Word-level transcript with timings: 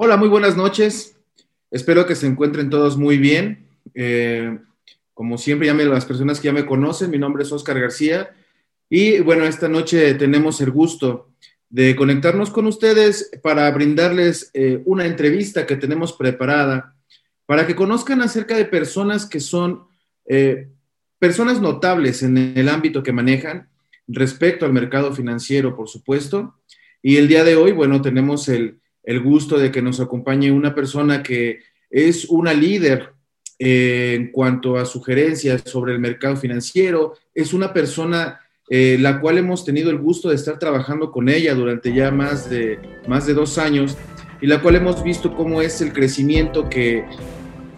Hola, 0.00 0.16
muy 0.16 0.28
buenas 0.28 0.56
noches. 0.56 1.16
Espero 1.72 2.06
que 2.06 2.14
se 2.14 2.28
encuentren 2.28 2.70
todos 2.70 2.96
muy 2.96 3.18
bien. 3.18 3.66
Eh, 3.96 4.56
como 5.12 5.36
siempre, 5.38 5.66
ya 5.66 5.74
me, 5.74 5.84
las 5.86 6.04
personas 6.04 6.38
que 6.38 6.46
ya 6.46 6.52
me 6.52 6.66
conocen, 6.66 7.10
mi 7.10 7.18
nombre 7.18 7.42
es 7.42 7.50
Oscar 7.50 7.80
García. 7.80 8.30
Y 8.88 9.18
bueno, 9.18 9.42
esta 9.44 9.68
noche 9.68 10.14
tenemos 10.14 10.60
el 10.60 10.70
gusto 10.70 11.32
de 11.68 11.96
conectarnos 11.96 12.50
con 12.50 12.68
ustedes 12.68 13.28
para 13.42 13.68
brindarles 13.72 14.52
eh, 14.54 14.82
una 14.84 15.04
entrevista 15.04 15.66
que 15.66 15.74
tenemos 15.74 16.12
preparada 16.12 16.94
para 17.44 17.66
que 17.66 17.74
conozcan 17.74 18.22
acerca 18.22 18.56
de 18.56 18.66
personas 18.66 19.26
que 19.26 19.40
son 19.40 19.88
eh, 20.26 20.68
personas 21.18 21.60
notables 21.60 22.22
en 22.22 22.38
el 22.56 22.68
ámbito 22.68 23.02
que 23.02 23.12
manejan 23.12 23.68
respecto 24.06 24.64
al 24.64 24.72
mercado 24.72 25.12
financiero, 25.12 25.74
por 25.74 25.88
supuesto. 25.88 26.54
Y 27.02 27.16
el 27.16 27.26
día 27.26 27.42
de 27.42 27.56
hoy, 27.56 27.72
bueno, 27.72 28.00
tenemos 28.00 28.48
el, 28.48 28.78
el 29.08 29.20
gusto 29.20 29.56
de 29.56 29.72
que 29.72 29.80
nos 29.80 30.00
acompañe 30.00 30.52
una 30.52 30.74
persona 30.74 31.22
que 31.22 31.60
es 31.88 32.26
una 32.26 32.52
líder 32.52 33.14
eh, 33.58 34.12
en 34.14 34.30
cuanto 34.30 34.76
a 34.76 34.84
sugerencias 34.84 35.62
sobre 35.64 35.94
el 35.94 35.98
mercado 35.98 36.36
financiero, 36.36 37.14
es 37.34 37.54
una 37.54 37.72
persona 37.72 38.38
eh, 38.68 38.98
la 39.00 39.18
cual 39.18 39.38
hemos 39.38 39.64
tenido 39.64 39.88
el 39.90 39.96
gusto 39.96 40.28
de 40.28 40.34
estar 40.34 40.58
trabajando 40.58 41.10
con 41.10 41.30
ella 41.30 41.54
durante 41.54 41.94
ya 41.94 42.10
más 42.10 42.50
de, 42.50 42.78
más 43.08 43.26
de 43.26 43.32
dos 43.32 43.56
años 43.56 43.96
y 44.42 44.46
la 44.46 44.60
cual 44.60 44.76
hemos 44.76 45.02
visto 45.02 45.34
cómo 45.34 45.62
es 45.62 45.80
el 45.80 45.94
crecimiento 45.94 46.68
que, 46.68 47.06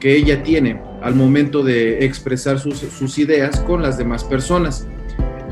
que 0.01 0.17
ella 0.17 0.43
tiene 0.43 0.83
al 1.01 1.15
momento 1.15 1.63
de 1.63 2.05
expresar 2.05 2.59
sus, 2.59 2.81
sus 2.81 3.19
ideas 3.19 3.61
con 3.61 3.83
las 3.83 3.97
demás 3.97 4.25
personas. 4.25 4.89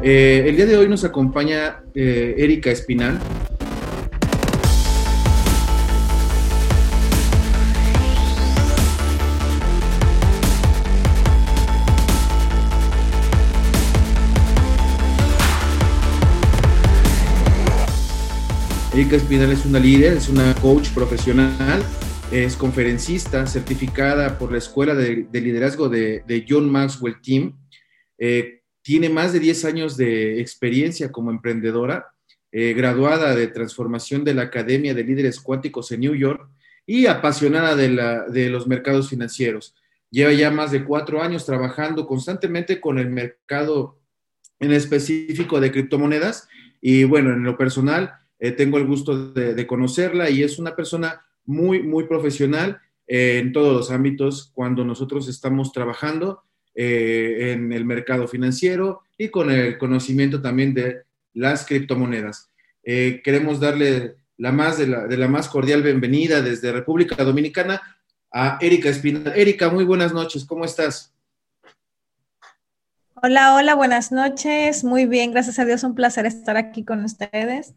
Eh, 0.03 0.42
el 0.45 0.56
día 0.56 0.67
de 0.67 0.77
hoy 0.77 0.89
nos 0.89 1.05
acompaña 1.05 1.84
Erika 1.95 2.73
Espinal. 2.73 3.20
Erika 18.99 19.15
Espinal 19.15 19.53
es 19.53 19.65
una 19.65 19.79
líder, 19.79 20.17
es 20.17 20.29
una 20.29 20.53
coach 20.57 20.89
profesional, 20.89 21.81
es 22.33 22.57
conferencista 22.57 23.47
certificada 23.47 24.37
por 24.39 24.51
la 24.51 24.59
Escuela 24.59 24.93
de, 24.93 25.29
Liderazgo 25.33 25.89
de, 25.89 26.45
John 26.49 26.69
Maxwell 26.69 27.21
Team. 27.23 27.57
Eh, 28.19 28.63
tiene 28.83 29.09
más 29.09 29.33
de 29.33 29.39
10 29.39 29.65
años 29.67 29.97
de 29.97 30.41
experiencia 30.41 31.13
como 31.13 31.31
emprendedora, 31.31 32.09
eh, 32.51 32.73
graduada 32.73 33.37
de 33.37 33.47
transformación 33.47 34.25
de 34.25 34.35
la 34.35 34.43
Academia 34.43 34.95
de 34.95 35.05
Líderes 35.05 35.39
Cuánticos 35.39 35.93
en 35.93 36.01
New 36.01 36.17
York 36.17 36.51
y 36.85 37.07
apasionada 37.07 37.77
de, 37.77 38.25
de 38.31 38.51
los 38.51 38.67
mercados 38.67 39.11
financieros. 39.11 39.77
Lleva 40.11 40.33
ya 40.33 40.51
más 40.51 40.73
de 40.73 40.83
cuatro 40.83 41.23
años 41.23 41.47
trabajando 41.47 42.05
constantemente 42.05 42.81
con 42.81 42.99
el 42.99 43.11
mercado 43.11 44.01
en 44.59 44.73
específico 44.73 45.61
de 45.61 45.71
criptomonedas 45.71 46.49
y 46.81 47.05
bueno, 47.05 47.33
en 47.33 47.45
lo 47.45 47.57
personal, 47.57 48.19
eh, 48.39 48.53
tengo 48.53 48.78
el 48.78 48.86
gusto 48.86 49.33
de, 49.33 49.67
conocerla 49.67 50.31
y 50.31 50.42
es 50.42 50.58
una 50.58 50.77
persona 50.77 51.22
muy, 51.44 51.83
muy 51.83 52.05
profesional 52.05 52.80
eh, 53.06 53.39
en 53.39 53.53
todos 53.53 53.75
los 53.75 53.91
ámbitos 53.91 54.50
cuando 54.55 54.84
nosotros 54.84 55.28
estamos 55.28 55.72
trabajando 55.72 56.42
eh, 56.75 57.53
en 57.53 57.72
el 57.72 57.84
mercado 57.84 58.28
financiero 58.28 59.03
y 59.17 59.28
con 59.28 59.50
el 59.50 59.77
conocimiento 59.78 60.41
también 60.41 60.75
de 60.75 61.03
las 61.34 61.67
criptomonedas. 61.67 62.50
queremos 62.84 63.61
darle 63.61 64.17
la 64.36 64.52
más 64.52 64.78
de 64.78 64.86
la, 64.86 65.06
de 65.06 65.17
la 65.17 65.28
más 65.28 65.48
cordial 65.48 65.83
bienvenida 65.83 66.41
desde 66.41 66.73
República 66.73 67.25
Dominicana 67.25 67.83
a 68.30 68.58
Erika 68.61 68.89
Espinal. 68.89 69.33
Erika, 69.36 69.69
muy 69.69 69.84
buenas 69.84 70.12
noches, 70.12 70.45
¿cómo 70.45 70.64
estás? 70.64 71.12
Hola, 73.20 73.56
hola, 73.56 73.75
buenas 73.75 74.13
noches. 74.13 74.84
Muy 74.84 75.07
bien, 75.07 75.33
gracias 75.33 75.58
a 75.58 75.64
Dios, 75.64 75.83
un 75.83 75.96
placer 75.96 76.24
estar 76.24 76.57
aquí 76.57 76.84
con 76.84 77.05
ustedes. 77.05 77.74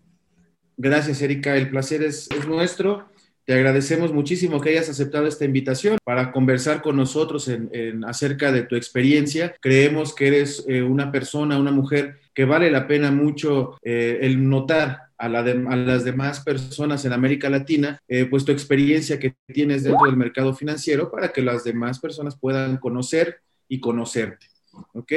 Gracias, 0.78 1.22
Erika. 1.22 1.56
El 1.56 1.70
placer 1.70 2.04
es, 2.04 2.30
nuestro. 2.48 3.08
Te 3.46 3.54
agradecemos 3.54 4.14
muchísimo 4.14 4.62
que 4.62 4.70
hayas 4.70 4.90
aceptado 4.90 5.28
esta 5.28 5.46
invitación 5.46 5.98
para 6.04 6.32
conversar 6.32 6.82
con 6.82 6.96
nosotros 6.96 7.48
en, 7.48 8.04
acerca 8.06 8.52
de 8.52 8.64
tu 8.64 8.76
experiencia. 8.76 9.56
Creemos 9.60 10.16
que 10.16 10.28
eres 10.28 10.64
eh, 10.68 10.82
una 10.82 11.12
persona, 11.12 11.58
una 11.58 11.72
mujer 11.72 12.20
que 12.34 12.46
vale 12.46 12.72
la 12.72 12.88
pena 12.88 13.12
mucho 13.12 13.78
eh, 13.84 14.20
el 14.22 14.48
notar 14.48 15.10
a, 15.18 15.28
las 15.28 16.04
demás 16.04 16.40
personas 16.40 17.04
en 17.06 17.14
América 17.14 17.50
Latina, 17.50 18.00
eh, 18.08 18.26
pues 18.26 18.46
tu 18.46 18.52
experiencia 18.52 19.20
que 19.20 19.36
tienes 19.48 19.84
dentro 19.84 20.06
del 20.06 20.18
mercado 20.18 20.54
financiero 20.56 21.12
para 21.12 21.32
que 21.32 21.42
las 21.42 21.64
demás 21.64 22.00
personas 22.00 22.38
puedan 22.40 22.78
conocer 22.78 23.42
y 23.68 23.80
conocerte. 23.80 24.48
¿Ok? 24.94 25.12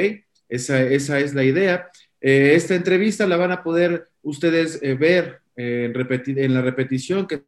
Esa, 0.49 0.81
esa 0.81 1.19
es 1.19 1.33
la 1.33 1.43
idea. 1.43 1.89
esta 2.19 2.75
entrevista 2.75 3.25
la 3.25 3.37
van 3.37 3.51
a 3.51 3.63
poder 3.63 4.09
ustedes 4.21 4.79
ver 4.99 5.44
en, 5.55 5.93
en 6.37 6.53
la 6.53 6.61
repetición 6.61 7.27
que 7.27 7.45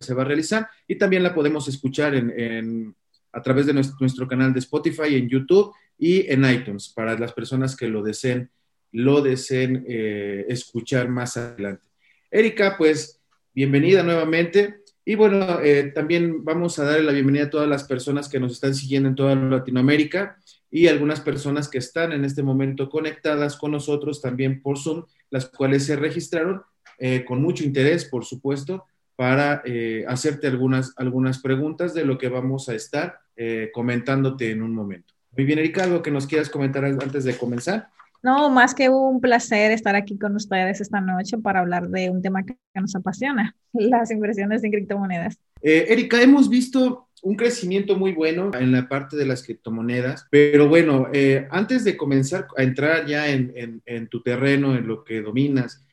se 0.00 0.14
va 0.14 0.22
a 0.22 0.26
realizar 0.26 0.68
y 0.86 0.96
también 0.96 1.22
la 1.22 1.34
podemos 1.34 1.68
escuchar 1.68 2.14
en, 2.14 2.94
a 3.32 3.42
través 3.42 3.66
de 3.66 3.72
nuestro, 3.72 4.28
canal 4.28 4.52
de 4.52 4.58
Spotify, 4.58 5.16
en 5.16 5.28
YouTube 5.28 5.72
y 5.98 6.30
en 6.30 6.44
iTunes 6.44 6.90
para 6.90 7.18
las 7.18 7.32
personas 7.32 7.76
que 7.76 7.88
lo 7.88 8.02
deseen, 8.02 8.50
lo 8.92 9.22
deseen 9.22 9.84
eh, 9.88 10.44
escuchar 10.48 11.08
más 11.08 11.36
adelante. 11.36 11.88
Erika, 12.30 12.76
pues 12.76 13.20
bienvenida 13.54 14.02
nuevamente. 14.02 14.82
Y 15.04 15.16
bueno, 15.16 15.60
eh, 15.60 15.90
también 15.94 16.44
vamos 16.44 16.78
a 16.78 16.84
darle 16.84 17.04
la 17.04 17.12
bienvenida 17.12 17.44
a 17.44 17.50
todas 17.50 17.68
las 17.68 17.84
personas 17.84 18.28
que 18.28 18.38
nos 18.38 18.52
están 18.52 18.74
siguiendo 18.74 19.08
en 19.08 19.14
toda 19.16 19.34
Latinoamérica 19.34 20.38
y 20.70 20.86
algunas 20.86 21.20
personas 21.20 21.68
que 21.68 21.78
están 21.78 22.12
en 22.12 22.24
este 22.24 22.42
momento 22.42 22.88
conectadas 22.88 23.56
con 23.56 23.72
nosotros 23.72 24.22
también 24.22 24.62
por 24.62 24.78
Zoom, 24.78 25.04
las 25.30 25.46
cuales 25.48 25.84
se 25.86 25.96
registraron 25.96 26.62
eh, 26.98 27.24
con 27.24 27.42
mucho 27.42 27.64
interés, 27.64 28.04
por 28.04 28.24
supuesto, 28.24 28.86
para 29.16 29.62
eh, 29.64 30.04
hacerte 30.08 30.46
algunas, 30.46 30.94
algunas 30.96 31.38
preguntas 31.38 31.94
de 31.94 32.04
lo 32.04 32.18
que 32.18 32.28
vamos 32.28 32.68
a 32.68 32.74
estar 32.74 33.18
eh, 33.36 33.70
comentándote 33.72 34.50
en 34.50 34.62
un 34.62 34.74
momento. 34.74 35.14
Muy 35.36 35.44
bien, 35.44 35.58
Erika, 35.58 35.84
¿algo 35.84 36.02
que 36.02 36.10
nos 36.10 36.26
quieras 36.26 36.50
comentar 36.50 36.84
antes 36.84 37.24
de 37.24 37.36
comenzar? 37.36 37.88
No, 38.22 38.50
más 38.50 38.74
que 38.74 38.88
un 38.88 39.20
placer 39.20 39.72
estar 39.72 39.96
aquí 39.96 40.16
con 40.18 40.36
ustedes 40.36 40.80
esta 40.80 41.00
noche 41.00 41.38
para 41.38 41.60
hablar 41.60 41.88
de 41.88 42.10
un 42.10 42.22
tema 42.22 42.44
que 42.44 42.56
nos 42.74 42.94
apasiona, 42.94 43.56
las 43.72 44.10
inversiones 44.10 44.62
en 44.64 44.70
criptomonedas. 44.70 45.38
Erika, 45.60 46.20
hemos 46.20 46.48
visto 46.48 47.08
un 47.22 47.36
crecimiento 47.36 47.96
muy 47.96 48.12
bueno 48.12 48.50
en 48.58 48.72
la 48.72 48.88
parte 48.88 49.16
de 49.16 49.26
las 49.26 49.44
criptomonedas, 49.44 50.26
pero 50.30 50.68
bueno, 50.68 51.06
antes 51.50 51.84
de 51.84 51.96
comenzar 51.96 52.48
a 52.56 52.64
entrar 52.64 53.06
ya 53.06 53.28
en, 53.28 53.80
en, 53.86 54.08
tu 54.08 54.22
terreno, 54.22 54.74
en 54.74 54.88
lo 54.88 55.04
que 55.04 55.20
dominas, 55.22 55.86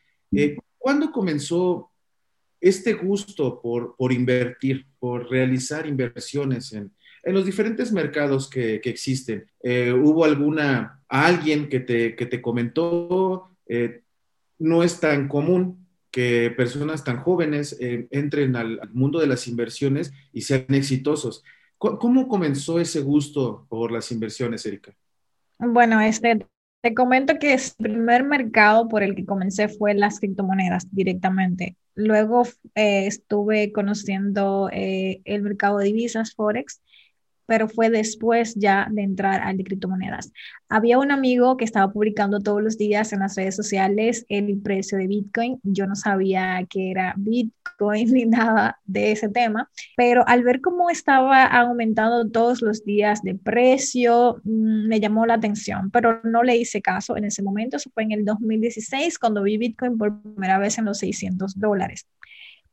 ¿Cuándo 0.79 1.11
comenzó 1.11 1.91
este 2.59 2.93
gusto 2.93 3.61
por, 3.61 3.95
por 3.95 4.11
invertir, 4.11 4.87
por 4.97 5.29
realizar 5.29 5.85
inversiones 5.85 6.73
en, 6.73 6.91
los 7.25 7.45
diferentes 7.45 7.91
mercados 7.91 8.49
que, 8.49 8.81
que 8.81 8.89
existen? 8.89 9.45
Eh, 9.61 9.91
¿Hubo 9.93 10.25
alguna, 10.25 11.03
alguien 11.07 11.69
que 11.69 11.81
te, 11.81 12.15
que 12.15 12.25
te 12.25 12.41
comentó? 12.41 13.51
Eh, 13.67 14.01
no 14.57 14.83
es 14.83 14.99
tan 14.99 15.27
común 15.27 15.85
que 16.11 16.51
personas 16.55 17.03
tan 17.03 17.17
jóvenes 17.17 17.77
eh, 17.79 18.07
entren 18.09 18.55
al, 18.55 18.79
mundo 18.93 19.19
de 19.19 19.27
las 19.27 19.47
inversiones 19.47 20.11
y 20.33 20.41
sean 20.41 20.65
exitosos. 20.69 21.43
¿Cómo 21.77 22.27
comenzó 22.27 22.79
ese 22.79 22.99
gusto 22.99 23.65
por 23.69 23.91
las 23.91 24.11
inversiones, 24.11 24.65
Erika? 24.65 24.93
Bueno, 25.59 26.01
este, 26.01 26.45
te 26.81 26.93
comento 26.93 27.37
que 27.39 27.53
el 27.53 27.61
primer 27.77 28.23
mercado 28.23 28.87
por 28.87 29.03
el 29.03 29.15
que 29.15 29.25
comencé 29.25 29.67
fue 29.67 29.93
las 29.93 30.19
criptomonedas 30.19 30.87
directamente. 30.91 31.75
Luego 31.95 32.43
eh, 32.75 33.07
estuve 33.07 33.71
conociendo 33.73 34.69
eh, 34.71 35.21
el 35.25 35.41
mercado 35.41 35.77
de 35.79 35.85
divisas, 35.85 36.33
Forex, 36.33 36.81
pero 37.49 37.67
fue 37.67 37.89
después 37.89 38.53
ya 38.53 38.87
de 38.91 39.01
entrar 39.01 39.41
al 39.41 39.57
de 39.57 39.63
criptomonedas. 39.63 40.31
Había 40.69 40.99
un 40.99 41.11
amigo 41.11 41.57
que 41.57 41.65
estaba 41.65 41.91
publicando 41.91 42.39
todos 42.39 42.61
los 42.61 42.77
días 42.77 43.11
en 43.11 43.21
las 43.21 43.35
redes 43.35 43.55
sociales 43.55 44.23
el 44.29 44.61
precio 44.61 44.99
de 44.99 45.07
Bitcoin. 45.07 45.59
Yo 45.63 45.87
no 45.87 45.95
sabía 45.95 46.63
que 46.69 46.91
era 46.91 47.15
Bitcoin 47.17 47.59
ni 48.13 48.25
nada 48.25 48.79
de 48.85 49.13
ese 49.13 49.29
tema, 49.29 49.67
pero 49.97 50.23
al 50.27 50.43
ver 50.43 50.61
cómo 50.61 50.91
estaba 50.91 51.43
aumentando 51.45 52.29
todos 52.29 52.61
los 52.61 52.85
días 52.85 53.23
de 53.23 53.33
precio, 53.33 54.39
mm, 54.43 54.87
me 54.87 54.99
llamó 54.99 55.25
la 55.25 55.33
atención, 55.33 55.89
pero 55.89 56.21
no 56.23 56.43
le 56.43 56.55
hice 56.55 56.83
caso 56.83 57.17
en 57.17 57.25
ese 57.25 57.41
momento. 57.41 57.77
Eso 57.77 57.89
fue 57.95 58.03
en 58.03 58.11
el 58.11 58.25
2016 58.25 59.17
cuando 59.17 59.41
vi 59.41 59.57
Bitcoin 59.57 59.97
por 59.97 60.21
primera 60.21 60.59
vez 60.59 60.77
en 60.77 60.85
los 60.85 60.99
600 60.99 61.59
dólares. 61.59 62.05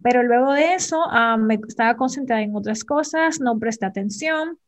Pero 0.02 0.22
luego 0.22 0.52
de 0.52 0.75
eso 0.75 1.02
ah, 1.08 1.38
me 1.38 1.58
estaba 1.67 1.96
concentrada 1.96 2.43
en 2.43 2.55
otras 2.55 2.84
cosas, 2.84 3.40
no 3.40 3.58
presté 3.58 3.87
atención 3.87 4.58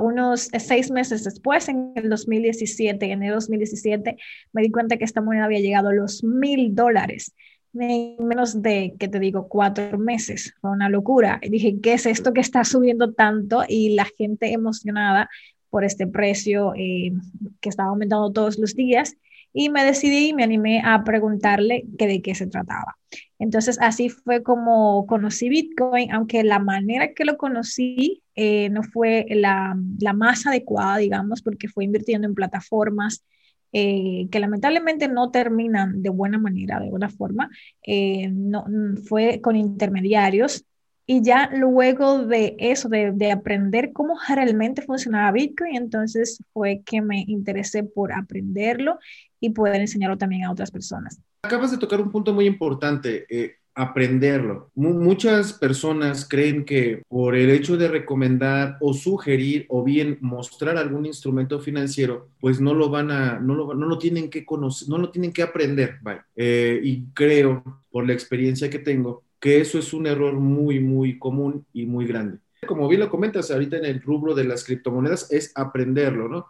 unos 0.00 0.48
seis 0.58 0.90
meses 0.90 1.24
después, 1.24 1.68
en 1.68 1.92
el 1.96 2.08
2017, 2.08 3.10
en 3.10 3.22
el 3.22 3.34
2017, 3.34 4.16
me 4.52 4.62
di 4.62 4.70
cuenta 4.70 4.96
que 4.96 5.04
esta 5.04 5.20
moneda 5.20 5.44
había 5.44 5.60
llegado 5.60 5.88
a 5.88 5.94
los 5.94 6.22
mil 6.24 6.74
dólares. 6.74 7.34
en 7.78 8.26
menos 8.26 8.62
de, 8.62 8.94
¿qué 8.98 9.08
te 9.08 9.18
digo?, 9.18 9.48
cuatro 9.48 9.98
meses. 9.98 10.54
Fue 10.60 10.70
una 10.70 10.88
locura. 10.88 11.38
Y 11.42 11.50
dije, 11.50 11.78
¿qué 11.82 11.94
es 11.94 12.06
esto 12.06 12.32
que 12.32 12.40
está 12.40 12.64
subiendo 12.64 13.12
tanto? 13.12 13.64
Y 13.68 13.94
la 13.94 14.06
gente 14.16 14.52
emocionada 14.52 15.28
por 15.68 15.84
este 15.84 16.06
precio 16.06 16.72
eh, 16.74 17.12
que 17.60 17.68
estaba 17.68 17.90
aumentando 17.90 18.32
todos 18.32 18.58
los 18.58 18.74
días. 18.74 19.16
Y 19.58 19.70
me 19.70 19.86
decidí 19.86 20.28
y 20.28 20.32
me 20.34 20.44
animé 20.44 20.82
a 20.84 21.02
preguntarle 21.02 21.86
que 21.98 22.06
de 22.06 22.20
qué 22.20 22.34
se 22.34 22.46
trataba. 22.46 22.98
Entonces, 23.38 23.78
así 23.80 24.10
fue 24.10 24.42
como 24.42 25.06
conocí 25.06 25.48
Bitcoin, 25.48 26.12
aunque 26.12 26.44
la 26.44 26.58
manera 26.58 27.14
que 27.14 27.24
lo 27.24 27.38
conocí 27.38 28.22
eh, 28.34 28.68
no 28.68 28.82
fue 28.82 29.24
la, 29.30 29.74
la 29.98 30.12
más 30.12 30.46
adecuada, 30.46 30.98
digamos, 30.98 31.40
porque 31.40 31.68
fue 31.68 31.84
invirtiendo 31.84 32.28
en 32.28 32.34
plataformas 32.34 33.24
eh, 33.72 34.28
que 34.30 34.40
lamentablemente 34.40 35.08
no 35.08 35.30
terminan 35.30 36.02
de 36.02 36.10
buena 36.10 36.38
manera, 36.38 36.78
de 36.80 36.90
buena 36.90 37.08
forma, 37.08 37.50
eh, 37.82 38.28
no, 38.30 38.64
fue 39.06 39.40
con 39.40 39.56
intermediarios. 39.56 40.64
Y 41.06 41.22
ya 41.22 41.50
luego 41.54 42.26
de 42.26 42.56
eso, 42.58 42.88
de, 42.88 43.12
de, 43.12 43.30
aprender 43.30 43.92
cómo 43.92 44.16
realmente 44.28 44.82
funcionaba 44.82 45.30
Bitcoin, 45.30 45.76
entonces 45.76 46.42
fue 46.52 46.82
que 46.84 47.00
me 47.00 47.24
interesé 47.28 47.84
por 47.84 48.12
aprenderlo 48.12 48.98
y 49.38 49.50
poder 49.50 49.80
enseñarlo 49.80 50.18
también 50.18 50.44
a 50.44 50.50
otras 50.50 50.72
personas. 50.72 51.20
Acabas 51.42 51.70
de 51.70 51.78
tocar 51.78 52.00
un 52.00 52.10
punto 52.10 52.32
muy 52.32 52.46
importante. 52.46 53.24
Eh, 53.30 53.54
aprenderlo. 53.76 54.70
muchas 54.74 55.52
personas 55.52 56.26
creen 56.26 56.64
que 56.64 57.02
por 57.08 57.36
el 57.36 57.50
hecho 57.50 57.76
de 57.76 57.88
recomendar 57.88 58.78
o 58.80 58.94
sugerir 58.94 59.66
o 59.68 59.84
bien 59.84 60.16
mostrar 60.22 60.78
algún 60.78 61.04
instrumento 61.04 61.60
financiero, 61.60 62.30
pues 62.40 62.58
no 62.58 62.72
lo 62.72 62.88
van 62.88 63.10
a, 63.10 63.38
no 63.38 63.54
lo, 63.54 63.74
no 63.74 63.86
lo 63.86 63.98
tienen 63.98 64.30
que 64.30 64.46
conocer, 64.46 64.88
no 64.88 64.96
lo 64.96 65.10
tienen 65.10 65.30
que 65.30 65.42
aprender. 65.42 65.98
Eh, 66.34 66.80
y 66.82 67.04
creo, 67.12 67.62
por 67.90 68.06
la 68.06 68.14
experiencia 68.14 68.70
que 68.70 68.78
tengo, 68.78 69.24
que 69.46 69.60
eso 69.60 69.78
es 69.78 69.92
un 69.92 70.08
error 70.08 70.34
muy, 70.34 70.80
muy 70.80 71.20
común 71.20 71.64
y 71.72 71.86
muy 71.86 72.04
grande. 72.04 72.38
Como 72.66 72.88
bien 72.88 73.00
lo 73.00 73.08
comentas 73.08 73.52
ahorita 73.52 73.76
en 73.76 73.84
el 73.84 74.02
rubro 74.02 74.34
de 74.34 74.42
las 74.42 74.64
criptomonedas, 74.64 75.30
es 75.30 75.52
aprenderlo, 75.54 76.28
¿no? 76.28 76.46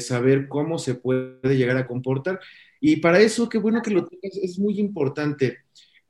saber 0.00 0.48
cómo 0.48 0.76
se 0.78 0.96
puede 0.96 1.56
llegar 1.56 1.76
a 1.76 1.86
comportar. 1.86 2.40
Y 2.80 2.96
para 2.96 3.20
eso, 3.20 3.48
qué 3.48 3.58
bueno 3.58 3.80
que 3.80 3.92
lo 3.92 4.06
tengas, 4.06 4.36
es 4.36 4.58
muy 4.58 4.80
importante 4.80 5.58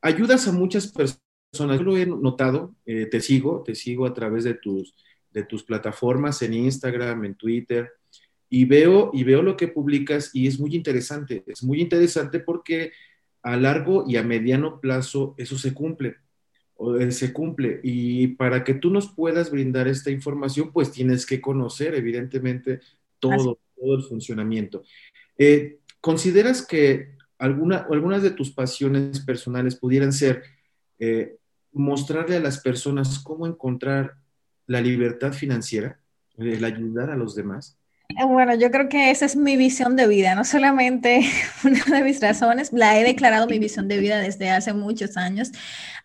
ayudas 0.03 0.49
a 0.49 0.53
muchas 0.53 0.89
personas. 0.89 1.79
Yo 1.79 1.85
lo 1.85 1.97
he 1.99 2.07
notado, 2.07 2.75
eh, 2.87 3.07
te 3.11 3.21
sigo, 3.21 3.63
te 3.63 3.75
sigo 3.75 4.07
a 4.07 4.15
través 4.15 4.45
de 4.45 4.55
tus, 4.55 4.95
de 5.31 5.45
tus 5.45 5.63
plataformas 5.63 6.41
en 6.41 6.55
Instagram, 6.55 7.27
en 7.27 7.35
Twitter, 7.35 7.91
y 8.49 8.65
veo, 8.65 9.11
y 9.13 9.25
veo 9.25 9.43
lo 9.43 9.55
que 9.55 9.69
publicas 9.69 10.31
y 10.35 10.47
es 10.47 10.59
muy 10.59 10.75
interesante. 10.75 11.45
Es 11.47 11.63
muy 11.63 11.83
interesante 11.83 12.41
porque 12.41 12.93
a 13.43 13.57
largo 13.57 14.05
y 14.07 14.17
a 14.17 14.23
mediano 14.23 14.81
plazo 14.81 15.35
eso 15.37 15.59
se 15.59 15.73
cumple. 15.73 16.17
Eh, 16.99 17.11
se 17.13 17.33
cumple. 17.33 17.81
Y 17.83 18.29
para 18.29 18.65
que 18.65 18.75
tú 18.75 18.91
nos 18.91 19.13
puedas 19.13 19.51
brindar 19.51 19.89
esta 19.89 20.11
información, 20.11 20.73
pues 20.73 20.91
tienes 20.91 21.27
que 21.27 21.41
conocer, 21.41 21.95
evidentemente, 21.95 22.81
todo, 23.19 23.59
todo 23.77 23.95
el 23.97 24.03
funcionamiento. 24.03 24.83
Eh, 25.39 25.79
¿Consideras 26.01 26.67
que 26.67 27.17
alguna, 27.39 27.87
algunas 27.91 28.23
de 28.23 28.31
tus 28.31 28.51
pasiones 28.51 29.21
personales 29.21 29.77
pudieran 29.77 30.13
ser 30.13 30.43
eh, 30.99 31.37
mostrarle 31.73 32.37
a 32.37 32.41
las 32.41 32.61
personas 32.61 33.21
cómo 33.21 33.47
encontrar 33.47 34.17
la 34.67 34.81
libertad 34.81 35.33
financiera, 35.33 36.01
el 36.37 36.65
ayudar 36.65 37.11
a 37.11 37.17
los 37.17 37.35
demás? 37.35 37.79
Bueno, 38.27 38.55
yo 38.55 38.71
creo 38.71 38.89
que 38.89 39.11
esa 39.11 39.25
es 39.25 39.37
mi 39.37 39.57
visión 39.57 39.97
de 39.97 40.07
vida, 40.07 40.35
no 40.35 40.45
solamente 40.45 41.23
una 41.65 41.85
de 41.85 42.03
mis 42.05 42.21
razones, 42.21 42.73
la 42.73 42.99
he 42.99 43.05
declarado 43.05 43.47
mi 43.47 43.59
visión 43.59 43.89
de 43.89 43.99
vida 43.99 44.19
desde 44.19 44.51
hace 44.51 44.73
muchos 44.73 45.17
años, 45.17 45.53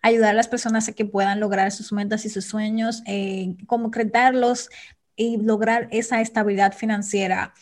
ayudar 0.02 0.30
a 0.30 0.34
las 0.34 0.48
personas 0.48 0.88
a 0.88 0.92
que 0.92 1.04
puedan 1.04 1.40
lograr 1.40 1.72
sus 1.72 1.92
metas 1.92 2.24
y 2.24 2.30
sus 2.30 2.46
sueños, 2.46 3.02
eh, 3.06 3.56
concretarlos 3.66 4.70
y 5.16 5.38
lograr 5.38 5.88
esa 5.90 6.20
estabilidad 6.20 6.72
financiera 6.72 7.52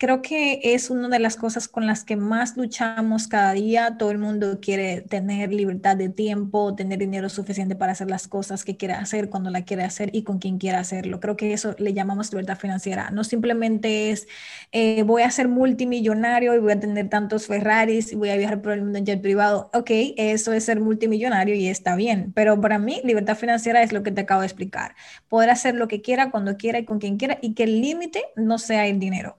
creo 0.00 0.22
que 0.22 0.60
es 0.62 0.88
una 0.88 1.08
de 1.10 1.18
las 1.18 1.36
cosas 1.36 1.68
con 1.68 1.86
las 1.86 2.04
que 2.04 2.16
más 2.16 2.56
luchamos 2.56 3.28
cada 3.28 3.52
día. 3.52 3.98
Todo 3.98 4.10
el 4.10 4.16
mundo 4.16 4.58
quiere 4.58 5.02
tener 5.02 5.52
libertad 5.52 5.94
de 5.94 6.08
tiempo, 6.08 6.74
tener 6.74 6.98
dinero 6.98 7.28
suficiente 7.28 7.76
para 7.76 7.92
hacer 7.92 8.08
las 8.08 8.26
cosas 8.26 8.64
que 8.64 8.78
quiere 8.78 8.94
hacer, 8.94 9.28
cuando 9.28 9.50
la 9.50 9.62
quiere 9.62 9.84
hacer 9.84 10.08
y 10.14 10.22
con 10.22 10.38
quien 10.38 10.56
quiera 10.56 10.78
hacerlo. 10.78 11.20
Creo 11.20 11.36
que 11.36 11.52
eso 11.52 11.74
le 11.78 11.92
llamamos 11.92 12.30
libertad 12.32 12.56
financiera. 12.56 13.10
No 13.10 13.24
simplemente 13.24 14.10
es 14.10 14.26
eh, 14.72 15.02
voy 15.02 15.20
a 15.20 15.30
ser 15.30 15.48
multimillonario 15.48 16.54
y 16.54 16.58
voy 16.60 16.72
a 16.72 16.80
tener 16.80 17.10
tantos 17.10 17.46
Ferraris 17.46 18.10
y 18.10 18.16
voy 18.16 18.30
a 18.30 18.36
viajar 18.38 18.62
por 18.62 18.72
el 18.72 18.80
mundo 18.80 18.96
en 18.98 19.04
jet 19.04 19.20
privado. 19.20 19.70
Ok, 19.74 19.90
eso 20.16 20.54
es 20.54 20.64
ser 20.64 20.80
multimillonario 20.80 21.54
y 21.54 21.68
está 21.68 21.94
bien. 21.94 22.32
Pero 22.34 22.58
para 22.58 22.78
mí, 22.78 23.02
libertad 23.04 23.36
financiera 23.36 23.82
es 23.82 23.92
lo 23.92 24.02
que 24.02 24.12
te 24.12 24.22
acabo 24.22 24.40
de 24.40 24.46
explicar. 24.46 24.94
Poder 25.28 25.50
hacer 25.50 25.74
lo 25.74 25.88
que 25.88 26.00
quiera, 26.00 26.30
cuando 26.30 26.56
quiera 26.56 26.78
y 26.78 26.86
con 26.86 27.00
quien 27.00 27.18
quiera 27.18 27.38
y 27.42 27.52
que 27.52 27.64
el 27.64 27.82
límite 27.82 28.24
no 28.34 28.58
sea 28.58 28.86
el 28.86 28.98
dinero 28.98 29.36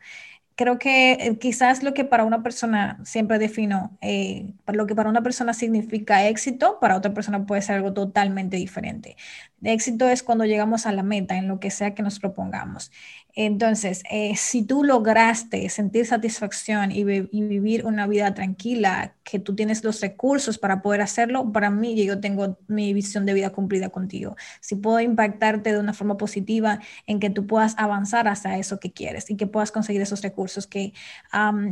creo 0.55 0.77
que 0.79 1.13
eh, 1.13 1.37
quizás 1.39 1.83
lo 1.83 1.93
que 1.93 2.05
para 2.05 2.23
una 2.23 2.43
persona, 2.43 2.99
siempre 3.03 3.39
defino, 3.39 3.97
eh, 4.01 4.53
lo 4.67 4.87
que 4.87 4.95
para 4.95 5.09
una 5.09 5.23
persona 5.23 5.53
significa 5.53 6.27
éxito, 6.27 6.77
para 6.79 6.97
otra 6.97 7.13
persona 7.13 7.45
puede 7.45 7.61
ser 7.61 7.77
algo 7.77 7.93
totalmente 7.93 8.57
diferente. 8.57 9.15
éxito 9.63 10.07
es 10.09 10.23
cuando 10.23 10.45
llegamos 10.45 10.85
a 10.85 10.91
la 10.91 11.03
meta, 11.03 11.37
en 11.37 11.47
lo 11.47 11.59
que 11.59 11.71
sea 11.71 11.93
que 11.93 12.03
nos 12.03 12.19
propongamos. 12.19 12.91
Entonces, 13.33 14.03
eh, 14.11 14.35
si 14.35 14.63
tú 14.63 14.83
lograste 14.83 15.69
sentir 15.69 16.05
satisfacción 16.05 16.91
y, 16.91 17.03
vivir 17.03 17.85
una 17.85 18.07
vida 18.07 18.33
tranquila, 18.33 19.15
que 19.23 19.39
tú 19.39 19.55
tienes 19.55 19.83
los 19.83 20.01
recursos 20.01 20.57
para 20.57 20.81
poder 20.81 21.01
hacerlo, 21.01 21.51
para 21.51 21.69
mí 21.69 21.95
yo 22.05 22.19
tengo 22.19 22.57
mi 22.67 22.93
visión 22.93 23.25
de 23.25 23.33
vida 23.33 23.51
cumplida 23.51 23.89
contigo. 23.89 24.35
Si 24.59 24.75
puedo 24.75 24.99
impactarte 24.99 25.71
de 25.71 25.79
una 25.79 25.93
forma 25.93 26.17
positiva 26.17 26.79
en 27.07 27.19
que 27.19 27.29
tú 27.29 27.47
puedas 27.47 27.75
avanzar 27.77 28.27
hacia 28.27 28.57
eso 28.57 28.79
que 28.79 28.91
quieres 28.91 29.29
y 29.29 29.37
que 29.37 29.47
puedas 29.47 29.71
conseguir 29.71 30.01
esos 30.01 30.21
recursos 30.21 30.50
que 30.69 30.93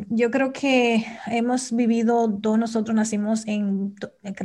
yo 0.09 0.31
creo 0.31 0.53
que 0.53 1.05
hemos 1.27 1.71
vivido, 1.71 2.31
todos 2.41 2.57
nosotros 2.57 2.95
nacimos 2.95 3.47
en, 3.47 3.95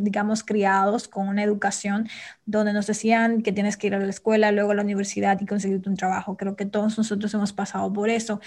digamos, 0.01 0.45
criados 0.45 1.09
con 1.09 1.29
una 1.29 1.43
educación 1.43 2.09
donde 2.47 2.73
nos 2.73 2.87
decían 2.87 3.43
que 3.43 3.53
tienes 3.53 3.77
que 3.77 3.87
ir 3.89 3.95
a 3.95 3.99
la 3.99 4.11
escuela, 4.11 4.53
luego 4.53 4.73
a 4.73 4.75
la 4.75 4.83
universidad 4.83 5.41
y 5.41 5.47
conseguirte 5.47 5.89
un 5.89 5.97
trabajo. 5.97 6.37
Creo 6.37 6.57
que 6.57 6.67
todos 6.67 6.99
nosotros 6.99 7.33
hemos 7.35 7.53
pasado 7.53 7.93
por 7.93 8.11
eso. 8.11 8.41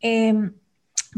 Em, 0.00 0.52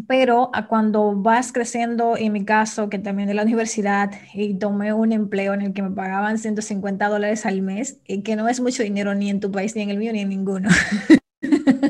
pero 0.09 0.51
cuando 0.69 1.15
vas 1.15 1.53
creciendo, 1.53 2.17
en 2.17 2.33
mi 2.33 2.45
caso, 2.45 2.89
que 2.89 2.99
también 2.99 3.29
de 3.29 3.35
la 3.35 3.43
universidad, 3.43 4.11
y 4.35 4.55
tomé 4.55 4.93
un 4.93 5.13
empleo 5.13 5.55
en 5.55 5.63
el 5.63 5.73
que 5.73 5.83
me 5.83 5.91
pagaban 5.91 6.39
150 6.39 7.09
dólares 7.09 7.47
al 7.47 7.63
mes, 7.63 7.99
y 8.07 8.23
que 8.23 8.35
no 8.37 8.49
es 8.49 8.61
mucho 8.61 8.83
dinero 8.83 9.15
ni 9.15 9.31
en 9.31 9.41
tu 9.41 9.53
país, 9.53 9.77
ni 9.77 9.83
en 9.83 9.91
el 9.91 9.99
mío, 9.99 10.13
ni 10.13 10.21
en 10.21 10.31
ninguno. 10.31 10.69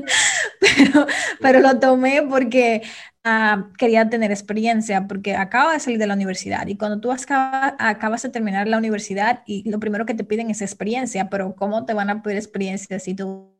pero, 1.45 1.61
lo 1.61 1.79
tomé 1.79 2.23
porque 2.23 2.83
ah, 3.23 3.69
quería 3.79 4.09
tener 4.11 4.31
experiencia, 4.33 5.07
porque 5.07 5.37
acabo 5.37 5.71
de 5.71 5.81
salir 5.81 5.99
de 5.99 6.07
la 6.07 6.15
universidad 6.15 6.67
y 6.67 6.77
cuando 6.77 7.01
tú 7.01 7.13
acabas, 7.13 7.75
acabas 7.79 8.23
de 8.23 8.31
terminar 8.31 8.67
la 8.67 8.79
universidad 8.79 9.43
y 9.47 9.69
lo 9.71 9.79
primero 9.79 10.07
que 10.07 10.15
te 10.15 10.25
piden 10.25 10.51
es 10.51 10.63
experiencia, 10.63 11.31
pero 11.31 11.55
¿cómo 11.55 11.85
te 11.85 11.95
van 11.95 12.11
a 12.11 12.23
pedir 12.23 12.39
experiencia 12.39 12.99
si 12.99 13.15
tú 13.15 13.55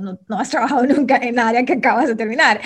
no, 0.00 0.18
has 0.38 0.50
trabajado 0.50 0.86
nunca 0.86 1.16
en 1.16 1.36
la 1.36 1.48
área 1.48 1.64
que 1.64 1.74
acabas 1.74 2.08
de 2.08 2.14
terminar. 2.14 2.60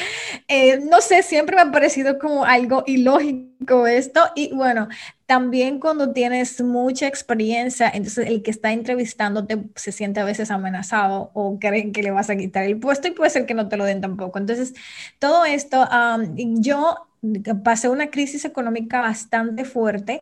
Eh, 0.49 0.79
no 0.79 1.01
sé, 1.01 1.23
siempre 1.23 1.57
me 1.57 1.63
ha 1.63 1.73
parecido 1.73 2.19
como 2.19 2.45
algo 2.45 2.85
ilógico 2.87 3.87
esto 3.87 4.21
y 4.35 4.55
bueno, 4.55 4.89
también 5.27 5.81
cuando 5.81 6.13
tienes 6.13 6.61
mucha 6.63 7.07
experiencia, 7.09 7.89
entonces 7.89 8.29
el 8.29 8.43
que 8.43 8.51
está 8.53 8.73
entrevistándote 8.73 9.65
se 9.75 9.93
siente 9.93 10.21
a 10.21 10.25
veces 10.25 10.51
amenazado 10.51 11.31
o 11.35 11.59
creen 11.59 11.93
que 11.93 12.03
le 12.03 12.13
vas 12.13 12.31
a 12.31 12.37
quitar 12.37 12.65
el 12.65 12.79
puesto 12.79 13.09
y 13.09 13.11
puede 13.11 13.31
ser 13.31 13.47
que 13.47 13.55
no 13.55 13.69
te 13.69 13.77
lo 13.77 13.85
den 13.85 14.01
tampoco. 14.01 14.39
Entonces, 14.39 14.75
todo 15.19 15.45
esto, 15.45 15.89
yo 16.37 17.09
pasé 17.65 17.89
una 17.89 18.11
crisis 18.11 18.45
económica 18.45 19.01
bastante 19.01 19.65
fuerte 19.65 20.21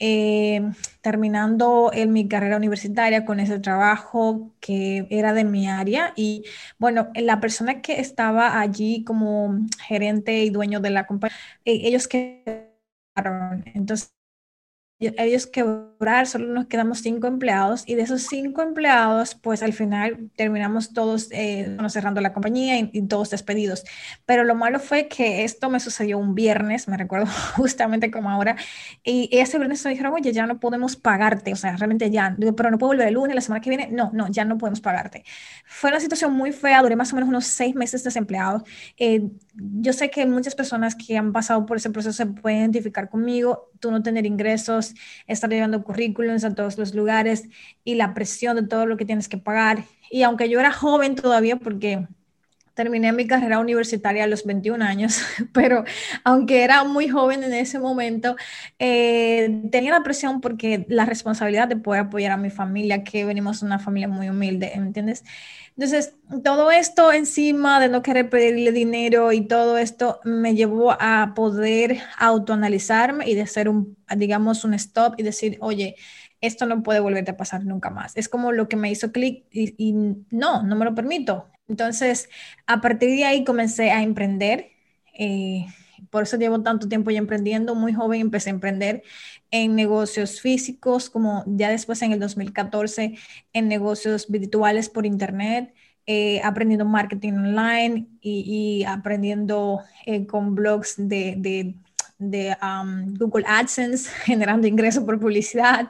eh, 0.00 0.62
terminando 1.00 1.90
en 1.92 2.12
mi 2.12 2.28
carrera 2.28 2.56
universitaria 2.56 3.24
con 3.24 3.40
ese 3.40 3.58
trabajo 3.58 4.52
que 4.60 5.08
era 5.10 5.32
de 5.32 5.44
mi 5.44 5.68
área 5.68 6.12
y 6.14 6.44
bueno, 6.78 7.08
la 7.16 7.40
persona 7.40 7.82
que 7.82 8.00
estaba 8.00 8.60
allí 8.60 9.02
como 9.04 9.58
gerente 9.86 10.44
y 10.44 10.50
dueño 10.50 10.78
de 10.80 10.90
la 10.90 11.06
compañía, 11.06 11.36
eh, 11.64 11.80
ellos 11.84 12.06
quedaron, 12.06 12.67
entonces 13.74 14.17
ellos 15.00 15.46
quebrar, 15.46 16.26
solo 16.26 16.52
nos 16.52 16.66
quedamos 16.66 16.98
cinco 16.98 17.28
empleados 17.28 17.84
y 17.86 17.94
de 17.94 18.02
esos 18.02 18.22
cinco 18.22 18.62
empleados, 18.62 19.36
pues 19.36 19.62
al 19.62 19.72
final 19.72 20.30
terminamos 20.34 20.92
todos 20.92 21.28
eh, 21.30 21.76
cerrando 21.88 22.20
la 22.20 22.32
compañía 22.32 22.78
y, 22.78 23.02
todos 23.02 23.30
despedidos. 23.30 23.84
Pero 24.26 24.42
lo 24.42 24.56
malo 24.56 24.80
fue 24.80 25.06
que 25.06 25.44
esto 25.44 25.70
me 25.70 25.78
sucedió 25.78 26.18
un 26.18 26.34
viernes, 26.34 26.88
me 26.88 26.96
recuerdo 26.96 27.26
justamente 27.56 28.10
como 28.10 28.28
ahora, 28.28 28.56
y 29.04 29.28
ese 29.32 29.58
viernes 29.58 29.84
me 29.84 29.92
dijeron, 29.92 30.12
oye, 30.14 30.32
ya 30.32 30.46
no 30.46 30.58
podemos 30.58 30.96
pagarte, 30.96 31.52
o 31.52 31.56
sea, 31.56 31.76
realmente 31.76 32.10
ya, 32.10 32.36
pero 32.56 32.70
no 32.70 32.78
puedo 32.78 32.90
volver 32.90 33.08
el 33.08 33.14
lunes, 33.14 33.34
la 33.36 33.40
semana 33.40 33.60
que 33.60 33.70
viene, 33.70 33.88
no, 33.92 34.10
no, 34.12 34.28
ya 34.28 34.44
no 34.44 34.58
podemos 34.58 34.80
pagarte. 34.80 35.24
Fue 35.64 35.90
una 35.90 36.00
situación 36.00 36.32
muy 36.32 36.50
fea, 36.50 36.82
duré 36.82 36.96
más 36.96 37.12
o 37.12 37.14
menos 37.14 37.28
unos 37.28 37.46
seis 37.46 37.74
meses 37.76 38.02
desempleado. 38.02 38.64
Eh, 38.96 39.28
yo 39.54 39.92
sé 39.92 40.10
que 40.10 40.26
muchas 40.26 40.54
personas 40.54 40.94
que 40.96 41.16
han 41.16 41.32
pasado 41.32 41.64
por 41.66 41.76
ese 41.76 41.90
proceso 41.90 42.12
se 42.12 42.26
pueden 42.26 42.58
identificar 42.58 43.08
conmigo, 43.08 43.70
tú 43.80 43.90
no 43.90 44.02
tener 44.02 44.26
ingresos, 44.26 44.87
estar 45.26 45.50
llevando 45.50 45.82
currículums 45.82 46.44
a 46.44 46.54
todos 46.54 46.78
los 46.78 46.94
lugares 46.94 47.48
y 47.84 47.94
la 47.94 48.14
presión 48.14 48.56
de 48.56 48.66
todo 48.66 48.86
lo 48.86 48.96
que 48.96 49.04
tienes 49.04 49.28
que 49.28 49.38
pagar. 49.38 49.84
Y 50.10 50.22
aunque 50.22 50.48
yo 50.48 50.60
era 50.60 50.72
joven 50.72 51.14
todavía, 51.14 51.56
porque 51.56 52.06
terminé 52.78 53.12
mi 53.12 53.26
carrera 53.26 53.58
universitaria 53.58 54.22
a 54.22 54.28
los 54.28 54.44
21 54.44 54.84
años, 54.84 55.20
pero 55.52 55.82
aunque 56.22 56.62
era 56.62 56.84
muy 56.84 57.08
joven 57.08 57.42
en 57.42 57.52
ese 57.52 57.80
momento, 57.80 58.36
eh, 58.78 59.62
tenía 59.72 59.90
la 59.90 60.04
presión 60.04 60.40
porque 60.40 60.86
la 60.88 61.04
responsabilidad 61.04 61.66
de 61.66 61.74
poder 61.74 62.02
apoyar 62.02 62.30
a 62.30 62.36
mi 62.36 62.50
familia, 62.50 63.02
que 63.02 63.24
venimos 63.24 63.58
de 63.58 63.66
una 63.66 63.80
familia 63.80 64.06
muy 64.06 64.28
humilde, 64.28 64.70
¿me 64.76 64.86
entiendes? 64.86 65.24
Entonces, 65.76 66.14
todo 66.44 66.70
esto 66.70 67.12
encima 67.12 67.80
de 67.80 67.88
no 67.88 68.00
querer 68.00 68.30
pedirle 68.30 68.70
dinero 68.70 69.32
y 69.32 69.40
todo 69.40 69.76
esto 69.76 70.20
me 70.22 70.54
llevó 70.54 70.92
a 71.00 71.32
poder 71.34 71.98
autoanalizarme 72.16 73.28
y 73.28 73.34
de 73.34 73.42
hacer 73.42 73.68
un, 73.68 73.96
digamos, 74.16 74.64
un 74.64 74.74
stop 74.74 75.14
y 75.18 75.24
decir, 75.24 75.58
oye, 75.60 75.96
esto 76.40 76.64
no 76.66 76.84
puede 76.84 77.00
volverte 77.00 77.32
a 77.32 77.36
pasar 77.36 77.64
nunca 77.64 77.90
más. 77.90 78.16
Es 78.16 78.28
como 78.28 78.52
lo 78.52 78.68
que 78.68 78.76
me 78.76 78.88
hizo 78.88 79.10
clic 79.10 79.46
y, 79.50 79.94
no, 80.30 80.62
no 80.62 80.76
me 80.76 80.84
lo 80.84 80.94
permito. 80.94 81.48
Entonces, 81.68 82.28
a 82.66 82.80
partir 82.80 83.10
de 83.10 83.24
ahí 83.24 83.44
comencé 83.44 83.90
a 83.90 84.02
emprender. 84.02 84.70
Eh, 85.18 85.66
por 86.10 86.22
eso 86.22 86.36
llevo 86.38 86.62
tanto 86.62 86.88
tiempo 86.88 87.10
ya 87.10 87.18
emprendiendo. 87.18 87.74
Muy 87.74 87.92
joven 87.92 88.20
empecé 88.20 88.50
a 88.50 88.54
emprender 88.54 89.02
en 89.50 89.74
negocios 89.76 90.40
físicos, 90.40 91.10
como 91.10 91.44
ya 91.46 91.70
después 91.70 92.02
en 92.02 92.12
el 92.12 92.20
2014 92.20 93.18
en 93.52 93.68
negocios 93.68 94.28
virtuales 94.30 94.88
por 94.88 95.06
internet, 95.06 95.74
eh, 96.06 96.40
aprendiendo 96.42 96.84
marketing 96.86 97.32
online 97.34 98.08
y, 98.20 98.84
aprendiendo 98.84 99.80
eh, 100.06 100.26
con 100.26 100.54
blogs 100.54 100.94
de, 100.96 101.34
de 101.36 101.74
de 102.18 102.56
Google 103.18 103.44
AdSense, 103.46 104.10
generando 104.24 104.66
ingresos 104.66 105.04
por 105.04 105.18
publicidad. 105.20 105.88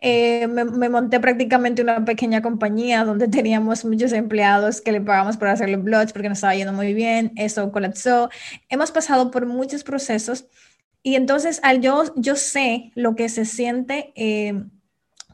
Eh, 0.00 0.46
me, 0.48 0.88
monté 0.88 1.20
prácticamente 1.20 1.82
una 1.82 2.04
pequeña 2.04 2.42
compañía 2.42 3.04
donde 3.04 3.28
teníamos 3.28 3.84
muchos 3.84 4.12
empleados 4.12 4.80
que 4.80 4.92
le 4.92 5.00
pagamos 5.00 5.36
por 5.36 5.48
hacerle 5.48 5.76
blogs 5.76 6.12
porque 6.12 6.28
nos 6.28 6.38
estaba 6.38 6.54
yendo 6.54 6.72
muy 6.72 6.92
bien. 6.94 7.32
Eso 7.36 7.70
colapsó. 7.72 8.30
Hemos 8.68 8.90
pasado 8.90 9.30
por 9.30 9.46
muchos 9.46 9.84
procesos 9.84 10.46
y 11.02 11.16
entonces 11.16 11.60
al 11.62 11.80
yo, 11.80 12.04
yo 12.16 12.34
sé 12.34 12.90
lo 12.94 13.14
que 13.14 13.28
se 13.28 13.44
siente. 13.44 14.12
Eh, 14.16 14.64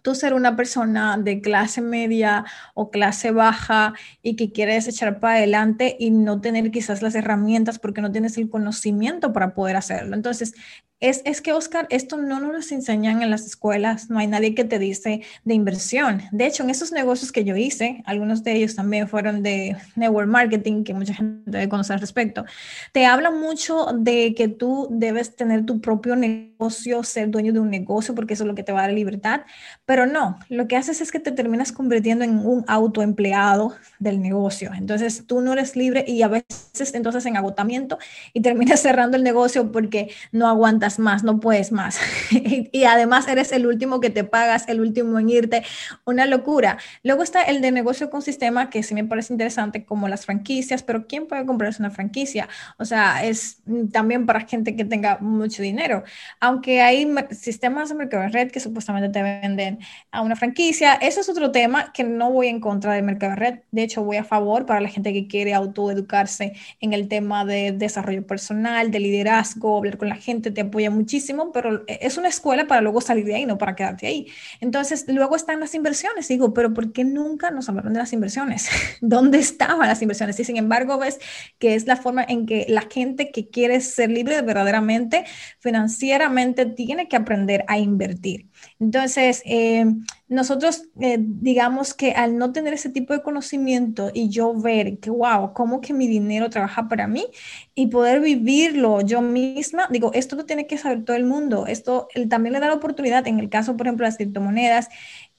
tú 0.02 0.14
ser 0.14 0.34
una 0.34 0.56
persona 0.56 1.18
de 1.18 1.40
clase 1.40 1.80
media 1.80 2.44
o 2.74 2.90
clase 2.90 3.30
baja 3.30 3.94
y 4.22 4.36
que 4.36 4.52
quieres 4.52 4.88
echar 4.88 5.20
para 5.20 5.34
adelante 5.34 5.96
y 5.98 6.10
no 6.10 6.40
tener 6.40 6.70
quizás 6.70 7.02
las 7.02 7.14
herramientas 7.14 7.78
porque 7.78 8.00
no 8.00 8.12
tienes 8.12 8.36
el 8.38 8.48
conocimiento 8.50 9.32
para 9.32 9.54
poder 9.54 9.76
hacerlo. 9.76 10.14
Entonces, 10.16 10.54
es, 11.00 11.40
que, 11.40 11.52
Oscar, 11.54 11.86
esto 11.88 12.18
no 12.18 12.40
nos 12.40 12.72
enseñan 12.72 13.22
en 13.22 13.30
las 13.30 13.46
escuelas, 13.46 14.10
no 14.10 14.18
hay 14.18 14.26
nadie 14.26 14.54
que 14.54 14.64
te 14.64 14.78
dice 14.78 15.22
de 15.44 15.54
inversión. 15.54 16.22
De 16.30 16.46
hecho, 16.46 16.62
en 16.62 16.70
esos 16.70 16.92
negocios 16.92 17.32
que 17.32 17.42
yo 17.42 17.56
hice, 17.56 18.02
algunos 18.04 18.44
de 18.44 18.52
ellos 18.52 18.76
también 18.76 19.08
fueron 19.08 19.42
de 19.42 19.76
network 19.96 20.28
marketing, 20.28 20.84
que 20.84 20.92
mucha 20.92 21.14
gente 21.14 21.50
debe 21.50 21.68
conocer 21.70 21.94
al 21.94 22.00
respecto, 22.00 22.44
te 22.92 23.06
habla 23.06 23.30
mucho 23.30 23.86
de 23.94 24.34
que 24.34 24.48
tú 24.48 24.88
debes 24.90 25.36
tener 25.36 25.64
tu 25.64 25.80
propio 25.80 26.16
negocio, 26.16 27.02
ser 27.02 27.30
dueño 27.30 27.54
de 27.54 27.60
un 27.60 27.70
negocio, 27.70 28.14
porque 28.14 28.34
eso 28.34 28.44
es 28.44 28.48
lo 28.48 28.54
que 28.54 28.62
te 28.62 28.72
va 28.72 28.80
a 28.80 28.82
dar 28.82 28.92
libertad, 28.92 29.42
pero 29.86 30.04
no, 30.04 30.38
lo 30.50 30.68
que 30.68 30.76
haces 30.76 31.00
es 31.00 31.10
que 31.10 31.20
te 31.20 31.32
terminas 31.32 31.72
convirtiendo 31.72 32.24
en 32.24 32.46
un 32.46 32.64
autoempleado 32.68 33.74
del 33.98 34.20
negocio. 34.20 34.70
Entonces, 34.76 35.24
tú 35.26 35.40
no 35.40 35.54
eres 35.54 35.76
libre 35.76 36.04
y 36.06 36.20
a 36.22 36.28
veces 36.28 36.94
entonces 36.94 37.24
en 37.24 37.38
agotamiento 37.38 37.98
y 38.34 38.42
terminas 38.42 38.80
cerrando 38.82 39.16
el 39.16 39.22
negocio 39.22 39.72
porque 39.72 40.10
no 40.32 40.46
aguantas 40.46 40.89
más, 40.98 41.24
no 41.24 41.40
puedes 41.40 41.72
más. 41.72 42.00
y, 42.30 42.84
además 42.84 43.28
eres 43.28 43.52
el 43.52 43.66
último 43.66 44.00
que 44.00 44.10
te 44.10 44.24
pagas, 44.24 44.68
el 44.68 44.80
último 44.80 45.18
en 45.18 45.28
irte, 45.28 45.62
una 46.04 46.26
locura. 46.26 46.78
Luego 47.02 47.22
está 47.22 47.42
el 47.42 47.60
de 47.60 47.70
negocio 47.70 48.10
con 48.10 48.22
sistema, 48.22 48.70
que 48.70 48.82
sí 48.82 48.94
me 48.94 49.04
parece 49.04 49.32
interesante, 49.32 49.84
como 49.84 50.08
las 50.08 50.26
franquicias, 50.26 50.82
pero 50.82 51.06
¿quién 51.06 51.26
puede 51.26 51.46
comprarse 51.46 51.82
una 51.82 51.90
franquicia? 51.90 52.48
O 52.78 52.84
sea, 52.84 53.24
es 53.24 53.62
también 53.92 54.26
para 54.26 54.40
gente 54.40 54.76
que 54.76 54.84
tenga 54.84 55.18
mucho 55.20 55.62
dinero. 55.62 56.02
Aunque 56.40 56.80
hay 56.80 57.06
sistemas 57.30 57.90
de 57.90 57.94
mercado 57.94 58.22
de 58.24 58.28
red 58.30 58.50
que 58.50 58.60
supuestamente 58.60 59.08
te 59.08 59.22
venden 59.22 59.78
a 60.10 60.22
una 60.22 60.36
franquicia, 60.36 60.94
eso 60.94 61.20
es 61.20 61.28
otro 61.28 61.52
tema 61.52 61.92
que 61.92 62.04
no 62.04 62.30
voy 62.30 62.48
en 62.48 62.60
contra 62.60 62.94
del 62.94 63.04
mercado 63.04 63.32
de 63.32 63.36
red. 63.36 63.58
De 63.70 63.82
hecho, 63.82 64.02
voy 64.02 64.16
a 64.16 64.24
favor 64.24 64.66
para 64.66 64.80
la 64.80 64.88
gente 64.88 65.12
que 65.12 65.26
quiere 65.26 65.54
autoeducarse 65.54 66.54
en 66.80 66.92
el 66.92 67.08
tema 67.08 67.44
de 67.44 67.72
desarrollo 67.72 68.26
personal, 68.26 68.90
de 68.90 69.00
liderazgo, 69.00 69.78
hablar 69.78 69.98
con 69.98 70.08
la 70.08 70.16
gente, 70.16 70.50
te 70.50 70.62
apoya 70.62 70.79
muchísimo, 70.88 71.52
pero 71.52 71.84
es 71.86 72.16
una 72.16 72.28
escuela 72.28 72.66
para 72.66 72.80
luego 72.80 73.02
salir 73.02 73.26
de 73.26 73.34
ahí, 73.34 73.44
no 73.44 73.58
para 73.58 73.76
quedarte 73.76 74.06
ahí. 74.06 74.28
Entonces, 74.60 75.04
luego 75.08 75.36
están 75.36 75.60
las 75.60 75.74
inversiones. 75.74 76.28
Digo, 76.28 76.54
pero 76.54 76.72
¿por 76.72 76.92
qué 76.92 77.04
nunca 77.04 77.50
nos 77.50 77.68
hablaron 77.68 77.92
de 77.92 77.98
las 77.98 78.14
inversiones? 78.14 78.68
¿Dónde 79.02 79.38
estaban 79.38 79.88
las 79.88 80.00
inversiones? 80.00 80.40
Y 80.40 80.44
sin 80.44 80.56
embargo, 80.56 80.96
ves 80.98 81.18
que 81.58 81.74
es 81.74 81.86
la 81.86 81.96
forma 81.96 82.24
en 82.26 82.46
que 82.46 82.64
la 82.68 82.82
gente 82.82 83.30
que 83.30 83.50
quiere 83.50 83.80
ser 83.80 84.10
libre 84.10 84.40
verdaderamente 84.40 85.24
financieramente 85.58 86.64
tiene 86.64 87.08
que 87.08 87.16
aprender 87.16 87.64
a 87.68 87.78
invertir. 87.78 88.46
Entonces, 88.78 89.42
eh, 89.44 89.84
nosotros 90.30 90.84
eh, 91.00 91.16
digamos 91.18 91.92
que 91.92 92.12
al 92.12 92.38
no 92.38 92.52
tener 92.52 92.72
ese 92.72 92.88
tipo 92.88 93.12
de 93.12 93.22
conocimiento 93.22 94.12
y 94.14 94.28
yo 94.30 94.54
ver 94.54 95.00
que, 95.00 95.10
wow, 95.10 95.52
cómo 95.54 95.80
que 95.80 95.92
mi 95.92 96.06
dinero 96.06 96.48
trabaja 96.50 96.88
para 96.88 97.08
mí 97.08 97.26
y 97.74 97.88
poder 97.88 98.20
vivirlo 98.20 99.00
yo 99.00 99.22
misma, 99.22 99.88
digo, 99.90 100.12
esto 100.14 100.36
lo 100.36 100.46
tiene 100.46 100.68
que 100.68 100.78
saber 100.78 101.04
todo 101.04 101.16
el 101.16 101.24
mundo. 101.24 101.66
Esto 101.66 102.08
también 102.28 102.52
le 102.52 102.60
da 102.60 102.68
la 102.68 102.74
oportunidad, 102.74 103.26
en 103.26 103.40
el 103.40 103.48
caso, 103.50 103.76
por 103.76 103.86
ejemplo, 103.88 104.04
de 104.04 104.10
las 104.10 104.18
criptomonedas 104.18 104.88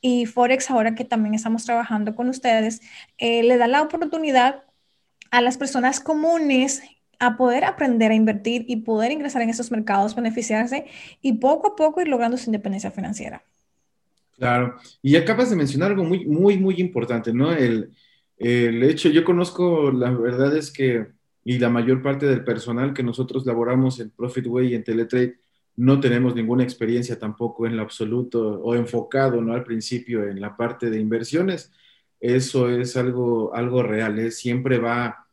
y 0.01 0.25
Forex, 0.25 0.69
ahora 0.69 0.93
que 0.93 1.05
también 1.05 1.35
estamos 1.35 1.65
trabajando 1.65 2.13
con 2.15 2.27
ustedes, 2.29 2.81
eh, 3.17 3.43
le 3.43 3.57
da 3.57 3.67
la 3.67 3.81
oportunidad 3.83 4.63
a 5.31 5.41
las 5.41 5.57
personas 5.57 6.01
comunes 6.01 6.83
a 7.19 7.37
poder 7.37 7.63
aprender 7.65 8.11
a 8.11 8.15
invertir 8.15 8.65
y 8.67 8.77
poder 8.77 9.11
ingresar 9.11 9.41
en 9.43 9.49
esos 9.49 9.71
mercados, 9.71 10.15
beneficiarse 10.15 10.85
y 11.21 11.33
poco 11.33 11.69
a 11.69 11.75
poco 11.75 12.01
ir 12.01 12.07
logrando 12.09 12.37
su 12.37 12.49
independencia 12.49 12.91
financiera. 12.91 13.45
Claro, 14.41 14.75
y 15.03 15.15
acabas 15.17 15.51
de 15.51 15.55
mencionar 15.55 15.91
algo 15.91 16.03
muy, 16.03 16.25
muy, 16.25 16.57
muy 16.57 16.75
importante, 16.81 17.31
¿no? 17.31 17.51
El, 17.53 17.91
el 18.37 18.81
hecho, 18.81 19.07
yo 19.09 19.23
conozco, 19.23 19.91
la 19.91 20.09
verdad 20.09 20.57
es 20.57 20.71
que, 20.71 21.09
y 21.43 21.59
la 21.59 21.69
mayor 21.69 22.01
parte 22.01 22.25
del 22.25 22.43
personal 22.43 22.91
que 22.91 23.03
nosotros 23.03 23.45
laboramos 23.45 23.99
en 23.99 24.09
Profitway 24.09 24.69
y 24.71 24.73
en 24.73 24.83
Teletrade, 24.83 25.37
no 25.75 25.99
tenemos 25.99 26.33
ninguna 26.33 26.63
experiencia 26.63 27.19
tampoco 27.19 27.67
en 27.67 27.77
lo 27.77 27.83
absoluto 27.83 28.59
o 28.63 28.73
enfocado, 28.73 29.41
¿no? 29.41 29.53
Al 29.53 29.63
principio 29.63 30.23
en 30.27 30.41
la 30.41 30.57
parte 30.57 30.89
de 30.89 30.99
inversiones. 30.99 31.71
Eso 32.19 32.67
es 32.67 32.97
algo, 32.97 33.53
algo 33.53 33.83
real, 33.83 34.17
¿eh? 34.17 34.31
siempre 34.31 34.79
va 34.79 35.27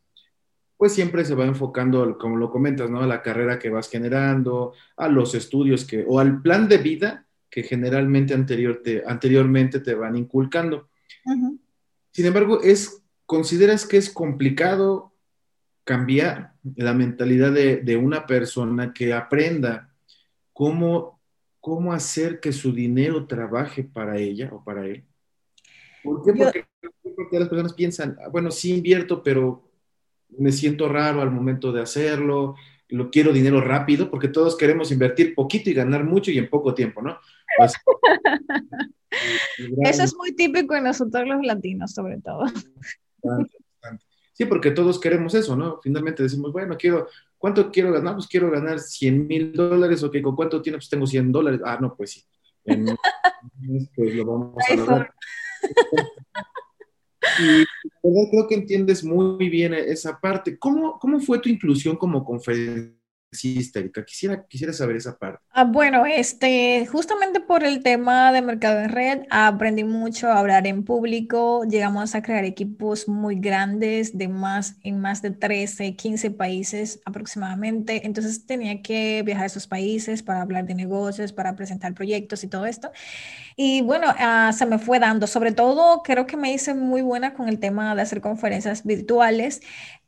pues 0.77 0.93
siempre 0.95 1.25
se 1.25 1.35
va 1.35 1.45
enfocando, 1.47 2.19
como 2.19 2.37
lo 2.37 2.51
comentas, 2.51 2.89
¿no? 2.91 3.01
A 3.01 3.07
la 3.07 3.23
carrera 3.23 3.59
que 3.59 3.71
vas 3.71 3.91
generando, 3.91 4.75
a 4.97 5.09
los 5.09 5.35
estudios 5.35 5.85
que, 5.85 6.05
o 6.07 6.21
al 6.21 6.43
plan 6.43 6.69
de 6.69 6.79
vida 6.79 7.28
que 7.51 7.63
generalmente 7.63 8.35
anterior 8.35 8.81
te, 8.83 9.03
anteriormente 9.07 9.81
te 9.81 9.95
van 9.95 10.17
inculcando. 10.17 10.89
Sin 12.11 12.27
embargo, 12.27 12.61
es, 12.63 13.03
¿consideras 13.27 13.87
que 13.87 13.97
es 13.97 14.11
complicado 14.11 15.13
cambiar 15.85 16.53
la 16.77 16.93
mentalidad 16.93 17.53
de, 17.53 17.97
una 17.97 18.27
persona 18.27 18.93
que 18.93 19.13
aprenda 19.13 19.95
cómo, 20.53 21.21
cómo 21.61 21.93
hacer 21.93 22.41
que 22.41 22.53
su 22.53 22.73
dinero 22.73 23.27
trabaje 23.27 23.85
para 23.85 24.19
ella 24.19 24.51
o 24.53 24.63
para 24.63 24.87
él? 24.87 25.05
¿Por 26.03 26.23
qué? 26.23 26.33
Porque, 26.33 26.67
porque 27.17 27.39
las 27.39 27.49
personas 27.49 27.73
piensan, 27.73 28.17
bueno, 28.31 28.51
sí 28.51 28.75
invierto, 28.75 29.23
pero 29.23 29.71
me 30.37 30.53
siento 30.53 30.89
raro 30.89 31.23
al 31.23 31.31
momento 31.31 31.73
de 31.73 31.81
hacerlo, 31.81 32.55
lo 32.89 33.11
quiero 33.11 33.33
dinero 33.33 33.61
rápido, 33.61 34.11
porque 34.11 34.29
todos 34.29 34.57
queremos 34.57 34.91
invertir 34.91 35.35
poquito 35.35 35.71
y 35.71 35.75
ganar 35.75 36.05
mucho 36.05 36.31
y 36.31 36.39
en 36.39 36.49
poco 36.49 36.75
tiempo, 36.75 37.03
¿no? 37.03 37.19
Pues, 37.59 37.75
Eso 39.83 40.03
es 40.03 40.15
muy 40.17 40.35
típico 40.35 40.75
en 40.75 40.85
nosotros 40.85 41.27
los 41.27 41.43
latinos, 41.43 41.93
sobre 41.93 42.21
todo. 42.21 42.45
Sí, 44.33 44.45
porque 44.45 44.71
todos 44.71 45.01
queremos 45.01 45.35
eso, 45.35 45.57
¿no? 45.57 45.81
Finalmente 45.83 46.23
decimos, 46.23 46.53
bueno, 46.53 46.77
quiero, 46.79 47.09
¿cuánto 47.37 47.71
quiero 47.71 47.93
ganar? 47.93 48.15
Pues 48.15 48.29
quiero 48.29 48.51
ganar 48.51 48.79
100 48.79 49.27
mil 49.27 49.53
dólares, 49.53 50.03
ok, 50.05 50.21
¿con 50.23 50.37
cuánto 50.37 50.63
tiene? 50.63 50.79
Pues 50.79 50.89
tengo 50.89 51.07
100 51.07 51.33
dólares. 51.33 51.61
Ah, 51.65 51.79
no, 51.81 51.97
pues 51.97 52.13
sí. 52.13 52.25
pues 52.65 54.15
lo 54.15 54.25
vamos 54.25 54.55
a 54.71 54.75
lograr. 54.75 55.15
Y 57.41 57.65
creo 58.31 58.49
que 58.49 58.55
entiendes 58.55 59.05
muy 59.05 59.49
bien 59.49 59.75
esa 59.75 60.19
parte. 60.21 60.59
¿Cómo, 60.59 60.99
¿Cómo 60.99 61.21
fue 61.21 61.39
tu 61.39 61.49
inclusión 61.49 61.97
como 61.97 62.25
conferencia? 62.25 62.98
Histérica. 63.31 64.05
Quisiera, 64.05 64.45
quisiera 64.47 64.73
saber 64.73 64.97
esa 64.97 65.17
parte. 65.17 65.41
Ah, 65.53 65.65
bueno, 65.65 66.07
este, 66.07 66.87
justamente 66.87 67.41
por 67.41 67.65
el 67.65 67.83
tema 67.83 68.33
de 68.33 68.43
mercado 68.43 68.81
en 68.81 68.89
red, 68.89 69.21
aprendí 69.31 69.85
mucho 69.85 70.29
a 70.29 70.39
hablar 70.39 70.67
en 70.67 70.85
público. 70.85 71.65
Llegamos 71.65 72.15
a 72.15 72.23
crear 72.23 72.45
equipos 72.45 73.09
muy 73.09 73.37
grandes 73.37 74.17
de 74.17 74.29
más, 74.29 74.77
en 74.83 75.01
más 75.01 75.21
de 75.23 75.31
13, 75.31 75.95
15 75.95 76.31
países 76.31 77.01
aproximadamente. 77.05 78.07
Entonces 78.07 78.47
tenía 78.47 78.83
que 78.83 79.23
viajar 79.25 79.45
a 79.45 79.47
esos 79.47 79.67
países 79.67 80.23
para 80.23 80.43
hablar 80.43 80.67
de 80.67 80.75
negocios, 80.75 81.33
para 81.33 81.55
presentar 81.57 81.95
proyectos 81.95 82.45
y 82.45 82.49
todo 82.49 82.67
esto. 82.67 82.91
Y 83.57 83.83
bueno, 83.83 84.07
ah, 84.19 84.53
se 84.57 84.67
me 84.67 84.79
fue 84.79 84.99
dando. 85.01 85.27
Sobre 85.27 85.53
todo, 85.53 86.03
creo 86.03 86.27
que 86.27 86.37
me 86.37 86.53
hice 86.53 86.75
muy 86.75 87.03
buena 87.03 87.35
con 87.35 87.49
el 87.49 87.59
tema 87.59 87.95
de 87.95 88.03
hacer 88.03 88.21
conferencias 88.21 88.85
virtuales. 88.85 89.61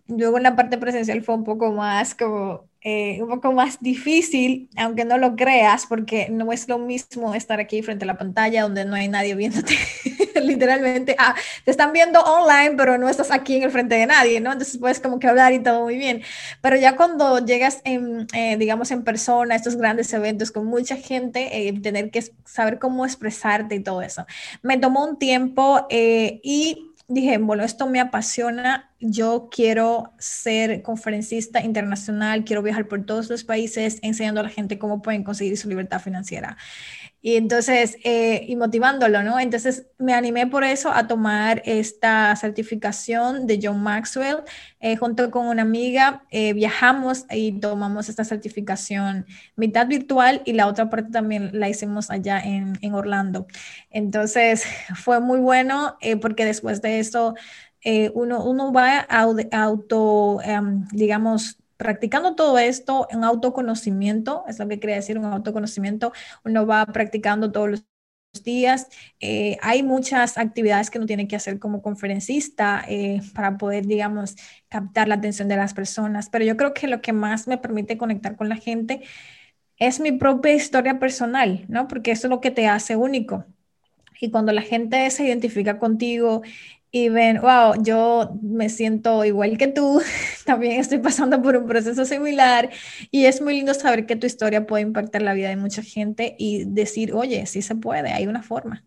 Luego 0.07 0.39
en 0.39 0.43
la 0.45 0.57
parte 0.57 0.79
presencial 0.79 1.23
fue 1.23 1.35
un 1.37 1.45
poco 1.45 1.73
más 1.73 2.15
como 2.15 2.70
eh, 2.83 3.23
un 3.23 3.29
poco 3.29 3.53
más 3.53 3.79
difícil, 3.81 4.71
aunque 4.75 5.05
no 5.05 5.19
lo 5.19 5.37
creas, 5.37 5.85
porque 5.87 6.29
no 6.31 6.51
es 6.51 6.67
lo 6.67 6.79
mismo 6.79 7.35
estar 7.35 7.61
aquí 7.61 7.83
frente 7.83 8.05
a 8.05 8.07
la 8.07 8.17
pantalla 8.17 8.63
donde 8.63 8.87
no 8.87 8.95
hay 8.95 9.09
nadie 9.09 9.35
viéndote. 9.35 9.77
Literalmente, 10.43 11.15
ah, 11.19 11.35
te 11.65 11.71
están 11.71 11.93
viendo 11.93 12.21
online, 12.21 12.77
pero 12.79 12.97
no 12.97 13.11
estás 13.11 13.31
aquí 13.31 13.57
en 13.57 13.65
el 13.65 13.71
frente 13.71 13.97
de 13.97 14.07
nadie, 14.07 14.41
¿no? 14.41 14.51
Entonces 14.51 14.79
puedes 14.79 14.99
como 14.99 15.19
que 15.19 15.29
hablar 15.29 15.53
y 15.53 15.63
todo 15.63 15.83
muy 15.83 15.97
bien. 15.97 16.23
Pero 16.63 16.77
ya 16.77 16.97
cuando 16.97 17.45
llegas, 17.45 17.83
en, 17.85 18.27
eh, 18.33 18.57
digamos, 18.57 18.91
en 18.93 19.05
persona 19.05 19.55
a 19.55 19.57
estos 19.59 19.77
grandes 19.77 20.11
eventos 20.15 20.51
con 20.51 20.65
mucha 20.65 20.97
gente, 20.97 21.69
eh, 21.69 21.79
tener 21.81 22.11
que 22.11 22.25
saber 22.47 22.79
cómo 22.79 23.05
expresarte 23.05 23.75
y 23.75 23.81
todo 23.81 24.01
eso. 24.01 24.25
Me 24.63 24.79
tomó 24.79 25.05
un 25.05 25.19
tiempo 25.19 25.87
y 25.91 26.90
dije, 27.11 27.39
bueno, 27.39 27.65
esto 27.65 27.87
me 27.89 28.01
apasiona, 28.01 28.91
yo 29.01 29.49
quiero 29.51 30.15
ser 30.19 30.83
conferencista 30.83 31.61
internacional, 31.61 32.45
quiero 32.45 32.63
viajar 32.63 32.87
por 32.87 33.05
todos 33.05 33.29
los 33.29 33.43
países 33.43 33.99
enseñando 34.03 34.41
a 34.41 34.45
la 34.45 34.49
gente 34.49 34.79
cómo 34.79 35.03
pueden 35.03 35.25
conseguir 35.25 35.59
su 35.59 35.69
libertad 35.69 36.01
financiera. 36.01 36.57
Y 37.23 37.37
entonces, 37.37 37.99
eh, 38.03 38.47
y 38.49 38.57
motivándolo, 38.57 39.23
¿no? 39.23 39.39
Entonces 39.39 39.87
me 39.99 40.15
animé 40.15 40.47
por 40.47 40.65
eso 40.65 40.91
a 40.91 41.07
tomar 41.07 41.63
esta 41.67 42.35
certificación 42.37 43.47
de 43.47 43.61
John 43.63 43.83
Maxwell. 43.83 44.39
Eh, 44.81 44.97
junto 44.97 45.31
con 45.31 45.47
una 45.47 45.63
amiga, 45.63 46.25
eh, 46.31 46.55
viajamos 46.55 47.27
y 47.31 47.61
tomamos 47.61 48.09
esta 48.09 48.25
certificación 48.25 49.27
mitad 49.55 49.87
virtual 49.87 50.41
y 50.47 50.55
la 50.55 50.67
otra 50.67 50.89
parte 50.89 51.11
también 51.11 51.51
la 51.53 51.69
hicimos 51.69 52.11
allá 52.11 52.41
en, 52.41 52.79
en 52.81 52.95
Orlando. 52.95 53.47
Entonces 53.91 54.65
fue 54.97 55.21
muy 55.21 55.41
bueno 55.41 55.99
porque 56.23 56.47
después 56.47 56.81
de 56.81 57.01
eso 57.01 57.35
uno, 58.15 58.45
uno 58.45 58.73
va 58.73 59.01
auto, 59.01 60.41
em, 60.43 60.87
digamos, 60.93 61.60
practicando 61.81 62.35
todo 62.35 62.59
esto, 62.59 63.09
en 63.11 63.25
autoconocimiento, 63.25 64.45
es 64.47 64.59
lo 64.59 64.69
que 64.69 64.79
quería 64.79 64.97
decir, 64.97 65.19
un 65.19 65.25
autoconocimiento, 65.25 66.13
uno 66.45 66.67
va 66.67 66.85
practicando 66.85 67.51
todos 67.51 67.71
los 67.71 67.85
días. 68.45 68.87
Eh, 69.19 69.57
hay 69.63 69.83
muchas 69.83 70.37
actividades 70.37 70.91
que 70.91 70.99
uno 70.99 71.07
tiene 71.07 71.27
que 71.27 71.37
hacer 71.37 71.59
como 71.59 71.81
conferencista 71.81 72.85
eh, 72.87 73.23
para 73.35 73.57
poder, 73.57 73.87
digamos, 73.87 74.37
captar 74.69 75.09
la 75.09 75.15
atención 75.15 75.49
de 75.49 75.57
las 75.57 75.73
personas, 75.73 76.29
pero 76.29 76.45
yo 76.45 76.59
creo 76.59 76.75
que 76.75 76.87
lo 76.87 77.01
que 77.01 77.15
más 77.15 77.49
me 77.49 77.57
permite 77.57 77.97
conectar 77.97 78.37
con 78.37 78.51
la 78.51 78.57
gente 78.57 79.01
es 79.79 80.01
mi 80.01 80.13
propia 80.13 80.53
historia 80.53 80.99
personal, 80.99 81.65
¿no? 81.69 81.89
Porque 81.89 82.11
eso 82.11 82.27
es 82.27 82.31
lo 82.31 82.43
que 82.43 82.51
te 82.51 82.69
hace 82.69 82.95
único. 82.95 83.47
Y 84.21 84.31
cuando 84.31 84.53
la 84.53 84.63
gente 84.63 85.11
se 85.11 85.25
identifica 85.25 85.79
contigo 85.79 86.43
y 86.93 87.09
ven, 87.09 87.41
wow, 87.41 87.83
yo 87.83 88.39
me 88.43 88.69
siento 88.69 89.25
igual 89.25 89.57
que 89.57 89.69
tú, 89.69 90.01
también 90.45 90.81
estoy 90.81 90.99
pasando 90.99 91.41
por 91.41 91.57
un 91.57 91.67
proceso 91.67 92.05
similar 92.05 92.71
y 93.11 93.27
es 93.27 93.41
muy 93.41 93.55
lindo 93.55 93.75
saber 93.75 94.07
que 94.07 94.17
tu 94.17 94.27
historia 94.27 94.67
puede 94.67 94.83
impactar 94.83 95.23
la 95.23 95.35
vida 95.35 95.49
de 95.49 95.57
mucha 95.57 95.83
gente 95.83 96.35
y 96.39 96.65
decir, 96.65 97.13
oye, 97.13 97.47
sí 97.47 97.63
se 97.63 97.77
puede, 97.77 98.11
hay 98.11 98.27
una 98.27 98.43
forma. 98.43 98.85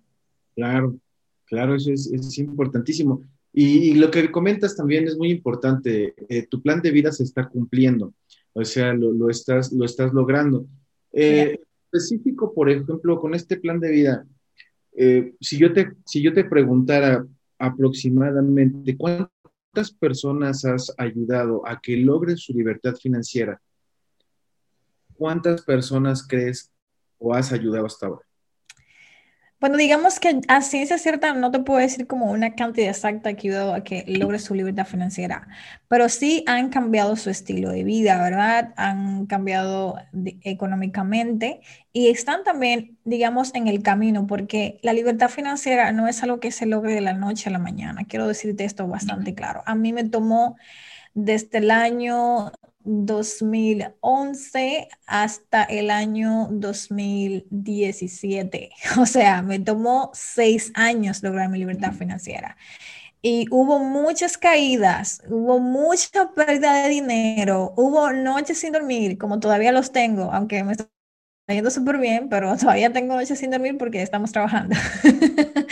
Claro, 0.55 0.97
claro, 1.45 1.75
eso 1.75 1.91
es, 1.91 2.37
importantísimo. 2.37 3.23
Y, 3.55 3.93
lo 3.93 4.09
que 4.09 4.31
comentas 4.31 4.75
también 4.75 5.07
es 5.07 5.15
muy 5.15 5.29
importante, 5.29 6.15
eh, 6.27 6.47
tu 6.47 6.61
plan 6.61 6.81
de 6.81 6.89
vida 6.89 7.11
se 7.11 7.23
está 7.23 7.47
cumpliendo, 7.47 8.13
o 8.53 8.65
sea, 8.65 8.93
lo, 8.93 9.29
estás, 9.29 9.71
lo 9.71 9.85
estás 9.85 10.11
logrando. 10.11 10.65
Eh, 11.11 11.59
específico, 11.91 12.53
por 12.53 12.69
ejemplo, 12.69 13.19
con 13.19 13.35
este 13.35 13.57
plan 13.57 13.79
de 13.79 13.91
vida, 13.91 14.25
eh, 14.95 15.33
si, 15.39 15.57
yo 15.57 15.71
te, 15.73 15.91
si 16.05 16.21
yo 16.21 16.33
te 16.33 16.43
preguntara, 16.43 17.25
aproximadamente 17.59 18.97
cuántas 18.97 19.91
personas 19.99 20.65
has 20.65 20.93
ayudado 20.97 21.67
a 21.67 21.79
que 21.79 21.97
logren 21.97 22.37
su 22.37 22.53
libertad 22.53 22.95
financiera? 22.95 23.61
¿Cuántas 25.15 25.61
personas 25.63 26.25
crees 26.27 26.71
o 27.17 27.33
has 27.33 27.51
ayudado 27.51 27.85
hasta 27.85 28.07
ahora? 28.07 28.25
Bueno, 29.63 29.77
digamos 29.77 30.19
que 30.19 30.41
a 30.49 30.61
ciencia 30.61 30.97
cierta 30.97 31.33
no 31.33 31.49
te 31.49 31.59
puedo 31.59 31.79
decir 31.79 32.05
como 32.05 32.29
una 32.29 32.53
cantidad 32.53 32.89
exacta 32.89 33.33
que 33.33 33.47
ayudado 33.47 33.73
a 33.73 33.81
que 33.81 34.03
logre 34.07 34.37
su 34.37 34.55
libertad 34.55 34.85
financiera, 34.85 35.47
pero 35.87 36.09
sí 36.09 36.43
han 36.47 36.67
cambiado 36.67 37.15
su 37.15 37.29
estilo 37.29 37.69
de 37.69 37.85
vida, 37.85 38.21
¿verdad? 38.21 38.73
Han 38.75 39.25
cambiado 39.25 39.95
económicamente 40.41 41.61
y 41.93 42.09
están 42.09 42.43
también, 42.43 42.97
digamos, 43.05 43.55
en 43.55 43.69
el 43.69 43.81
camino, 43.81 44.27
porque 44.27 44.79
la 44.81 44.91
libertad 44.91 45.29
financiera 45.29 45.93
no 45.93 46.09
es 46.09 46.21
algo 46.23 46.41
que 46.41 46.51
se 46.51 46.65
logre 46.65 46.93
de 46.93 46.99
la 46.99 47.13
noche 47.13 47.47
a 47.47 47.53
la 47.53 47.59
mañana. 47.59 48.03
Quiero 48.03 48.27
decirte 48.27 48.65
esto 48.65 48.85
bastante 48.89 49.33
claro. 49.33 49.63
A 49.65 49.75
mí 49.75 49.93
me 49.93 50.03
tomó 50.03 50.57
desde 51.13 51.59
el 51.59 51.71
año 51.71 52.51
2011 52.85 54.87
hasta 55.05 55.63
el 55.63 55.89
año 55.89 56.47
2017. 56.51 58.71
O 58.99 59.05
sea, 59.05 59.41
me 59.41 59.59
tomó 59.59 60.11
seis 60.13 60.71
años 60.75 61.23
lograr 61.23 61.47
mi 61.49 61.59
libertad 61.59 61.93
financiera. 61.93 62.57
Y 63.21 63.47
hubo 63.51 63.79
muchas 63.79 64.37
caídas, 64.37 65.21
hubo 65.29 65.59
mucha 65.59 66.33
pérdida 66.33 66.83
de 66.83 66.89
dinero, 66.89 67.73
hubo 67.77 68.11
noches 68.11 68.59
sin 68.59 68.73
dormir, 68.73 69.17
como 69.17 69.39
todavía 69.39 69.71
los 69.71 69.93
tengo, 69.93 70.33
aunque 70.33 70.61
me 70.65 70.73
está 70.73 70.89
yendo 71.47 71.71
súper 71.71 71.99
bien, 71.99 72.27
pero 72.29 72.57
todavía 72.61 72.91
tengo 72.91 73.15
noches 73.15 73.39
sin 73.39 73.51
dormir 73.51 73.77
porque 73.77 74.01
estamos 74.01 74.33
trabajando. 74.33 74.75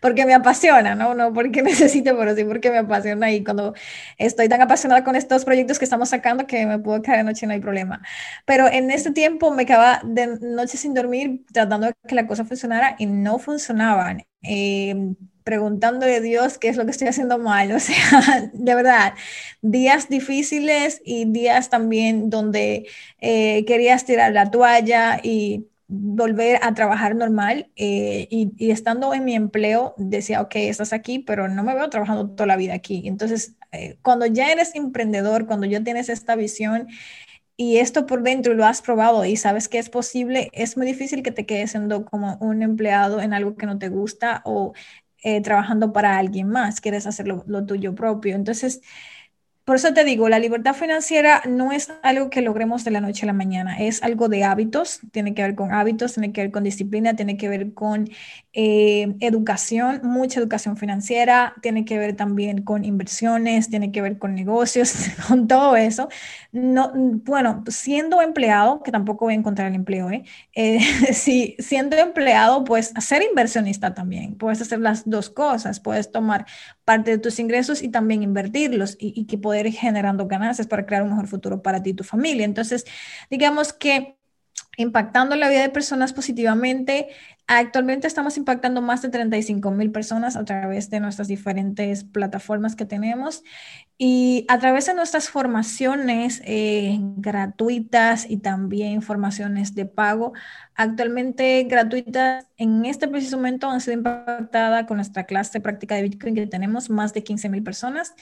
porque 0.00 0.26
me 0.26 0.34
apasiona, 0.34 0.94
¿no? 0.94 1.14
No 1.14 1.32
porque 1.32 1.62
necesite, 1.62 2.14
pero 2.14 2.34
sí 2.34 2.44
porque 2.44 2.70
me 2.70 2.78
apasiona 2.78 3.30
y 3.30 3.44
cuando 3.44 3.74
estoy 4.18 4.48
tan 4.48 4.60
apasionada 4.62 5.04
con 5.04 5.16
estos 5.16 5.44
proyectos 5.44 5.78
que 5.78 5.84
estamos 5.84 6.08
sacando 6.10 6.46
que 6.46 6.66
me 6.66 6.78
puedo 6.78 7.02
caer 7.02 7.18
de 7.18 7.24
noche 7.24 7.46
no 7.46 7.52
hay 7.52 7.60
problema. 7.60 8.02
Pero 8.44 8.66
en 8.68 8.90
este 8.90 9.12
tiempo 9.12 9.50
me 9.52 9.66
quedaba 9.66 10.00
de 10.04 10.38
noche 10.40 10.76
sin 10.76 10.94
dormir 10.94 11.44
tratando 11.52 11.88
de 11.88 11.94
que 12.06 12.14
la 12.14 12.26
cosa 12.26 12.44
funcionara 12.44 12.96
y 12.98 13.06
no 13.06 13.38
funcionaban. 13.38 14.24
Eh, 14.42 15.14
preguntándole 15.44 16.16
a 16.16 16.20
Dios 16.20 16.58
qué 16.58 16.68
es 16.68 16.76
lo 16.76 16.84
que 16.84 16.92
estoy 16.92 17.08
haciendo 17.08 17.38
mal. 17.38 17.72
O 17.76 17.80
sea, 17.80 18.50
de 18.52 18.74
verdad, 18.74 19.14
días 19.62 20.08
difíciles 20.08 21.00
y 21.04 21.24
días 21.30 21.70
también 21.70 22.30
donde 22.30 22.86
eh, 23.20 23.64
querías 23.66 24.04
tirar 24.04 24.32
la 24.32 24.50
toalla 24.50 25.20
y 25.22 25.69
volver 25.92 26.60
a 26.62 26.72
trabajar 26.72 27.16
normal 27.16 27.68
eh, 27.74 28.28
y, 28.30 28.70
estando 28.70 29.12
en 29.12 29.24
mi 29.24 29.34
empleo 29.34 29.94
decía, 29.96 30.40
ok, 30.40 30.54
estás 30.56 30.92
aquí, 30.92 31.18
pero 31.18 31.48
no 31.48 31.64
me 31.64 31.74
veo 31.74 31.90
trabajando 31.90 32.30
toda 32.30 32.46
la 32.46 32.56
vida 32.56 32.74
aquí. 32.74 33.02
Entonces, 33.06 33.56
eh, 33.72 33.98
cuando 34.02 34.26
ya 34.26 34.52
eres 34.52 34.74
emprendedor, 34.76 35.46
cuando 35.46 35.66
ya 35.66 35.82
tienes 35.82 36.08
esta 36.08 36.36
visión 36.36 36.86
y 37.56 37.78
esto 37.78 38.06
por 38.06 38.22
dentro 38.22 38.54
lo 38.54 38.66
has 38.66 38.82
probado 38.82 39.24
y 39.24 39.36
sabes 39.36 39.68
que 39.68 39.78
es 39.78 39.90
posible, 39.90 40.50
es 40.52 40.76
muy 40.76 40.86
difícil 40.86 41.22
que 41.24 41.32
te 41.32 41.44
quedes 41.44 41.72
siendo 41.72 42.04
como 42.04 42.36
un 42.40 42.62
empleado 42.62 43.20
en 43.20 43.34
algo 43.34 43.56
que 43.56 43.66
no 43.66 43.78
te 43.78 43.88
gusta 43.88 44.42
o 44.44 44.72
eh, 45.22 45.42
trabajando 45.42 45.92
para 45.92 46.18
alguien 46.18 46.48
más, 46.48 46.80
quieres 46.80 47.06
hacer 47.06 47.26
lo, 47.28 47.66
tuyo 47.66 47.94
propio. 47.96 48.36
Entonces, 48.36 48.80
por 49.64 49.76
eso 49.76 49.92
te 49.92 50.04
digo, 50.04 50.28
la 50.28 50.38
libertad 50.38 50.74
financiera 50.74 51.42
no 51.48 51.72
es 51.72 51.92
algo 52.02 52.30
que 52.30 52.40
logremos 52.40 52.84
de 52.84 52.90
la 52.90 53.00
noche 53.00 53.24
a 53.24 53.26
la 53.26 53.32
mañana, 53.32 53.78
es 53.78 54.02
algo 54.02 54.28
de 54.28 54.42
hábitos, 54.44 55.00
tiene 55.12 55.34
que 55.34 55.42
ver 55.42 55.54
con 55.54 55.72
hábitos, 55.72 56.14
tiene 56.14 56.32
que 56.32 56.42
ver 56.42 56.50
con 56.50 56.64
disciplina, 56.64 57.14
tiene 57.14 57.36
que 57.36 57.48
ver 57.48 57.74
con 57.74 58.08
eh, 58.52 59.14
educación, 59.20 60.00
mucha 60.02 60.40
educación 60.40 60.76
financiera, 60.76 61.54
tiene 61.62 61.84
que 61.84 61.98
ver 61.98 62.16
también 62.16 62.62
con 62.62 62.84
inversiones, 62.84 63.70
tiene 63.70 63.92
que 63.92 64.02
ver 64.02 64.18
con 64.18 64.34
negocios, 64.34 64.92
con 65.28 65.46
todo 65.46 65.76
eso. 65.76 66.08
No, 66.52 66.90
bueno, 66.94 67.62
siendo 67.68 68.20
empleado, 68.22 68.82
que 68.82 68.90
tampoco 68.90 69.26
voy 69.26 69.34
a 69.34 69.36
encontrar 69.36 69.68
el 69.68 69.74
empleo, 69.76 70.10
¿eh? 70.10 70.24
eh 70.54 70.80
si, 71.12 71.54
siendo 71.58 71.96
empleado, 71.96 72.64
pues 72.64 72.92
ser 72.98 73.22
inversionista 73.22 73.94
también, 73.94 74.36
puedes 74.36 74.60
hacer 74.60 74.80
las 74.80 75.08
dos 75.08 75.30
cosas, 75.30 75.78
puedes 75.80 76.10
tomar 76.10 76.46
parte 76.84 77.12
de 77.12 77.18
tus 77.18 77.38
ingresos 77.38 77.82
y 77.82 77.88
también 77.88 78.22
invertirlos 78.22 78.96
y, 78.98 79.12
y 79.14 79.26
que 79.26 79.38
poder 79.50 79.72
generando 79.72 80.28
ganancias 80.28 80.68
para 80.68 80.86
crear 80.86 81.02
un 81.02 81.08
mejor 81.08 81.26
futuro 81.26 81.60
para 81.60 81.82
ti 81.82 81.90
y 81.90 81.94
tu 81.94 82.04
familia. 82.04 82.44
Entonces, 82.44 82.84
digamos 83.28 83.72
que 83.72 84.16
impactando 84.76 85.34
la 85.34 85.48
vida 85.48 85.62
de 85.62 85.70
personas 85.70 86.12
positivamente. 86.12 87.08
Actualmente 87.52 88.06
estamos 88.06 88.36
impactando 88.36 88.80
más 88.80 89.02
de 89.02 89.08
35 89.08 89.72
mil 89.72 89.90
personas 89.90 90.36
a 90.36 90.44
través 90.44 90.88
de 90.88 91.00
nuestras 91.00 91.26
diferentes 91.26 92.04
plataformas 92.04 92.76
que 92.76 92.84
tenemos 92.84 93.42
y 93.98 94.46
a 94.46 94.60
través 94.60 94.86
de 94.86 94.94
nuestras 94.94 95.28
formaciones 95.28 96.40
eh, 96.44 96.96
gratuitas 97.16 98.30
y 98.30 98.36
también 98.36 99.02
formaciones 99.02 99.74
de 99.74 99.84
pago. 99.84 100.32
Actualmente 100.76 101.64
gratuitas 101.64 102.46
en 102.56 102.86
este 102.86 103.08
preciso 103.08 103.36
momento 103.36 103.68
han 103.68 103.80
sido 103.80 103.94
impactadas 103.94 104.86
con 104.86 104.98
nuestra 104.98 105.24
clase 105.24 105.54
de 105.54 105.60
práctica 105.60 105.96
de 105.96 106.02
Bitcoin 106.02 106.36
que 106.36 106.46
tenemos 106.46 106.88
más 106.88 107.12
de 107.12 107.24
15 107.24 107.48
mil 107.48 107.62
personas 107.62 108.14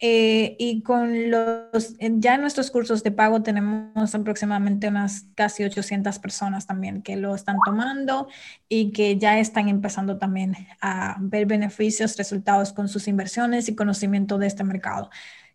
eh, 0.00 0.56
y 0.58 0.82
con 0.82 1.30
los, 1.30 1.96
ya 1.98 2.34
en 2.34 2.40
nuestros 2.40 2.70
cursos 2.70 3.02
de 3.02 3.12
pago 3.12 3.42
tenemos 3.42 4.14
aproximadamente 4.14 4.88
unas 4.88 5.26
casi 5.36 5.62
800 5.62 6.18
personas 6.18 6.66
también 6.66 7.02
que 7.02 7.16
lo 7.16 7.34
están 7.34 7.56
tomando 7.64 8.28
y 8.74 8.90
que 8.90 9.18
ya 9.18 9.38
están 9.38 9.68
empezando 9.68 10.16
también 10.16 10.56
a 10.80 11.16
ver 11.20 11.44
beneficios, 11.44 12.16
resultados 12.16 12.72
con 12.72 12.88
sus 12.88 13.06
inversiones 13.06 13.68
y 13.68 13.74
conocimiento 13.74 14.38
de 14.38 14.46
este 14.46 14.64
mercado. 14.64 15.10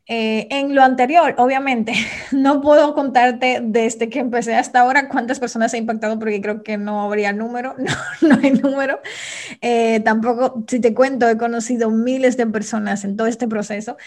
Eh, 0.05 0.47
en 0.51 0.75
lo 0.75 0.83
anterior, 0.83 1.33
obviamente, 1.39 1.93
no 2.31 2.61
puedo 2.61 2.93
contarte 2.93 3.59
desde 3.63 4.09
que 4.09 4.19
empecé 4.19 4.53
hasta 4.53 4.81
ahora 4.81 5.09
cuántas 5.09 5.39
personas 5.39 5.73
ha 5.73 5.77
impactado 5.77 6.19
porque 6.19 6.39
creo 6.41 6.61
que 6.61 6.77
no 6.77 7.01
habría 7.01 7.33
número, 7.33 7.73
no, 7.79 7.91
no 8.21 8.39
hay 8.39 8.51
número. 8.51 9.01
Eh, 9.61 9.99
tampoco, 10.01 10.63
si 10.67 10.79
te 10.79 10.93
cuento, 10.93 11.27
he 11.27 11.37
conocido 11.37 11.89
miles 11.89 12.37
de 12.37 12.45
personas 12.45 13.03
en 13.03 13.17
todo 13.17 13.25
este 13.25 13.47
proceso 13.47 13.97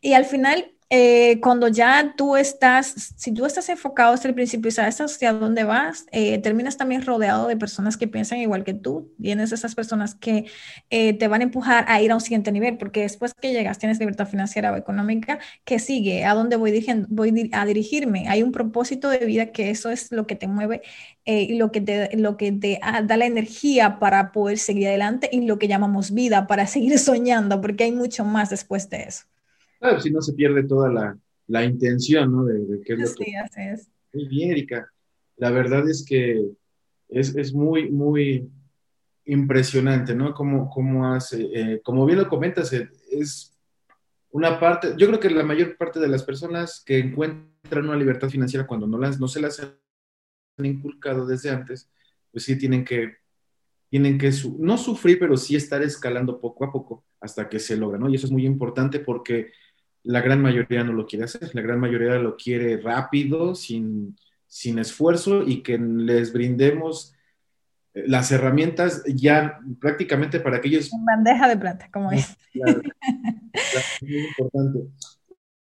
y 0.00 0.12
al 0.12 0.26
final 0.26 0.70
eh, 0.92 1.38
cuando 1.40 1.68
ya 1.68 2.14
tú 2.16 2.36
estás, 2.36 3.14
si 3.16 3.32
tú 3.32 3.46
estás 3.46 3.68
enfocado 3.68 4.12
desde 4.12 4.28
el 4.28 4.34
principio 4.34 4.70
y 4.70 4.72
sabes 4.72 5.00
hacia 5.00 5.32
dónde 5.32 5.62
vas, 5.62 6.06
eh, 6.10 6.38
terminas 6.38 6.76
también 6.76 7.06
rodeado 7.06 7.46
de 7.46 7.56
personas 7.56 7.96
que 7.96 8.08
piensan 8.08 8.38
igual 8.38 8.64
que 8.64 8.74
tú. 8.74 9.12
Tienes 9.22 9.52
esas 9.52 9.76
personas 9.76 10.16
que 10.16 10.46
eh, 10.90 11.12
te 11.14 11.28
van 11.28 11.42
a 11.42 11.44
empujar 11.44 11.84
a 11.88 12.02
ir 12.02 12.10
a 12.10 12.16
un 12.16 12.20
siguiente 12.20 12.50
nivel, 12.50 12.76
porque 12.76 13.02
después 13.02 13.34
que 13.34 13.52
llegas, 13.52 13.78
tienes 13.78 14.00
libertad 14.00 14.26
financiera 14.26 14.72
o 14.72 14.76
económica, 14.76 15.38
¿qué 15.64 15.78
sigue? 15.78 16.24
¿A 16.24 16.34
dónde 16.34 16.56
voy, 16.56 16.84
voy 17.08 17.50
a 17.52 17.64
dirigirme? 17.66 18.28
Hay 18.28 18.42
un 18.42 18.50
propósito 18.50 19.08
de 19.10 19.18
vida 19.24 19.52
que 19.52 19.70
eso 19.70 19.90
es 19.90 20.10
lo 20.10 20.26
que 20.26 20.34
te 20.34 20.48
mueve 20.48 20.82
y 21.24 21.56
lo 21.56 21.70
que 21.70 21.80
te, 21.80 22.16
lo 22.16 22.36
que 22.36 22.50
te 22.50 22.80
ah, 22.82 23.02
da 23.02 23.16
la 23.16 23.26
energía 23.26 24.00
para 24.00 24.32
poder 24.32 24.58
seguir 24.58 24.88
adelante 24.88 25.28
y 25.30 25.42
lo 25.46 25.58
que 25.60 25.68
llamamos 25.68 26.12
vida, 26.12 26.48
para 26.48 26.66
seguir 26.66 26.98
soñando, 26.98 27.60
porque 27.60 27.84
hay 27.84 27.92
mucho 27.92 28.24
más 28.24 28.50
después 28.50 28.90
de 28.90 29.04
eso. 29.04 29.24
Claro, 29.80 29.98
si 29.98 30.10
no 30.10 30.20
se 30.20 30.34
pierde 30.34 30.62
toda 30.62 30.92
la, 30.92 31.18
la 31.48 31.64
intención, 31.64 32.30
¿no? 32.30 32.44
De, 32.44 32.80
qué 32.84 32.92
es 32.92 33.18
lo 33.18 33.24
que... 33.24 33.72
es. 33.72 33.90
Muy 34.12 34.28
bien, 34.28 34.52
Erika. 34.52 34.92
La 35.36 35.50
verdad 35.50 35.88
es 35.88 36.04
que 36.04 36.50
es, 37.08 37.34
es 37.34 37.52
muy, 37.52 37.90
muy 37.90 38.48
impresionante, 39.24 40.14
¿no? 40.14 40.34
Como, 40.34 40.68
como 40.68 41.12
hace, 41.12 41.48
eh, 41.54 41.80
como 41.82 42.04
bien 42.04 42.18
lo 42.18 42.28
comentas, 42.28 42.72
eh, 42.72 42.90
es 43.10 43.56
una 44.30 44.60
parte, 44.60 44.94
yo 44.96 45.06
creo 45.08 45.20
que 45.20 45.30
la 45.30 45.44
mayor 45.44 45.76
parte 45.76 45.98
de 45.98 46.08
las 46.08 46.22
personas 46.22 46.82
que 46.84 46.98
encuentran 46.98 47.84
una 47.84 47.96
libertad 47.96 48.28
financiera 48.28 48.66
cuando 48.66 48.86
no, 48.86 48.98
las, 48.98 49.18
no 49.18 49.28
se 49.28 49.40
las 49.40 49.60
han 49.60 50.66
inculcado 50.66 51.26
desde 51.26 51.50
antes, 51.50 51.90
pues 52.30 52.44
sí 52.44 52.56
tienen 52.56 52.84
que, 52.84 53.16
tienen 53.88 54.18
que 54.18 54.30
no 54.58 54.78
sufrir, 54.78 55.18
pero 55.18 55.36
sí 55.36 55.56
estar 55.56 55.82
escalando 55.82 56.40
poco 56.40 56.64
a 56.64 56.72
poco 56.72 57.04
hasta 57.20 57.48
que 57.48 57.58
se 57.58 57.76
logra, 57.76 57.98
¿no? 57.98 58.08
Y 58.08 58.14
eso 58.14 58.26
es 58.26 58.32
muy 58.32 58.46
importante 58.46 59.00
porque 59.00 59.50
la 60.02 60.20
gran 60.20 60.40
mayoría 60.40 60.84
no 60.84 60.92
lo 60.92 61.06
quiere 61.06 61.24
hacer, 61.24 61.54
la 61.54 61.62
gran 61.62 61.78
mayoría 61.78 62.14
lo 62.14 62.36
quiere 62.36 62.78
rápido, 62.78 63.54
sin, 63.54 64.16
sin 64.46 64.78
esfuerzo 64.78 65.42
y 65.46 65.62
que 65.62 65.78
les 65.78 66.32
brindemos 66.32 67.14
eh, 67.94 68.04
las 68.06 68.32
herramientas 68.32 69.02
ya 69.06 69.60
prácticamente 69.80 70.40
para 70.40 70.60
que 70.60 70.68
ellos... 70.68 70.92
En 70.92 71.04
bandeja 71.04 71.48
de 71.48 71.56
plata, 71.56 71.88
como 71.92 72.10
es. 72.12 72.36
muy 74.00 74.18
importante. 74.28 74.80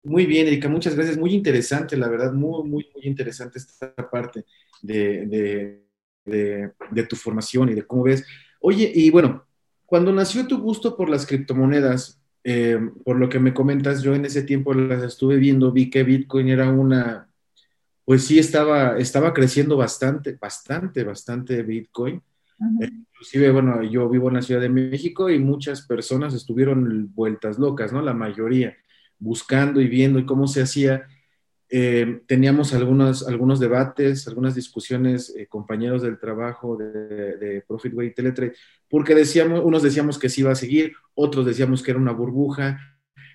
Muy 0.03 0.25
bien, 0.25 0.47
Erika, 0.47 0.69
muchas 0.69 0.95
gracias. 0.95 1.17
Muy 1.17 1.33
interesante, 1.33 1.97
la 1.97 2.07
verdad, 2.07 2.31
muy, 2.31 2.63
muy, 2.63 2.89
muy 2.93 3.03
interesante 3.03 3.59
esta 3.59 3.93
parte 4.09 4.45
de, 4.81 5.83
de, 6.25 6.73
de 6.91 7.03
tu 7.03 7.15
formación 7.15 7.69
y 7.69 7.73
de 7.73 7.85
cómo 7.85 8.03
ves. 8.03 8.25
Oye, 8.61 8.89
y 8.93 9.09
bueno, 9.09 9.45
cuando 9.85 10.13
nació 10.13 10.47
tu 10.47 10.59
gusto 10.59 10.95
por 10.95 11.09
las 11.09 11.25
criptomonedas, 11.25 12.16
eh, 12.49 12.79
por 13.03 13.17
lo 13.17 13.27
que 13.27 13.39
me 13.39 13.53
comentas, 13.53 14.01
yo 14.01 14.15
en 14.15 14.23
ese 14.23 14.41
tiempo 14.41 14.73
las 14.73 15.03
estuve 15.03 15.35
viendo, 15.35 15.73
vi 15.73 15.89
que 15.89 16.03
Bitcoin 16.03 16.47
era 16.47 16.69
una, 16.69 17.27
pues 18.05 18.23
sí 18.23 18.39
estaba, 18.39 18.97
estaba 18.97 19.33
creciendo 19.33 19.75
bastante, 19.75 20.37
bastante, 20.39 21.03
bastante 21.03 21.61
Bitcoin. 21.61 22.21
inclusive, 22.79 23.51
bueno, 23.51 23.83
yo 23.83 24.07
vivo 24.07 24.29
en 24.29 24.35
la 24.35 24.41
Ciudad 24.41 24.61
de 24.61 24.69
México 24.69 25.29
y 25.29 25.39
muchas 25.39 25.85
personas 25.85 26.33
estuvieron 26.33 27.11
vueltas 27.13 27.59
locas, 27.59 27.91
¿no? 27.91 28.01
La 28.01 28.13
mayoría, 28.13 28.77
buscando 29.19 29.81
y 29.81 29.89
viendo 29.89 30.17
y 30.17 30.25
cómo 30.25 30.47
se 30.47 30.61
hacía. 30.61 31.05
Eh, 31.69 32.21
teníamos 32.27 32.73
algunos, 32.73 33.27
algunos 33.27 33.59
debates, 33.59 34.25
algunas 34.27 34.55
discusiones, 34.55 35.35
eh, 35.35 35.47
compañeros 35.47 36.01
del 36.01 36.17
trabajo 36.17 36.77
de, 36.77 37.35
de 37.35 37.61
Profitway 37.67 38.07
y 38.07 38.13
Teletrade, 38.13 38.53
porque 38.89 39.13
decíamos, 39.13 39.61
unos 39.65 39.83
decíamos 39.83 40.17
que 40.17 40.29
sí 40.29 40.41
iba 40.41 40.51
a 40.51 40.55
seguir, 40.55 40.93
otros 41.13 41.45
decíamos 41.45 41.83
que 41.83 41.91
era 41.91 41.99
una 41.99 42.13
burbuja, 42.13 42.79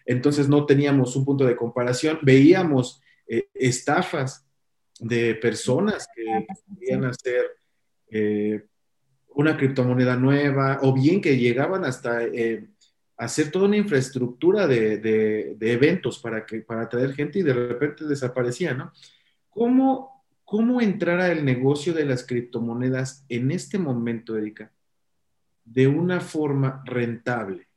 entonces 0.07 0.49
no 0.49 0.65
teníamos 0.65 1.15
un 1.15 1.27
punto 1.27 1.45
de 1.45 1.57
comparación, 1.57 2.21
veíamos 2.23 3.03
eh, 3.27 3.49
estafas 3.53 4.47
de 4.99 5.35
personas 5.35 6.09
que 6.15 6.47
querían 6.79 7.05
hacer 7.05 7.59
una 9.35 9.57
criptomoneda 9.57 10.17
nueva, 10.17 10.79
o 10.83 10.93
bien 10.93 11.21
que 11.21 11.39
llegaban 11.39 11.85
hasta 11.85 12.21
hacer 13.25 13.53
toda 13.53 13.67
una 13.67 13.77
infraestructura 13.77 14.67
de, 14.67 15.57
eventos 15.61 16.19
para, 16.19 16.45
que, 16.45 16.61
para 16.61 16.83
atraer 16.83 17.15
gente 17.15 17.39
y 17.39 17.43
de 17.43 17.55
repente 17.55 18.05
desaparecía, 18.05 18.75
¿no? 18.75 18.93
¿Cómo, 19.49 20.25
¿Cómo 20.45 20.81
entrar 20.81 21.21
al 21.21 21.45
negocio 21.45 21.95
de 21.95 22.05
las 22.05 22.27
criptomonedas 22.27 23.25
en 23.29 23.53
este 23.53 23.79
momento, 23.79 24.37
Erika, 24.37 24.73
de 25.65 25.87
una 25.87 26.21
forma 26.21 26.83
rentable? 26.85 27.69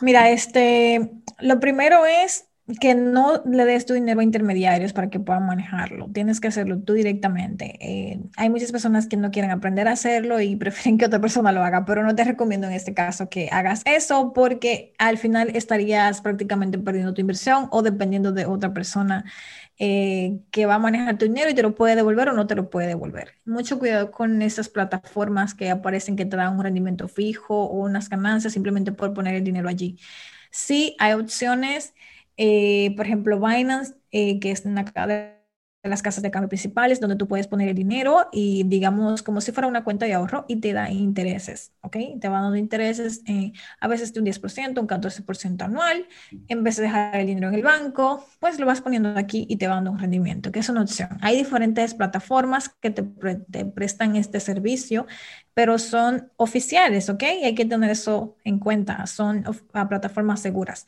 Mira, 0.00 0.30
este, 0.30 1.10
lo 1.40 1.58
primero 1.58 2.06
es 2.06 2.46
que 2.80 2.94
no 2.94 3.42
le 3.44 3.66
des 3.66 3.84
tu 3.84 3.92
dinero 3.92 4.20
a 4.20 4.24
intermediarios 4.24 4.94
para 4.94 5.10
que 5.10 5.20
puedan 5.20 5.44
manejarlo. 5.46 6.08
Tienes 6.12 6.40
que 6.40 6.48
hacerlo 6.48 6.78
tú 6.80 6.94
directamente. 6.94 7.76
Eh, 7.80 8.20
hay 8.36 8.48
muchas 8.48 8.72
personas 8.72 9.06
que 9.06 9.18
no 9.18 9.30
quieren 9.30 9.50
aprender 9.50 9.86
a 9.86 9.92
hacerlo 9.92 10.40
y 10.40 10.56
prefieren 10.56 10.96
que 10.96 11.04
otra 11.04 11.20
persona 11.20 11.52
lo 11.52 11.62
haga, 11.62 11.84
pero 11.84 12.02
no 12.02 12.14
te 12.14 12.24
recomiendo 12.24 12.66
en 12.66 12.72
este 12.72 12.94
caso 12.94 13.28
que 13.28 13.50
hagas 13.52 13.82
eso 13.84 14.32
porque 14.32 14.94
al 14.98 15.18
final 15.18 15.50
estarías 15.54 16.22
prácticamente 16.22 16.78
perdiendo 16.78 17.12
tu 17.12 17.20
inversión 17.20 17.68
o 17.70 17.82
dependiendo 17.82 18.32
de 18.32 18.46
otra 18.46 18.72
persona 18.72 19.26
eh, 19.78 20.40
que 20.50 20.64
va 20.64 20.76
a 20.76 20.78
manejar 20.78 21.18
tu 21.18 21.26
dinero 21.26 21.50
y 21.50 21.54
te 21.54 21.62
lo 21.62 21.74
puede 21.74 21.96
devolver 21.96 22.30
o 22.30 22.32
no 22.32 22.46
te 22.46 22.54
lo 22.54 22.70
puede 22.70 22.86
devolver. 22.88 23.34
Mucho 23.44 23.78
cuidado 23.78 24.10
con 24.10 24.40
esas 24.40 24.70
plataformas 24.70 25.52
que 25.52 25.68
aparecen 25.70 26.16
que 26.16 26.24
te 26.24 26.36
dan 26.36 26.54
un 26.56 26.62
rendimiento 26.62 27.08
fijo 27.08 27.64
o 27.64 27.80
unas 27.80 28.08
ganancias 28.08 28.54
simplemente 28.54 28.92
por 28.92 29.12
poner 29.12 29.34
el 29.34 29.44
dinero 29.44 29.68
allí. 29.68 29.98
Sí, 30.50 30.96
hay 30.98 31.12
opciones 31.14 31.94
eh, 32.36 32.94
por 32.96 33.06
ejemplo, 33.06 33.38
Binance, 33.40 33.94
eh, 34.10 34.40
que 34.40 34.50
es 34.50 34.64
una 34.64 34.84
de 34.84 35.90
las 35.90 36.00
casas 36.00 36.22
de 36.22 36.30
cambio 36.30 36.48
principales 36.48 36.98
donde 36.98 37.16
tú 37.16 37.28
puedes 37.28 37.46
poner 37.46 37.68
el 37.68 37.74
dinero 37.74 38.28
y 38.32 38.64
digamos 38.64 39.22
como 39.22 39.42
si 39.42 39.52
fuera 39.52 39.68
una 39.68 39.84
cuenta 39.84 40.06
de 40.06 40.14
ahorro 40.14 40.46
y 40.48 40.56
te 40.56 40.72
da 40.72 40.90
intereses, 40.90 41.74
¿ok? 41.82 41.96
Te 42.20 42.28
va 42.30 42.40
dando 42.40 42.56
intereses 42.56 43.22
eh, 43.26 43.52
a 43.80 43.86
veces 43.86 44.14
de 44.14 44.20
un 44.20 44.24
10%, 44.26 44.80
un 44.80 44.86
14% 44.86 45.62
anual. 45.62 46.06
En 46.48 46.64
vez 46.64 46.76
de 46.76 46.84
dejar 46.84 47.16
el 47.16 47.26
dinero 47.26 47.48
en 47.48 47.54
el 47.54 47.62
banco, 47.62 48.24
pues 48.40 48.58
lo 48.58 48.64
vas 48.64 48.80
poniendo 48.80 49.10
aquí 49.18 49.46
y 49.46 49.56
te 49.56 49.66
va 49.68 49.74
dando 49.74 49.90
un 49.90 49.98
rendimiento, 49.98 50.50
que 50.52 50.60
es 50.60 50.68
una 50.70 50.80
opción. 50.82 51.18
Hay 51.20 51.36
diferentes 51.36 51.92
plataformas 51.94 52.70
que 52.80 52.88
te, 52.88 53.02
te 53.02 53.66
prestan 53.66 54.16
este 54.16 54.40
servicio, 54.40 55.06
pero 55.52 55.78
son 55.78 56.32
oficiales, 56.36 57.10
¿ok? 57.10 57.22
Y 57.42 57.44
hay 57.44 57.54
que 57.54 57.64
tener 57.66 57.90
eso 57.90 58.36
en 58.44 58.58
cuenta, 58.58 59.06
son 59.06 59.44
plataformas 59.88 60.40
seguras. 60.40 60.86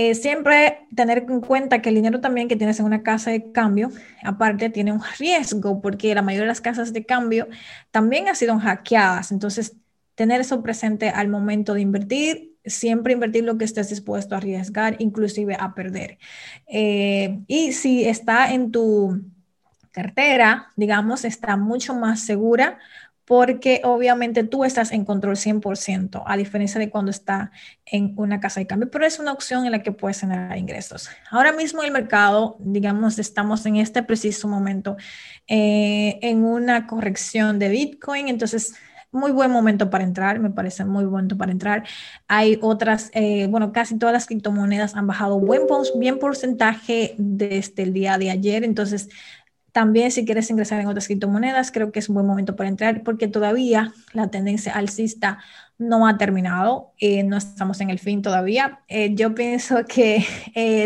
Eh, 0.00 0.14
siempre 0.14 0.86
tener 0.94 1.26
en 1.28 1.40
cuenta 1.40 1.82
que 1.82 1.88
el 1.88 1.96
dinero 1.96 2.20
también 2.20 2.46
que 2.46 2.54
tienes 2.54 2.78
en 2.78 2.86
una 2.86 3.02
casa 3.02 3.32
de 3.32 3.50
cambio, 3.50 3.90
aparte 4.22 4.70
tiene 4.70 4.92
un 4.92 5.02
riesgo, 5.18 5.80
porque 5.80 6.14
la 6.14 6.22
mayoría 6.22 6.42
de 6.42 6.46
las 6.46 6.60
casas 6.60 6.92
de 6.92 7.04
cambio 7.04 7.48
también 7.90 8.28
han 8.28 8.36
sido 8.36 8.56
hackeadas. 8.60 9.32
Entonces, 9.32 9.74
tener 10.14 10.40
eso 10.40 10.62
presente 10.62 11.08
al 11.08 11.26
momento 11.26 11.74
de 11.74 11.80
invertir, 11.80 12.54
siempre 12.64 13.12
invertir 13.12 13.42
lo 13.42 13.58
que 13.58 13.64
estés 13.64 13.88
dispuesto 13.88 14.36
a 14.36 14.38
arriesgar, 14.38 14.94
inclusive 15.00 15.56
a 15.58 15.74
perder. 15.74 16.18
Eh, 16.68 17.40
y 17.48 17.72
si 17.72 18.04
está 18.04 18.52
en 18.52 18.70
tu 18.70 19.20
cartera, 19.90 20.68
digamos, 20.76 21.24
está 21.24 21.56
mucho 21.56 21.96
más 21.96 22.20
segura 22.20 22.78
porque 23.28 23.82
obviamente 23.84 24.42
tú 24.42 24.64
estás 24.64 24.90
en 24.90 25.04
control 25.04 25.36
100%, 25.36 26.22
a 26.24 26.36
diferencia 26.38 26.80
de 26.80 26.88
cuando 26.88 27.10
está 27.10 27.50
en 27.84 28.14
una 28.16 28.40
casa 28.40 28.58
de 28.58 28.66
cambio, 28.66 28.90
pero 28.90 29.04
es 29.04 29.18
una 29.18 29.32
opción 29.32 29.66
en 29.66 29.72
la 29.72 29.82
que 29.82 29.92
puedes 29.92 30.20
generar 30.20 30.56
ingresos. 30.56 31.10
Ahora 31.30 31.52
mismo 31.52 31.82
el 31.82 31.92
mercado, 31.92 32.56
digamos, 32.58 33.18
estamos 33.18 33.66
en 33.66 33.76
este 33.76 34.02
preciso 34.02 34.48
momento 34.48 34.96
eh, 35.46 36.18
en 36.22 36.42
una 36.42 36.86
corrección 36.86 37.58
de 37.58 37.68
Bitcoin, 37.68 38.28
entonces 38.28 38.74
muy 39.10 39.30
buen 39.30 39.50
momento 39.50 39.90
para 39.90 40.04
entrar, 40.04 40.38
me 40.38 40.50
parece 40.50 40.84
muy 40.84 41.04
buen 41.04 41.12
momento 41.12 41.36
para 41.36 41.52
entrar. 41.52 41.84
Hay 42.28 42.58
otras, 42.60 43.10
eh, 43.14 43.46
bueno, 43.48 43.72
casi 43.72 43.98
todas 43.98 44.12
las 44.12 44.26
criptomonedas 44.26 44.96
han 44.96 45.06
bajado 45.06 45.38
buen 45.38 45.62
bien 45.96 46.18
porcentaje 46.18 47.14
desde 47.18 47.82
el 47.82 47.92
día 47.92 48.18
de 48.18 48.30
ayer, 48.30 48.64
entonces 48.64 49.08
también 49.78 50.10
si 50.10 50.24
quieres 50.24 50.50
ingresar 50.50 50.80
en 50.80 50.88
otras 50.88 51.06
criptomonedas, 51.06 51.70
creo 51.70 51.92
que 51.92 52.00
es 52.00 52.08
un 52.08 52.16
buen 52.16 52.26
momento 52.26 52.56
para 52.56 52.68
entrar 52.68 53.04
porque 53.04 53.28
todavía 53.28 53.92
la 54.12 54.28
tendencia 54.28 54.72
alcista 54.72 55.38
no 55.78 56.08
ha 56.08 56.18
terminado, 56.18 56.94
eh, 56.98 57.22
no 57.22 57.36
estamos 57.36 57.80
en 57.80 57.90
el 57.90 58.00
fin 58.00 58.20
todavía. 58.20 58.80
Eh, 58.88 59.14
yo 59.14 59.36
pienso 59.36 59.84
que 59.88 60.26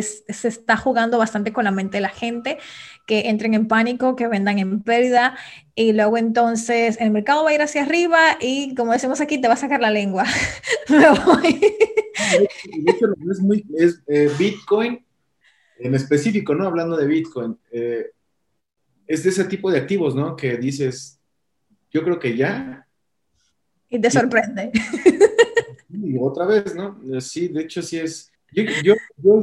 se 0.02 0.48
está 0.48 0.76
jugando 0.76 1.16
bastante 1.16 1.54
con 1.54 1.64
la 1.64 1.70
mente 1.70 1.96
de 1.96 2.00
la 2.02 2.10
gente, 2.10 2.58
que 3.06 3.30
entren 3.30 3.54
en 3.54 3.66
pánico, 3.66 4.14
que 4.14 4.28
vendan 4.28 4.58
en 4.58 4.82
pérdida 4.82 5.38
y 5.74 5.94
luego 5.94 6.18
entonces 6.18 6.98
el 7.00 7.12
mercado 7.12 7.44
va 7.44 7.48
a 7.48 7.54
ir 7.54 7.62
hacia 7.62 7.84
arriba 7.84 8.36
y 8.42 8.74
como 8.74 8.92
decimos 8.92 9.22
aquí, 9.22 9.40
te 9.40 9.48
va 9.48 9.54
a 9.54 9.56
sacar 9.56 9.80
la 9.80 9.90
lengua. 9.90 10.26
Me 10.90 11.08
voy. 11.24 11.60
es, 13.30 13.40
muy, 13.40 13.64
es 13.74 14.02
eh, 14.06 14.30
Bitcoin 14.38 15.02
en 15.78 15.94
específico, 15.94 16.54
¿no? 16.54 16.66
Hablando 16.66 16.98
de 16.98 17.06
Bitcoin 17.06 17.56
es 19.12 19.24
de 19.24 19.30
ese 19.30 19.44
tipo 19.44 19.70
de 19.70 19.78
activos, 19.78 20.14
¿no? 20.14 20.34
Que 20.36 20.56
dices, 20.56 21.20
yo 21.90 22.02
creo 22.02 22.18
que 22.18 22.36
ya. 22.36 22.86
Y 23.88 24.00
te 24.00 24.10
sorprende. 24.10 24.72
Y 25.94 26.16
otra 26.18 26.46
vez, 26.46 26.74
¿no? 26.74 26.98
Sí, 27.20 27.48
de 27.48 27.60
hecho 27.60 27.82
sí 27.82 27.98
es. 27.98 28.32
Yo, 28.50 28.64
yo, 28.82 28.94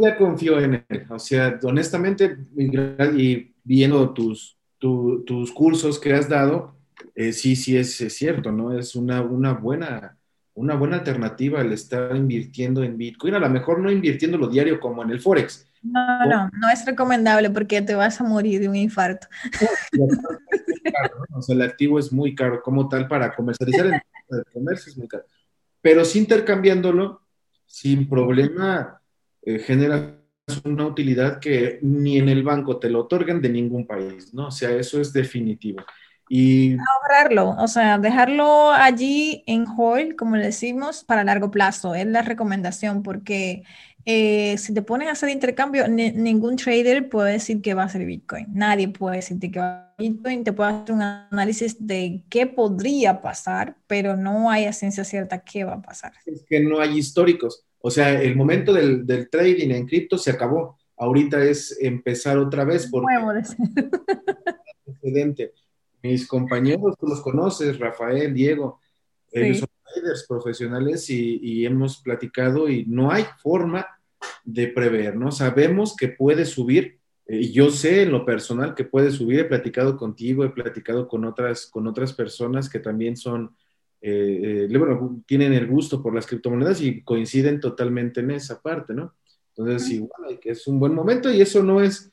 ya 0.01 0.17
confío 0.17 0.59
en 0.59 0.83
él. 0.89 1.05
O 1.09 1.19
sea, 1.19 1.59
honestamente, 1.61 2.37
y 2.57 3.53
viendo 3.63 4.11
tus, 4.15 4.57
tus 4.79 5.51
cursos 5.51 5.99
que 5.99 6.11
has 6.11 6.27
dado, 6.27 6.75
eh, 7.13 7.33
sí, 7.33 7.55
sí 7.55 7.77
es, 7.77 7.97
cierto, 7.97 8.51
¿no? 8.51 8.77
Es 8.77 8.95
una, 8.95 9.21
una, 9.21 9.53
buena, 9.53 10.17
una 10.55 10.73
buena 10.73 10.97
alternativa 10.97 11.61
el 11.61 11.71
estar 11.71 12.15
invirtiendo 12.15 12.83
en 12.83 12.97
Bitcoin. 12.97 13.35
A 13.35 13.39
lo 13.39 13.49
mejor 13.49 13.79
no 13.79 13.91
invirtiendo 13.91 14.39
lo 14.39 14.47
diario 14.47 14.79
como 14.79 15.03
en 15.03 15.11
el 15.11 15.21
Forex, 15.21 15.68
no, 15.81 16.25
no, 16.25 16.49
no 16.53 16.69
es 16.69 16.85
recomendable 16.85 17.49
porque 17.49 17.81
te 17.81 17.95
vas 17.95 18.19
a 18.19 18.23
morir 18.23 18.59
de 18.59 18.69
un 18.69 18.75
infarto. 18.75 19.27
O 21.31 21.41
sea, 21.41 21.55
el 21.55 21.61
activo 21.61 21.99
es 21.99 22.11
muy 22.11 22.35
caro 22.35 22.61
como 22.61 22.89
tal 22.89 23.07
para 23.07 23.33
comercializar 23.33 23.85
en 23.85 23.93
el 23.93 24.45
comercio 24.51 24.91
es 24.91 24.97
muy 24.97 25.07
caro. 25.07 25.23
Pero 25.81 26.03
si 26.03 26.19
intercambiándolo, 26.19 27.21
sin 27.65 28.09
problema, 28.09 29.01
eh, 29.41 29.59
generas 29.59 30.15
una 30.63 30.87
utilidad 30.87 31.39
que 31.39 31.79
ni 31.81 32.17
en 32.17 32.29
el 32.29 32.43
banco 32.43 32.79
te 32.79 32.89
lo 32.89 33.01
otorgan 33.01 33.41
de 33.41 33.49
ningún 33.49 33.85
país, 33.85 34.33
¿no? 34.33 34.47
O 34.47 34.51
sea, 34.51 34.71
eso 34.71 34.99
es 34.99 35.13
definitivo. 35.13 35.83
Y 36.31 36.77
ahorrarlo, 36.77 37.55
o 37.57 37.67
sea, 37.67 37.97
dejarlo 37.97 38.71
allí 38.71 39.43
en 39.47 39.65
hold, 39.67 40.15
como 40.15 40.35
le 40.35 40.45
decimos, 40.45 41.03
para 41.03 41.23
largo 41.23 41.49
plazo, 41.49 41.95
es 41.95 42.05
la 42.05 42.21
recomendación, 42.21 43.01
porque 43.01 43.63
eh, 44.05 44.57
si 44.57 44.73
te 44.73 44.81
pones 44.81 45.07
a 45.07 45.11
hacer 45.11 45.29
intercambio, 45.29 45.87
ningún 45.87 46.55
trader 46.55 47.09
puede 47.09 47.33
decir 47.33 47.61
que 47.61 47.73
va 47.73 47.83
a 47.83 47.89
ser 47.89 48.05
Bitcoin. 48.05 48.47
Nadie 48.53 48.87
puede 48.87 49.17
decirte 49.17 49.51
que 49.51 49.59
va 49.59 49.81
a 49.81 49.95
ser 49.97 50.09
Bitcoin. 50.09 50.43
Te 50.43 50.53
puede 50.53 50.71
hacer 50.71 50.95
un 50.95 51.01
análisis 51.01 51.75
de 51.79 52.23
qué 52.29 52.47
podría 52.47 53.21
pasar, 53.21 53.75
pero 53.87 54.15
no 54.15 54.49
hay 54.49 54.65
a 54.65 54.73
ciencia 54.73 55.03
cierta 55.03 55.43
qué 55.43 55.63
va 55.63 55.73
a 55.73 55.81
pasar. 55.81 56.13
Es 56.25 56.43
que 56.47 56.59
no 56.59 56.79
hay 56.79 56.97
históricos. 56.97 57.65
O 57.81 57.91
sea, 57.91 58.21
el 58.21 58.35
momento 58.35 58.73
del, 58.73 59.05
del 59.05 59.29
trading 59.29 59.71
en 59.71 59.85
cripto 59.85 60.17
se 60.17 60.31
acabó. 60.31 60.77
Ahorita 60.97 61.43
es 61.43 61.77
empezar 61.79 62.37
otra 62.37 62.65
vez. 62.65 62.87
por 62.87 63.03
Nuevo 63.03 63.31
Mis 66.01 66.27
compañeros, 66.27 66.95
tú 66.99 67.07
los 67.07 67.21
conoces, 67.21 67.77
Rafael, 67.79 68.33
Diego, 68.33 68.79
ellos 69.31 69.59
son 69.59 69.69
traders 69.83 70.25
profesionales 70.27 71.09
y, 71.09 71.39
y 71.41 71.65
hemos 71.65 72.01
platicado 72.01 72.69
y 72.69 72.85
no 72.85 73.11
hay 73.11 73.25
forma 73.37 73.85
de 74.43 74.67
prever, 74.67 75.15
¿no? 75.15 75.31
Sabemos 75.31 75.95
que 75.95 76.09
puede 76.09 76.45
subir, 76.45 76.99
eh, 77.25 77.41
y 77.41 77.51
yo 77.51 77.69
sé 77.69 78.03
en 78.03 78.11
lo 78.11 78.25
personal 78.25 78.73
que 78.73 78.83
puede 78.83 79.11
subir, 79.11 79.39
he 79.39 79.45
platicado 79.45 79.97
contigo, 79.97 80.43
he 80.43 80.49
platicado 80.49 81.07
con 81.07 81.25
otras, 81.25 81.67
con 81.67 81.87
otras 81.87 82.13
personas 82.13 82.69
que 82.69 82.79
también 82.79 83.15
son, 83.15 83.55
eh, 84.01 84.67
eh, 84.69 84.77
bueno, 84.77 85.21
tienen 85.25 85.53
el 85.53 85.67
gusto 85.67 86.01
por 86.01 86.15
las 86.15 86.25
criptomonedas 86.25 86.81
y 86.81 87.03
coinciden 87.03 87.59
totalmente 87.59 88.21
en 88.21 88.31
esa 88.31 88.61
parte, 88.61 88.93
¿no? 88.93 89.13
Entonces, 89.55 89.91
igual, 89.91 90.39
que 90.39 90.51
es 90.51 90.65
un 90.67 90.79
buen 90.79 90.93
momento 90.93 91.31
y 91.31 91.41
eso 91.41 91.61
no 91.61 91.81
es, 91.81 92.09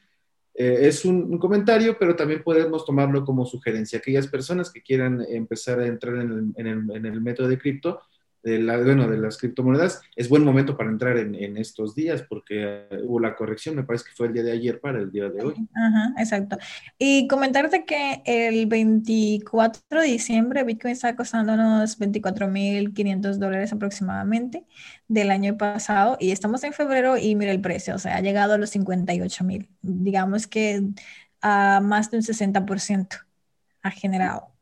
es 0.56 1.04
un, 1.04 1.38
comentario, 1.38 1.96
pero 1.98 2.16
también 2.16 2.42
podemos 2.42 2.84
tomarlo 2.84 3.24
como 3.24 3.44
sugerencia. 3.44 3.98
Aquellas 3.98 4.26
personas 4.26 4.70
que 4.70 4.82
quieran 4.82 5.24
empezar 5.28 5.80
a 5.80 5.86
entrar 5.86 6.16
en 6.16 6.54
el, 6.56 6.96
en 6.96 7.06
el 7.06 7.20
método 7.20 7.48
de 7.48 7.58
cripto, 7.58 8.00
de, 8.46 8.60
la, 8.60 8.78
bueno, 8.78 9.08
de 9.08 9.18
las 9.18 9.38
criptomonedas, 9.38 10.00
es 10.14 10.28
buen 10.28 10.44
momento 10.44 10.76
para 10.76 10.88
entrar 10.88 11.18
en, 11.18 11.34
en, 11.34 11.56
estos 11.56 11.96
días 11.96 12.22
porque 12.22 12.86
hubo 13.02 13.18
la 13.18 13.34
corrección, 13.34 13.74
me 13.74 13.82
parece 13.82 14.04
que 14.04 14.12
fue 14.14 14.28
el 14.28 14.34
día 14.34 14.44
de 14.44 14.52
ayer 14.52 14.78
para 14.80 15.00
el 15.00 15.10
día 15.10 15.28
de 15.28 15.42
hoy. 15.42 15.54
Ajá, 15.74 16.14
exacto. 16.16 16.56
Y 16.96 17.26
comentarte 17.26 17.84
que 17.84 18.22
el 18.24 18.66
24 18.66 20.00
de 20.00 20.06
diciembre 20.06 20.62
Bitcoin 20.62 20.92
está 20.92 21.16
costando 21.16 21.54
unos 21.54 21.98
24.500 21.98 23.34
dólares 23.38 23.72
aproximadamente 23.72 24.64
del 25.08 25.32
año 25.32 25.56
pasado 25.56 26.16
y 26.20 26.30
estamos 26.30 26.62
en 26.62 26.72
febrero 26.72 27.16
y 27.16 27.34
mira 27.34 27.50
el 27.50 27.60
precio, 27.60 27.96
o 27.96 27.98
sea, 27.98 28.16
ha 28.16 28.20
llegado 28.20 28.54
a 28.54 28.58
los 28.58 28.72
58.000. 28.76 29.66
Digamos 29.82 30.46
que 30.46 30.84
a 31.42 31.80
más 31.82 32.12
de 32.12 32.18
un 32.18 32.22
60% 32.22 33.08
ha 33.82 33.90
generado. 33.90 34.52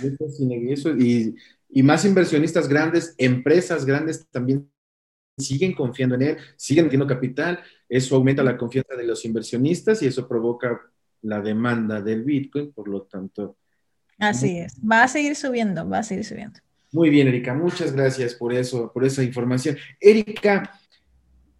Eso, 0.00 0.96
y 0.96 1.34
y 1.76 1.82
más 1.82 2.06
inversionistas 2.06 2.68
grandes, 2.68 3.14
empresas 3.18 3.84
grandes 3.84 4.26
también 4.30 4.66
siguen 5.36 5.74
confiando 5.74 6.14
en 6.14 6.22
él, 6.22 6.36
siguen 6.56 6.86
metiendo 6.86 7.06
capital, 7.06 7.60
eso 7.86 8.16
aumenta 8.16 8.42
la 8.42 8.56
confianza 8.56 8.96
de 8.96 9.04
los 9.04 9.22
inversionistas 9.26 10.02
y 10.02 10.06
eso 10.06 10.26
provoca 10.26 10.80
la 11.20 11.42
demanda 11.42 12.00
del 12.00 12.24
Bitcoin, 12.24 12.72
por 12.72 12.88
lo 12.88 13.02
tanto. 13.02 13.58
Así 14.18 14.56
es, 14.56 14.78
va 14.90 15.02
a 15.02 15.08
seguir 15.08 15.36
subiendo, 15.36 15.86
va 15.86 15.98
a 15.98 16.02
seguir 16.02 16.24
subiendo. 16.24 16.58
Muy 16.92 17.10
bien, 17.10 17.28
Erika, 17.28 17.52
muchas 17.52 17.92
gracias 17.92 18.34
por 18.34 18.54
eso, 18.54 18.90
por 18.90 19.04
esa 19.04 19.22
información. 19.22 19.76
Erika, 20.00 20.80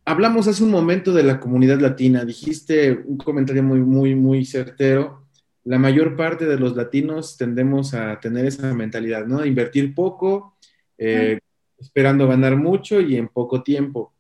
hablamos 0.07 0.49
hace 0.49 0.65
un 0.65 0.71
momento 0.71 1.13
de 1.13 1.25
la 1.25 1.39
comunidad 1.39 1.79
latina, 1.79 2.25
dijiste 2.25 2.91
un 3.05 3.19
comentario 3.19 3.63
muy, 3.63 3.81
muy, 3.81 4.15
muy 4.15 4.47
certero 4.47 5.26
la 5.67 5.81
mayor 5.81 6.17
parte 6.17 6.47
de 6.47 6.59
los 6.61 6.77
latinos 6.77 7.37
tendemos 7.37 7.93
a 7.93 8.21
tener 8.21 8.47
esa 8.47 8.73
mentalidad, 8.73 9.27
¿no? 9.27 9.45
Invertir 9.45 9.97
poco, 9.97 10.57
eh, 10.97 11.41
esperando 11.77 12.29
ganar 12.29 12.57
mucho 12.57 13.01
y 13.01 13.17
en 13.17 13.27
poco 13.27 13.65
tiempo. 13.65 14.15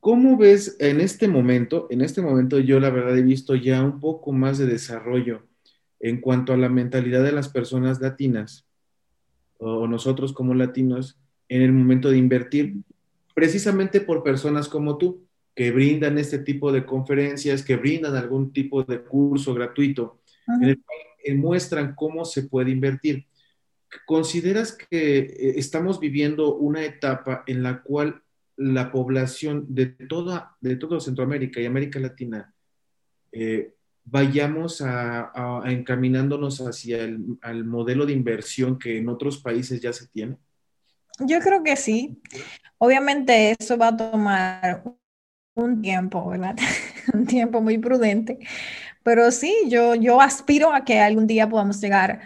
¿Cómo 0.00 0.36
ves 0.36 0.76
en 0.80 1.00
este 1.00 1.28
momento? 1.28 1.86
En 1.90 2.00
este 2.00 2.20
momento 2.20 2.58
yo 2.58 2.80
la 2.80 2.90
verdad 2.90 3.16
he 3.16 3.22
visto 3.22 3.54
ya 3.54 3.80
un 3.84 4.00
poco 4.00 4.32
más 4.32 4.58
de 4.58 4.66
desarrollo 4.66 5.46
en 6.00 6.20
cuanto 6.20 6.52
a 6.52 6.56
la 6.56 6.68
mentalidad 6.68 7.22
de 7.22 7.32
las 7.32 7.48
personas 7.48 8.00
latinas 8.00 8.66
o 9.58 9.86
nosotros 9.86 10.32
como 10.32 10.54
latinos 10.54 11.20
en 11.48 11.62
el 11.62 11.72
momento 11.72 12.10
de 12.10 12.18
invertir, 12.18 12.78
precisamente 13.32 14.00
por 14.00 14.24
personas 14.24 14.68
como 14.68 14.98
tú 14.98 15.27
que 15.58 15.72
brindan 15.72 16.16
este 16.18 16.38
tipo 16.38 16.70
de 16.70 16.86
conferencias, 16.86 17.64
que 17.64 17.74
brindan 17.74 18.14
algún 18.14 18.52
tipo 18.52 18.84
de 18.84 19.02
curso 19.02 19.52
gratuito, 19.54 20.20
en 20.46 20.68
el 20.68 20.80
cual 20.80 21.36
muestran 21.36 21.96
cómo 21.96 22.24
se 22.24 22.44
puede 22.44 22.70
invertir. 22.70 23.26
¿Consideras 24.06 24.70
que 24.72 25.18
eh, 25.18 25.54
estamos 25.56 25.98
viviendo 25.98 26.54
una 26.54 26.84
etapa 26.84 27.42
en 27.48 27.64
la 27.64 27.82
cual 27.82 28.22
la 28.56 28.92
población 28.92 29.66
de 29.68 29.86
toda, 29.86 30.56
de 30.60 30.76
todo 30.76 31.00
Centroamérica 31.00 31.60
y 31.60 31.66
América 31.66 31.98
Latina 31.98 32.54
eh, 33.32 33.74
vayamos 34.04 34.80
a, 34.80 35.62
encaminándonos 35.66 36.60
hacia 36.60 37.02
el 37.02 37.64
modelo 37.64 38.06
de 38.06 38.12
inversión 38.12 38.78
que 38.78 38.98
en 38.98 39.08
otros 39.08 39.38
países 39.38 39.80
ya 39.80 39.92
se 39.92 40.06
tiene? 40.06 40.36
Yo 41.18 41.40
creo 41.40 41.64
que 41.64 41.74
sí. 41.74 42.22
Obviamente 42.78 43.56
eso 43.58 43.76
va 43.76 43.88
a 43.88 43.96
tomar 43.96 44.84
un 45.62 45.82
tiempo, 45.82 46.28
¿verdad? 46.28 46.56
un 47.14 47.26
tiempo 47.26 47.60
muy 47.60 47.78
prudente. 47.78 48.38
Pero 49.02 49.30
sí, 49.30 49.54
yo, 49.68 49.94
yo 49.94 50.20
aspiro 50.20 50.72
a 50.72 50.84
que 50.84 51.00
algún 51.00 51.26
día 51.26 51.48
podamos 51.48 51.80
llegar 51.80 52.20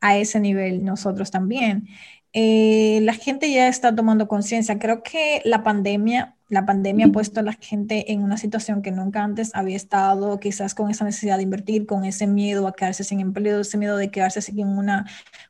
a 0.00 0.16
ese 0.16 0.40
nivel 0.40 0.84
nosotros 0.84 1.30
también. 1.30 1.88
Eh, 2.34 3.00
la 3.02 3.12
gente 3.14 3.52
ya 3.52 3.68
está 3.68 3.94
tomando 3.94 4.28
conciencia. 4.28 4.78
Creo 4.78 5.02
que 5.02 5.42
la 5.44 5.62
pandemia, 5.62 6.36
la 6.48 6.64
pandemia 6.64 7.06
ha 7.06 7.12
puesto 7.12 7.40
a 7.40 7.42
la 7.42 7.52
gente 7.54 8.12
en 8.12 8.22
una 8.22 8.38
situación 8.38 8.82
que 8.82 8.90
nunca 8.90 9.22
antes 9.22 9.50
había 9.54 9.76
estado, 9.76 10.40
quizás 10.40 10.74
con 10.74 10.90
esa 10.90 11.04
necesidad 11.04 11.36
de 11.36 11.42
invertir, 11.44 11.86
con 11.86 12.04
ese 12.04 12.26
miedo 12.26 12.66
a 12.66 12.72
quedarse 12.72 13.04
sin 13.04 13.20
empleo, 13.20 13.60
ese 13.60 13.78
miedo 13.78 13.96
de 13.96 14.10
quedarse 14.10 14.40
sin 14.42 14.66
una 14.66 15.06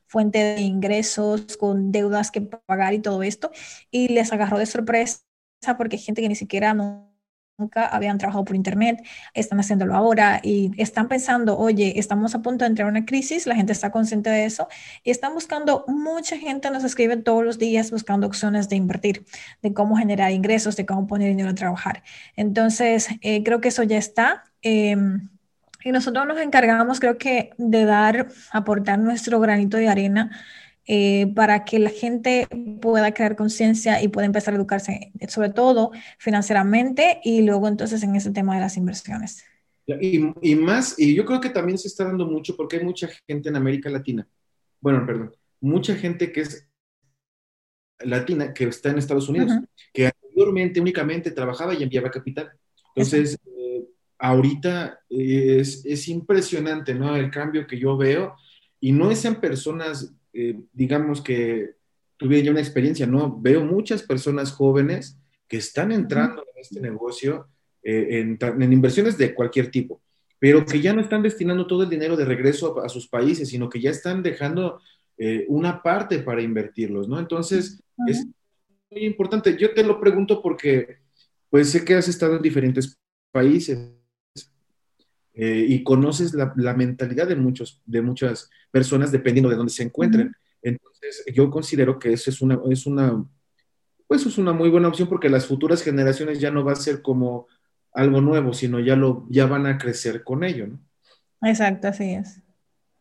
fuente 0.06 0.38
de 0.38 0.62
ingresos, 0.62 1.56
con 1.56 1.92
deudas 1.92 2.30
que 2.30 2.42
pagar 2.42 2.94
y 2.94 2.98
todo 3.00 3.22
esto. 3.22 3.52
Y 3.90 4.08
les 4.08 4.32
agarró 4.32 4.58
de 4.58 4.66
sorpresa 4.66 5.20
porque 5.78 5.96
hay 5.96 6.02
gente 6.02 6.22
que 6.22 6.28
ni 6.28 6.36
siquiera 6.36 6.74
no 6.74 7.11
nunca 7.58 7.86
habían 7.86 8.18
trabajado 8.18 8.44
por 8.44 8.56
Internet, 8.56 9.02
están 9.34 9.60
haciéndolo 9.60 9.94
ahora 9.94 10.40
y 10.42 10.72
están 10.78 11.08
pensando, 11.08 11.58
oye, 11.58 11.98
estamos 11.98 12.34
a 12.34 12.42
punto 12.42 12.64
de 12.64 12.70
entrar 12.70 12.88
en 12.88 12.96
una 12.96 13.04
crisis, 13.06 13.46
la 13.46 13.54
gente 13.54 13.72
está 13.72 13.90
consciente 13.90 14.30
de 14.30 14.44
eso 14.44 14.68
y 15.04 15.10
están 15.10 15.34
buscando, 15.34 15.84
mucha 15.86 16.36
gente 16.38 16.70
nos 16.70 16.84
escribe 16.84 17.16
todos 17.18 17.44
los 17.44 17.58
días 17.58 17.90
buscando 17.90 18.26
opciones 18.26 18.68
de 18.68 18.76
invertir, 18.76 19.24
de 19.62 19.72
cómo 19.72 19.96
generar 19.96 20.32
ingresos, 20.32 20.76
de 20.76 20.86
cómo 20.86 21.06
poner 21.06 21.28
dinero 21.28 21.50
a 21.50 21.54
trabajar. 21.54 22.02
Entonces, 22.36 23.08
eh, 23.20 23.42
creo 23.44 23.60
que 23.60 23.68
eso 23.68 23.82
ya 23.82 23.98
está. 23.98 24.44
Em, 24.62 25.28
y 25.84 25.90
nosotros 25.92 26.26
nos 26.26 26.38
encargamos, 26.40 27.00
creo 27.00 27.18
que, 27.18 27.50
de 27.58 27.84
dar, 27.84 28.28
aportar 28.52 28.98
nuestro 28.98 29.40
granito 29.40 29.76
de 29.76 29.88
arena 29.88 30.30
eh, 30.86 31.32
para 31.34 31.64
que 31.64 31.78
la 31.78 31.90
gente 31.90 32.48
pueda 32.80 33.14
crear 33.14 33.36
conciencia 33.36 34.02
y 34.02 34.08
pueda 34.08 34.26
empezar 34.26 34.52
a 34.54 34.56
educarse, 34.56 35.12
sobre 35.28 35.50
todo 35.50 35.92
financieramente 36.18 37.20
y 37.22 37.42
luego 37.42 37.68
entonces 37.68 38.02
en 38.02 38.16
ese 38.16 38.32
tema 38.32 38.54
de 38.54 38.60
las 38.62 38.76
inversiones. 38.76 39.44
Y, 39.86 40.32
y, 40.42 40.54
más, 40.56 40.98
y 40.98 41.14
yo 41.14 41.24
creo 41.24 41.40
que 41.40 41.50
también 41.50 41.78
se 41.78 41.88
está 41.88 42.04
dando 42.04 42.26
mucho 42.26 42.56
porque 42.56 42.76
hay 42.76 42.84
mucha 42.84 43.08
gente 43.26 43.48
en 43.48 43.56
América 43.56 43.90
Latina, 43.90 44.26
bueno, 44.80 45.06
perdón, 45.06 45.32
mucha 45.60 45.94
gente 45.94 46.32
que 46.32 46.40
es 46.40 46.68
latina, 48.00 48.52
que 48.52 48.64
está 48.64 48.90
en 48.90 48.98
Estados 48.98 49.28
Unidos, 49.28 49.52
que 49.92 50.06
anteriormente 50.06 50.80
únicamente 50.80 51.30
trabajaba 51.30 51.74
y 51.74 51.82
enviaba 51.82 52.10
capital. 52.10 52.50
Entonces, 52.94 53.38
eh, 53.46 53.84
ahorita 54.18 55.00
es, 55.08 55.84
es, 55.84 56.08
impresionante, 56.08 56.94
¿no? 56.94 57.14
El 57.14 57.30
cambio 57.30 57.66
que 57.66 57.78
yo 57.78 57.96
veo, 57.96 58.34
y 58.80 58.92
no 58.92 59.10
es 59.10 59.24
en 59.24 59.36
personas 59.36 60.12
eh, 60.32 60.58
digamos 60.72 61.20
que 61.20 61.74
tuve 62.16 62.42
ya 62.42 62.50
una 62.50 62.60
experiencia, 62.60 63.06
¿no? 63.06 63.38
Veo 63.40 63.64
muchas 63.64 64.02
personas 64.02 64.52
jóvenes 64.52 65.18
que 65.46 65.58
están 65.58 65.92
entrando 65.92 66.42
en 66.42 66.60
este 66.60 66.80
negocio, 66.80 67.48
eh, 67.82 68.36
en, 68.40 68.72
inversiones 68.72 69.18
de 69.18 69.34
cualquier 69.34 69.70
tipo, 69.70 70.00
pero 70.38 70.64
que 70.64 70.80
ya 70.80 70.92
no 70.94 71.00
están 71.00 71.22
destinando 71.22 71.66
todo 71.66 71.82
el 71.82 71.90
dinero 71.90 72.16
de 72.16 72.24
regreso 72.24 72.82
a, 72.82 72.88
sus 72.88 73.08
países, 73.08 73.48
sino 73.48 73.68
que 73.68 73.80
ya 73.80 73.90
están 73.90 74.22
dejando 74.22 74.80
eh, 75.18 75.44
una 75.48 75.82
parte 75.82 76.20
para 76.20 76.40
invertirlos, 76.40 77.08
¿no? 77.08 77.18
Entonces, 77.18 77.82
es 78.06 78.26
muy 78.90 79.04
importante. 79.04 79.56
Yo 79.58 79.74
te 79.74 79.84
lo 79.84 80.00
pregunto 80.00 80.40
porque, 80.40 80.98
pues 81.50 81.70
sé 81.70 81.84
que 81.84 81.94
has 81.94 82.08
estado 82.08 82.36
en 82.36 82.42
diferentes 82.42 82.98
países 83.30 83.90
y 85.34 85.82
conoces 85.82 86.34
la, 86.34 86.52
la, 86.56 86.74
mentalidad 86.74 87.26
de, 87.26 87.36
muchos, 87.36 87.80
de 87.86 88.02
muchas 88.02 88.50
personas 88.72 89.12
dependiendo 89.12 89.48
de 89.48 89.56
dónde 89.56 89.72
se 89.72 89.84
encuentren. 89.84 90.34
Entonces, 90.60 91.22
yo 91.32 91.48
considero 91.50 91.98
que 91.98 92.12
eso 92.12 92.30
es 92.30 92.40
una, 92.40 92.58
es 92.70 92.86
una, 92.86 93.24
pues 94.08 94.26
es 94.26 94.38
una 94.38 94.52
muy 94.52 94.70
buena 94.70 94.88
opción 94.88 95.08
porque 95.08 95.28
las 95.28 95.46
futuras 95.46 95.82
generaciones 95.82 96.40
ya 96.40 96.50
no 96.50 96.64
va 96.64 96.72
a 96.72 96.76
ser 96.76 97.02
como 97.02 97.46
algo 97.92 98.20
nuevo, 98.20 98.52
sino 98.54 98.80
ya, 98.80 98.96
lo, 98.96 99.26
ya 99.28 99.46
van 99.46 99.66
a 99.66 99.78
crecer 99.78 100.24
con 100.24 100.42
ello, 100.42 100.66
¿no? 100.66 100.80
Exacto, 101.48 101.88
así 101.88 102.10
es. 102.14 102.40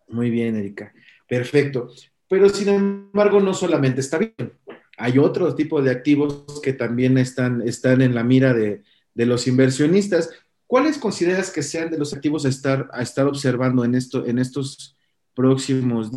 Muy 0.08 0.30
bien, 0.30 0.56
Erika. 0.56 0.94
Perfecto. 1.28 1.90
Pero 2.28 2.50
sin 2.50 2.70
embargo, 2.70 3.40
no 3.40 3.54
solamente 3.54 4.02
está 4.02 4.18
bien. 4.18 4.54
Hay 4.98 5.18
otro 5.18 5.56
tipo 5.56 5.82
de 5.82 5.92
activos 5.92 6.60
que 6.62 6.74
también 6.74 7.18
están, 7.18 7.62
están 7.62 8.02
en 8.02 8.14
la 8.14 8.24
mira 8.24 8.54
de, 8.54 8.84
de 9.14 9.26
los 9.26 9.48
inversionistas. 9.48 10.32
¿Cuáles 10.68 10.98
consideras 10.98 11.52
que 11.52 11.64
sean 11.64 11.92
de 11.92 11.98
los 11.98 12.14
activos 12.14 12.46
a 12.46 12.50
estar, 12.50 12.90
a 12.94 13.02
estar 13.02 13.28
observando 13.28 13.84
en, 13.86 13.96
esto, 13.96 14.26
en 14.26 14.40
estos 14.40 14.98
próximos 15.34 16.12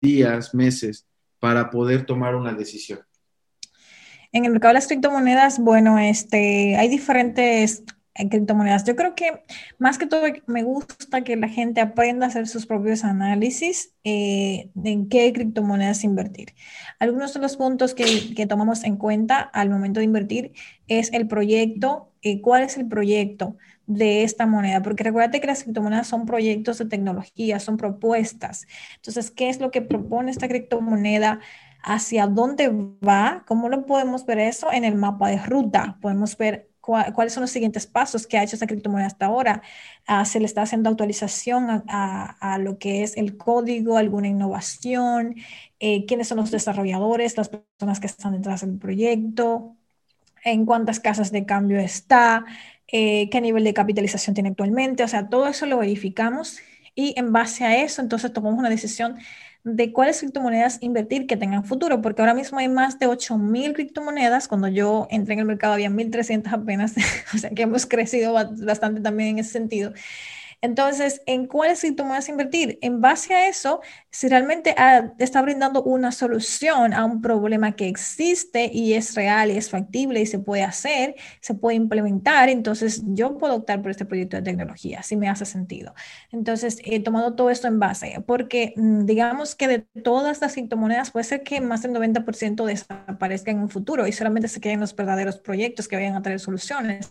días, 0.00 0.54
meses, 0.54 1.06
para 1.38 1.70
poder 1.70 2.06
tomar 2.06 2.34
una 2.34 2.52
decisión? 2.52 3.00
En 4.32 4.44
el 4.44 4.52
mercado 4.52 4.70
de 4.70 4.74
las 4.74 4.86
criptomonedas, 4.88 5.58
bueno, 5.58 5.98
este, 5.98 6.76
hay 6.76 6.88
diferentes 6.88 7.84
criptomonedas. 8.14 8.84
Yo 8.84 8.94
creo 8.94 9.14
que 9.14 9.44
más 9.78 9.98
que 9.98 10.06
todo 10.06 10.22
me 10.46 10.62
gusta 10.62 11.22
que 11.22 11.36
la 11.36 11.48
gente 11.48 11.80
aprenda 11.80 12.26
a 12.26 12.28
hacer 12.28 12.46
sus 12.46 12.66
propios 12.66 13.04
análisis 13.04 13.92
eh, 14.04 14.70
en 14.84 15.08
qué 15.08 15.32
criptomonedas 15.32 16.04
invertir. 16.04 16.54
Algunos 17.00 17.34
de 17.34 17.40
los 17.40 17.56
puntos 17.56 17.94
que, 17.94 18.34
que, 18.34 18.46
tomamos 18.46 18.84
en 18.84 18.96
cuenta 18.96 19.40
al 19.40 19.70
momento 19.70 20.00
de 20.00 20.04
invertir 20.04 20.52
es 20.86 21.12
el 21.12 21.26
proyecto, 21.26 22.12
eh, 22.24 22.40
cuál 22.40 22.62
es 22.64 22.76
el 22.78 22.88
proyecto 22.88 23.56
de 23.86 24.24
esta 24.24 24.46
moneda, 24.46 24.82
porque 24.82 25.04
recuerda 25.04 25.40
que 25.40 25.46
las 25.46 25.62
criptomonedas 25.62 26.06
son 26.06 26.26
proyectos 26.26 26.78
de 26.78 26.86
tecnología, 26.86 27.60
son 27.60 27.76
propuestas. 27.76 28.66
Entonces, 28.96 29.30
¿qué 29.30 29.50
es 29.50 29.60
lo 29.60 29.70
que 29.70 29.82
propone 29.82 30.30
esta 30.30 30.48
criptomoneda? 30.48 31.40
¿Hacia 31.82 32.26
dónde 32.26 32.70
va? 33.06 33.44
¿Cómo 33.46 33.68
lo 33.68 33.84
podemos 33.84 34.24
ver 34.24 34.38
eso 34.38 34.72
en 34.72 34.84
el 34.84 34.94
mapa 34.94 35.28
de 35.28 35.38
ruta? 35.38 35.98
Podemos 36.00 36.36
ver 36.38 36.70
cuáles 36.80 37.32
son 37.32 37.42
los 37.42 37.50
siguientes 37.50 37.86
pasos 37.86 38.26
que 38.26 38.38
ha 38.38 38.42
hecho 38.42 38.56
esta 38.56 38.66
criptomoneda 38.66 39.06
hasta 39.06 39.26
ahora. 39.26 39.62
Ah, 40.06 40.24
se 40.24 40.40
le 40.40 40.46
está 40.46 40.62
haciendo 40.62 40.90
actualización 40.90 41.84
a, 41.88 42.58
lo 42.58 42.78
que 42.78 43.02
es 43.02 43.16
el 43.16 43.36
código, 43.36 43.96
alguna 43.98 44.28
innovación, 44.28 45.36
eh, 45.78 46.06
quiénes 46.06 46.28
son 46.28 46.38
los 46.38 46.50
desarrolladores, 46.50 47.36
las 47.36 47.50
personas 47.50 48.00
que 48.00 48.06
están 48.06 48.32
detrás 48.32 48.62
del 48.62 48.78
proyecto, 48.78 49.76
en 50.44 50.66
cuántas 50.66 51.00
casas 51.00 51.32
de 51.32 51.46
cambio 51.46 51.78
está, 51.78 52.44
eh, 52.88 53.28
qué 53.30 53.40
nivel 53.40 53.64
de 53.64 53.74
capitalización 53.74 54.34
tiene 54.34 54.50
actualmente, 54.50 55.02
o 55.02 55.08
sea, 55.08 55.28
todo 55.28 55.46
eso 55.48 55.66
lo 55.66 55.78
verificamos 55.78 56.58
y 56.94 57.18
en 57.18 57.32
base 57.32 57.64
a 57.64 57.82
eso 57.82 58.02
entonces 58.02 58.32
tomamos 58.32 58.58
una 58.58 58.70
decisión 58.70 59.16
de 59.64 59.92
cuáles 59.92 60.20
criptomonedas 60.20 60.78
invertir 60.82 61.26
que 61.26 61.38
tengan 61.38 61.64
futuro, 61.64 62.02
porque 62.02 62.20
ahora 62.20 62.34
mismo 62.34 62.58
hay 62.58 62.68
más 62.68 62.98
de 62.98 63.06
8.000 63.08 63.72
criptomonedas, 63.72 64.46
cuando 64.46 64.68
yo 64.68 65.08
entré 65.10 65.32
en 65.34 65.40
el 65.40 65.46
mercado 65.46 65.72
había 65.72 65.88
1.300 65.88 66.52
apenas, 66.52 66.94
o 67.34 67.38
sea 67.38 67.50
que 67.50 67.62
hemos 67.62 67.86
crecido 67.86 68.34
bastante 68.34 69.00
también 69.00 69.30
en 69.30 69.38
ese 69.38 69.52
sentido. 69.52 69.92
Entonces, 70.64 71.20
¿en 71.26 71.46
cuáles 71.46 71.80
criptomonedas 71.80 72.30
invertir? 72.30 72.78
En 72.80 73.02
base 73.02 73.34
a 73.34 73.48
eso, 73.48 73.82
si 74.10 74.28
realmente 74.28 74.74
ah, 74.78 75.12
está 75.18 75.42
brindando 75.42 75.82
una 75.82 76.10
solución 76.10 76.94
a 76.94 77.04
un 77.04 77.20
problema 77.20 77.72
que 77.72 77.86
existe 77.86 78.70
y 78.72 78.94
es 78.94 79.14
real 79.14 79.50
y 79.50 79.58
es 79.58 79.68
factible 79.68 80.22
y 80.22 80.26
se 80.26 80.38
puede 80.38 80.62
hacer, 80.62 81.16
se 81.42 81.52
puede 81.52 81.76
implementar, 81.76 82.48
entonces 82.48 83.02
yo 83.04 83.36
puedo 83.36 83.56
optar 83.56 83.82
por 83.82 83.90
este 83.90 84.06
proyecto 84.06 84.38
de 84.38 84.42
tecnología, 84.42 85.02
si 85.02 85.16
me 85.16 85.28
hace 85.28 85.44
sentido. 85.44 85.94
Entonces, 86.32 86.78
he 86.82 86.98
tomado 87.00 87.34
todo 87.34 87.50
esto 87.50 87.68
en 87.68 87.78
base, 87.78 88.24
porque 88.26 88.72
mm, 88.76 89.04
digamos 89.04 89.54
que 89.54 89.68
de 89.68 89.80
todas 90.02 90.40
las 90.40 90.54
criptomonedas 90.54 91.10
puede 91.10 91.24
ser 91.24 91.42
que 91.42 91.60
más 91.60 91.82
del 91.82 91.92
90% 91.92 92.64
desaparezca 92.64 93.50
en 93.50 93.58
un 93.58 93.68
futuro 93.68 94.06
y 94.06 94.12
solamente 94.12 94.48
se 94.48 94.62
queden 94.62 94.80
los 94.80 94.96
verdaderos 94.96 95.36
proyectos 95.36 95.88
que 95.88 95.96
vayan 95.96 96.14
a 96.14 96.22
traer 96.22 96.40
soluciones. 96.40 97.10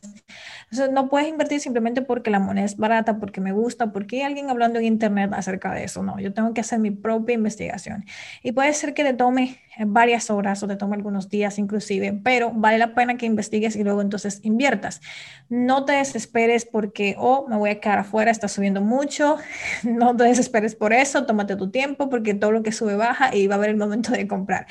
Entonces, 0.71 0.91
no 0.91 1.07
puedes 1.07 1.27
invertir 1.27 1.59
simplemente 1.59 2.01
porque 2.01 2.31
la 2.31 2.39
moneda 2.39 2.65
es 2.65 2.77
barata, 2.77 3.19
porque 3.19 3.42
me 3.43 3.51
gusta, 3.51 3.91
porque 3.91 4.17
hay 4.17 4.21
alguien 4.23 4.49
hablando 4.49 4.79
en 4.79 4.85
internet 4.85 5.31
acerca 5.33 5.73
de 5.73 5.83
eso. 5.83 6.01
No, 6.01 6.19
yo 6.19 6.33
tengo 6.33 6.53
que 6.53 6.61
hacer 6.61 6.79
mi 6.79 6.91
propia 6.91 7.35
investigación. 7.35 8.05
Y 8.41 8.53
puede 8.53 8.73
ser 8.73 8.93
que 8.93 9.03
te 9.03 9.13
tome 9.13 9.59
varias 9.85 10.29
horas 10.29 10.63
o 10.63 10.67
te 10.67 10.75
tome 10.75 10.95
algunos 10.95 11.29
días 11.29 11.57
inclusive, 11.59 12.19
pero 12.23 12.51
vale 12.51 12.77
la 12.77 12.95
pena 12.95 13.17
que 13.17 13.25
investigues 13.25 13.75
y 13.75 13.83
luego 13.83 14.01
entonces 14.01 14.39
inviertas. 14.43 15.01
No 15.49 15.85
te 15.85 15.93
desesperes 15.93 16.65
porque, 16.65 17.15
oh, 17.17 17.47
me 17.47 17.57
voy 17.57 17.71
a 17.71 17.79
quedar 17.79 17.99
afuera, 17.99 18.31
está 18.31 18.47
subiendo 18.47 18.81
mucho. 18.81 19.37
No 19.83 20.15
te 20.15 20.23
desesperes 20.23 20.75
por 20.75 20.93
eso, 20.93 21.25
tómate 21.25 21.55
tu 21.55 21.69
tiempo 21.69 22.09
porque 22.09 22.33
todo 22.33 22.51
lo 22.51 22.63
que 22.63 22.71
sube 22.71 22.95
baja 22.95 23.35
y 23.35 23.47
va 23.47 23.55
a 23.55 23.57
haber 23.57 23.69
el 23.71 23.77
momento 23.77 24.11
de 24.11 24.27
comprar. 24.27 24.67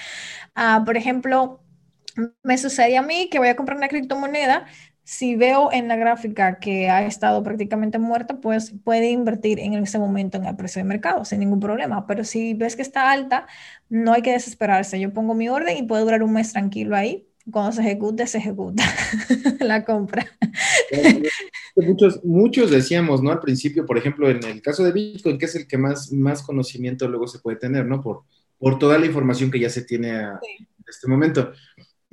Ah, 0.55 0.83
por 0.85 0.97
ejemplo, 0.97 1.63
me 2.43 2.59
sucede 2.59 2.97
a 2.97 3.03
mí 3.03 3.29
que 3.31 3.39
voy 3.39 3.49
a 3.49 3.57
comprar 3.57 3.77
una 3.77 3.89
criptomoneda, 3.89 4.67
si 5.05 5.37
veo 5.37 5.73
en 5.73 5.89
la 5.89 5.97
gráfica 5.97 6.59
que 6.59 6.89
ha 6.89 7.05
estado 7.05 7.43
prácticamente 7.43 7.99
muerta, 7.99 8.41
pues 8.41 8.73
puede 8.85 9.11
invertir 9.11 9.59
en 9.59 9.75
ese 9.75 9.99
momento 9.99 10.39
en 10.39 10.45
el 10.45 10.57
precio 10.57 10.81
de 10.81 10.89
mercado 10.89 11.25
sin 11.25 11.41
ningún 11.41 11.61
problema. 11.61 12.07
Pero 12.07 12.25
si 12.25 12.55
ves 12.55 12.77
que 12.77 12.83
está 12.83 13.11
alta, 13.11 13.47
no 13.89 14.13
hay 14.13 14.23
que 14.23 14.33
desesperarse. 14.33 15.01
Yo 15.01 15.13
pongo 15.13 15.35
mi 15.35 15.49
orden 15.49 15.77
y 15.77 15.83
puede 15.83 16.03
durar 16.03 16.23
un 16.23 16.33
mes 16.33 16.53
tranquilo 16.53 16.97
ahí. 16.97 17.29
Cuando 17.51 17.73
se 17.73 17.81
ejecute, 17.83 18.27
se 18.29 18.39
ejecuta 18.39 18.85
la 19.61 19.85
compra. 19.85 20.25
Muchos, 21.75 22.25
muchos 22.25 22.71
decíamos, 22.71 23.21
¿no? 23.23 23.33
Al 23.33 23.41
principio, 23.41 23.85
por 23.85 23.99
ejemplo, 23.99 24.31
en 24.31 24.45
el 24.45 24.63
caso 24.63 24.85
de 24.85 24.93
Bitcoin, 24.93 25.39
que 25.39 25.47
es 25.47 25.55
el 25.57 25.67
que 25.67 25.77
más, 25.77 26.13
más 26.13 26.43
conocimiento 26.43 27.09
luego 27.09 27.27
se 27.27 27.41
puede 27.41 27.57
tener, 27.57 27.85
¿no? 27.87 28.01
Por, 28.01 28.23
por 28.59 28.79
toda 28.79 28.97
la 28.97 29.07
información 29.07 29.51
que 29.51 29.59
ya 29.59 29.69
se 29.69 29.83
tiene 29.83 30.13
a, 30.13 30.39
este 30.87 31.09
momento. 31.09 31.53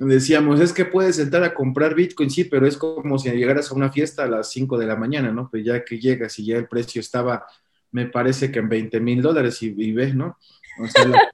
Decíamos, 0.00 0.60
es 0.60 0.72
que 0.72 0.86
puedes 0.86 1.18
entrar 1.18 1.44
a 1.44 1.52
comprar 1.52 1.94
Bitcoin, 1.94 2.30
sí, 2.30 2.44
pero 2.44 2.66
es 2.66 2.78
como 2.78 3.18
si 3.18 3.30
llegaras 3.30 3.70
a 3.70 3.74
una 3.74 3.92
fiesta 3.92 4.24
a 4.24 4.28
las 4.28 4.50
5 4.50 4.78
de 4.78 4.86
la 4.86 4.96
mañana, 4.96 5.30
¿no? 5.30 5.50
Pues 5.50 5.62
ya 5.62 5.84
que 5.84 5.98
llegas 5.98 6.38
y 6.38 6.46
ya 6.46 6.56
el 6.56 6.68
precio 6.68 7.00
estaba, 7.00 7.46
me 7.90 8.06
parece 8.06 8.50
que 8.50 8.60
en 8.60 8.70
20 8.70 8.98
mil 8.98 9.20
dólares 9.20 9.62
y, 9.62 9.92
ves, 9.92 10.14
¿no? 10.14 10.38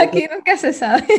Aquí 0.00 0.28
nunca 0.32 0.56
se 0.56 0.72
sabe. 0.72 1.04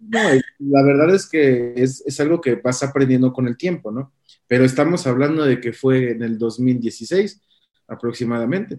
No, 0.00 0.20
la 0.58 0.82
verdad 0.82 1.14
es 1.14 1.28
que 1.28 1.74
es, 1.76 2.02
es, 2.06 2.18
algo 2.20 2.40
que 2.40 2.54
vas 2.54 2.82
aprendiendo 2.82 3.34
con 3.34 3.46
el 3.46 3.58
tiempo, 3.58 3.92
¿no? 3.92 4.10
Pero 4.46 4.64
estamos 4.64 5.06
hablando 5.06 5.44
de 5.44 5.60
que 5.60 5.74
fue 5.74 6.12
en 6.12 6.22
el 6.22 6.38
2016 6.38 7.42
aproximadamente. 7.86 8.78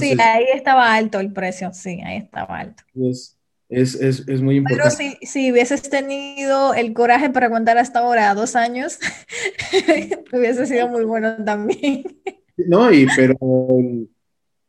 sí, 0.00 0.16
ahí 0.18 0.46
estaba 0.52 0.92
alto 0.94 1.20
el 1.20 1.32
precio, 1.32 1.72
sí, 1.72 2.00
ahí 2.04 2.16
estaba 2.16 2.58
alto. 2.58 2.82
Pues, 2.92 3.38
es, 3.72 3.94
es, 3.94 4.28
es, 4.28 4.42
muy 4.42 4.56
importante. 4.56 4.94
Pero 4.98 5.18
si, 5.20 5.26
si, 5.26 5.50
hubieses 5.50 5.82
tenido 5.82 6.74
el 6.74 6.92
coraje 6.92 7.30
para 7.30 7.46
aguantar 7.46 7.78
hasta 7.78 8.00
ahora 8.00 8.34
dos 8.34 8.54
años, 8.54 8.98
hubiese 10.32 10.66
sido 10.66 10.88
muy 10.88 11.04
bueno 11.04 11.42
también. 11.44 12.04
No, 12.56 12.92
y 12.92 13.06
pero 13.16 13.36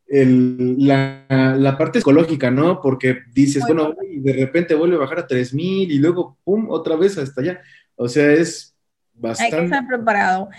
el, 0.07 0.87
la, 0.87 1.25
la, 1.59 1.77
parte 1.77 1.99
psicológica, 1.99 2.49
¿no? 2.49 2.79
Porque 2.81 3.19
dices, 3.33 3.63
bueno, 3.65 3.93
y 4.09 4.19
de 4.21 4.33
repente 4.33 4.73
vuelve 4.75 4.95
a 4.95 4.99
bajar 4.99 5.19
a 5.19 5.27
3000 5.27 5.91
y 5.91 5.97
luego, 5.97 6.37
pum, 6.43 6.67
otra 6.69 6.95
vez 6.95 7.17
hasta 7.17 7.41
allá. 7.41 7.61
O 7.95 8.07
sea, 8.07 8.31
es 8.31 8.72
bastante. 9.14 9.55
Hay 9.55 9.61
que 9.61 9.66
estar 9.66 9.88
preparado. 9.88 10.49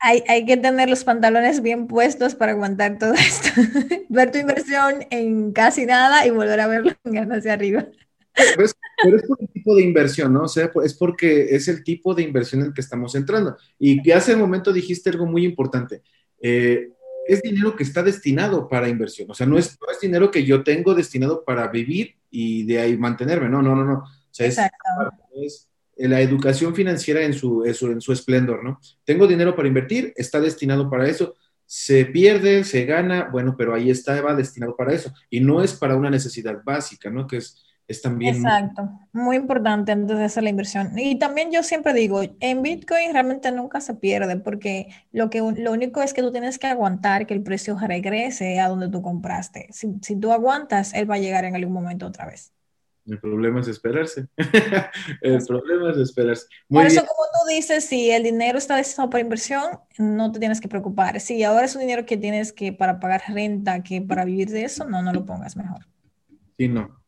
Hay, 0.00 0.22
hay, 0.28 0.44
que 0.46 0.56
tener 0.56 0.88
los 0.88 1.04
pantalones 1.04 1.62
bien 1.62 1.86
puestos 1.86 2.34
para 2.34 2.52
aguantar 2.52 2.98
todo 2.98 3.14
esto. 3.14 3.48
Ver 4.08 4.30
tu 4.30 4.38
inversión 4.38 5.06
en 5.10 5.52
casi 5.52 5.86
nada 5.86 6.26
y 6.26 6.30
volver 6.30 6.60
a 6.60 6.66
verlo 6.66 6.92
en 7.04 7.32
hacia 7.32 7.52
arriba. 7.52 7.86
Pero 8.34 8.64
es, 8.64 8.74
pero 9.02 9.16
es, 9.16 9.22
por 9.24 9.38
el 9.40 9.48
tipo 9.48 9.74
de 9.74 9.82
inversión, 9.82 10.32
¿no? 10.32 10.42
O 10.42 10.48
sea, 10.48 10.70
es 10.84 10.94
porque 10.94 11.54
es 11.56 11.66
el 11.68 11.82
tipo 11.82 12.14
de 12.14 12.22
inversión 12.22 12.60
en 12.60 12.68
el 12.68 12.72
que 12.74 12.80
estamos 12.80 13.14
entrando. 13.14 13.56
Y 13.78 14.00
que 14.02 14.14
hace 14.14 14.34
un 14.34 14.40
momento 14.40 14.72
dijiste 14.72 15.10
algo 15.10 15.26
muy 15.26 15.44
importante. 15.44 16.02
Eh, 16.40 16.90
es 17.26 17.42
dinero 17.42 17.76
que 17.76 17.82
está 17.82 18.02
destinado 18.02 18.68
para 18.68 18.88
inversión. 18.88 19.30
O 19.30 19.34
sea, 19.34 19.46
no 19.46 19.58
es, 19.58 19.78
no 19.80 19.92
es 19.92 20.00
dinero 20.00 20.30
que 20.30 20.44
yo 20.44 20.64
tengo 20.64 20.94
destinado 20.94 21.44
para 21.44 21.68
vivir 21.68 22.16
y 22.30 22.64
de 22.64 22.80
ahí 22.80 22.96
mantenerme. 22.96 23.48
No, 23.48 23.60
no, 23.60 23.76
no, 23.76 23.84
no. 23.84 23.98
O 23.98 24.30
sea, 24.30 24.46
es, 24.46 25.68
la 25.98 26.20
educación 26.20 26.74
financiera 26.74 27.22
en 27.22 27.32
su, 27.32 27.64
en 27.64 28.00
su 28.00 28.12
esplendor, 28.12 28.62
¿no? 28.62 28.80
Tengo 29.04 29.26
dinero 29.26 29.54
para 29.54 29.68
invertir, 29.68 30.12
está 30.16 30.40
destinado 30.40 30.88
para 30.88 31.08
eso. 31.08 31.34
Se 31.66 32.06
pierde, 32.06 32.64
se 32.64 32.84
gana, 32.84 33.28
bueno, 33.30 33.54
pero 33.56 33.74
ahí 33.74 33.90
está, 33.90 34.20
va 34.22 34.34
destinado 34.34 34.76
para 34.76 34.94
eso. 34.94 35.12
Y 35.28 35.40
no 35.40 35.62
es 35.62 35.74
para 35.74 35.96
una 35.96 36.10
necesidad 36.10 36.62
básica, 36.64 37.10
¿no? 37.10 37.26
Que 37.26 37.38
es 37.38 37.62
es 37.88 38.02
también... 38.02 38.36
Exacto, 38.36 38.90
muy 39.12 39.36
importante 39.36 39.92
antes 39.92 40.18
de 40.18 40.24
hacer 40.24 40.42
la 40.42 40.50
inversión. 40.50 40.92
Y 40.98 41.18
también 41.18 41.50
yo 41.50 41.62
siempre 41.62 41.94
digo, 41.94 42.20
en 42.38 42.62
Bitcoin 42.62 43.14
realmente 43.14 43.50
nunca 43.50 43.80
se 43.80 43.94
pierde 43.94 44.36
porque 44.36 44.88
lo, 45.10 45.30
que, 45.30 45.38
lo 45.38 45.72
único 45.72 46.02
es 46.02 46.12
que 46.12 46.20
tú 46.22 46.30
tienes 46.30 46.58
que 46.58 46.66
aguantar 46.66 47.26
que 47.26 47.32
el 47.32 47.42
precio 47.42 47.78
regrese 47.78 48.60
a 48.60 48.68
donde 48.68 48.90
tú 48.90 49.00
compraste. 49.00 49.68
Si, 49.72 49.94
si 50.02 50.16
tú 50.16 50.32
aguantas, 50.32 50.92
él 50.92 51.10
va 51.10 51.14
a 51.14 51.18
llegar 51.18 51.46
en 51.46 51.56
algún 51.56 51.72
momento 51.72 52.06
otra 52.06 52.26
vez. 52.26 52.52
El 53.08 53.18
problema 53.18 53.60
es 53.60 53.68
esperarse. 53.68 54.26
el 55.22 55.44
problema 55.46 55.90
es 55.92 55.96
esperarse. 55.98 56.46
Por 56.68 56.84
eso, 56.84 57.00
como 57.00 57.24
tú 57.32 57.48
dices, 57.48 57.84
si 57.84 58.10
el 58.10 58.22
dinero 58.22 58.58
está 58.58 58.76
destinado 58.76 59.10
para 59.10 59.22
inversión, 59.22 59.80
no 59.98 60.30
te 60.30 60.38
tienes 60.38 60.60
que 60.60 60.68
preocupar. 60.68 61.20
Si 61.20 61.42
ahora 61.42 61.64
es 61.64 61.74
un 61.74 61.80
dinero 61.80 62.04
que 62.04 62.16
tienes 62.16 62.52
que 62.52 62.72
para 62.72 63.00
pagar 63.00 63.22
renta, 63.28 63.82
que 63.82 64.02
para 64.02 64.24
vivir 64.24 64.50
de 64.50 64.64
eso, 64.64 64.84
no, 64.84 65.02
no 65.02 65.12
lo 65.12 65.24
pongas 65.24 65.56
mejor. 65.56 65.86
Sí, 66.58 66.68
no. 66.68 66.98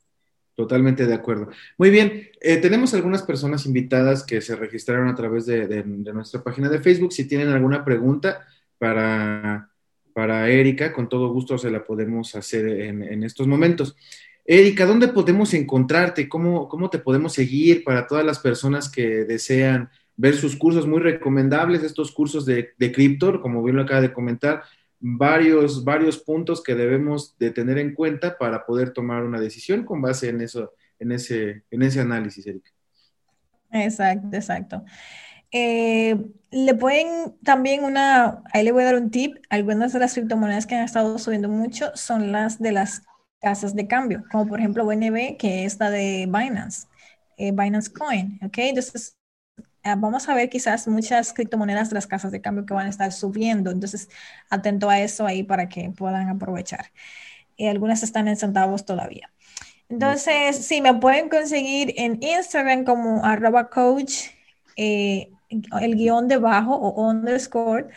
Totalmente 0.61 1.07
de 1.07 1.15
acuerdo. 1.15 1.49
Muy 1.79 1.89
bien, 1.89 2.29
eh, 2.39 2.59
tenemos 2.59 2.93
algunas 2.93 3.23
personas 3.23 3.65
invitadas 3.65 4.25
que 4.25 4.43
se 4.43 4.55
registraron 4.57 5.09
a 5.09 5.15
través 5.15 5.47
de, 5.47 5.83
nuestra 5.85 6.43
página 6.43 6.69
de 6.69 6.81
Facebook. 6.81 7.15
Si 7.15 7.27
tienen 7.27 7.49
alguna 7.49 7.83
pregunta 7.83 8.47
para, 8.77 9.71
para 10.13 10.51
Erika, 10.51 10.93
con 10.93 11.09
todo 11.09 11.33
gusto 11.33 11.57
se 11.57 11.71
la 11.71 11.83
podemos 11.83 12.35
hacer 12.35 12.69
en, 12.69 13.25
estos 13.25 13.47
momentos. 13.47 13.97
Erika, 14.45 14.87
¿dónde 14.87 15.09
podemos 15.09 15.55
encontrarte? 15.55 16.29
¿Cómo, 16.29 16.69
¿Cómo 16.69 16.91
te 16.91 16.99
podemos 16.99 17.33
seguir 17.33 17.85
para 17.85 18.07
todas 18.07 18.25
las 18.25 18.39
personas 18.39 18.91
que 18.91 19.25
desean 19.25 19.91
ver 20.17 20.35
sus 20.35 20.57
cursos 20.57 20.87
muy 20.87 21.01
recomendables, 21.01 21.83
estos 21.83 22.13
cursos 22.13 22.45
de, 22.45 22.71
de 22.79 23.41
como 23.41 23.63
bien 23.63 23.77
lo 23.77 23.83
acaba 23.83 24.01
de 24.01 24.13
comentar? 24.13 24.63
varios, 25.01 25.83
varios 25.83 26.19
puntos 26.19 26.63
que 26.63 26.75
debemos 26.75 27.37
de 27.39 27.51
tener 27.51 27.79
en 27.79 27.95
cuenta 27.95 28.37
para 28.37 28.65
poder 28.67 28.93
tomar 28.93 29.25
una 29.25 29.41
decisión 29.41 29.85
con 29.85 30.03
base 30.03 30.29
en 30.29 30.43
eso, 30.43 30.75
en 30.99 31.13
ese, 31.13 31.65
en 31.71 31.83
ese 31.83 32.01
análisis, 32.01 32.47
Erika. 32.47 32.71
Exacto, 33.73 34.29
exacto. 34.33 34.85
Eh, 35.53 36.17
le 36.51 36.75
pueden 36.75 37.35
también 37.43 37.83
una, 37.83 38.43
ahí 38.53 38.63
le 38.63 38.73
voy 38.73 38.83
a 38.83 38.87
dar 38.87 38.97
un 38.97 39.11
tip, 39.11 39.37
algunas 39.49 39.93
de 39.93 39.99
las 39.99 40.15
criptomonedas 40.15 40.67
que 40.67 40.77
han 40.77 40.85
estado 40.85 41.19
subiendo 41.19 41.49
mucho 41.49 41.91
son 41.95 42.31
las 42.31 42.61
de 42.61 42.73
las 42.73 43.03
casas 43.41 43.75
de 43.75 43.87
cambio, 43.89 44.25
como 44.31 44.47
por 44.47 44.59
ejemplo 44.61 44.85
BNB, 44.87 45.37
que 45.39 45.65
es 45.65 45.79
la 45.81 45.91
de 45.91 46.27
Binance, 46.27 46.87
eh, 47.37 47.53
Binance 47.53 47.93
Coin, 47.93 48.39
¿ok? 48.43 48.59
Entonces, 48.59 49.17
Ah, 49.83 49.97
vamos 49.97 50.29
a 50.29 50.35
ver 50.35 50.51
quizás 50.51 50.87
muchas 50.89 51.33
criptomonedas 51.33 51.89
de 51.89 51.95
las 51.95 52.07
casas 52.07 52.33
de 52.33 52.43
cambio 52.43 52.67
que 52.67 52.75
van 52.75 52.87
a 52.87 52.91
estar 52.91 53.13
subiendo. 53.13 53.71
Entonces, 53.71 54.11
atento 54.51 54.91
a 54.91 55.01
eso 55.01 55.27
ahí 55.27 55.43
para 55.43 55.69
que 55.69 55.91
puedan 55.91 56.29
aprovechar. 56.29 56.93
Y 57.57 57.69
algunas 57.69 58.03
están 58.03 58.29
en 58.29 58.37
centavos 58.37 58.85
todavía. 58.87 59.31
Entonces, 59.89 60.67
sí, 60.67 60.81
me 60.83 60.95
pueden 60.95 61.29
conseguir 61.29 61.95
en 61.97 62.23
Instagram 62.23 62.85
como 62.85 63.25
arroba 63.25 63.71
coach, 63.71 64.29
eh, 64.77 65.31
el 65.81 65.97
guion 65.97 66.29
debajo 66.29 66.75
o 66.77 67.09
underscore, 67.11 67.89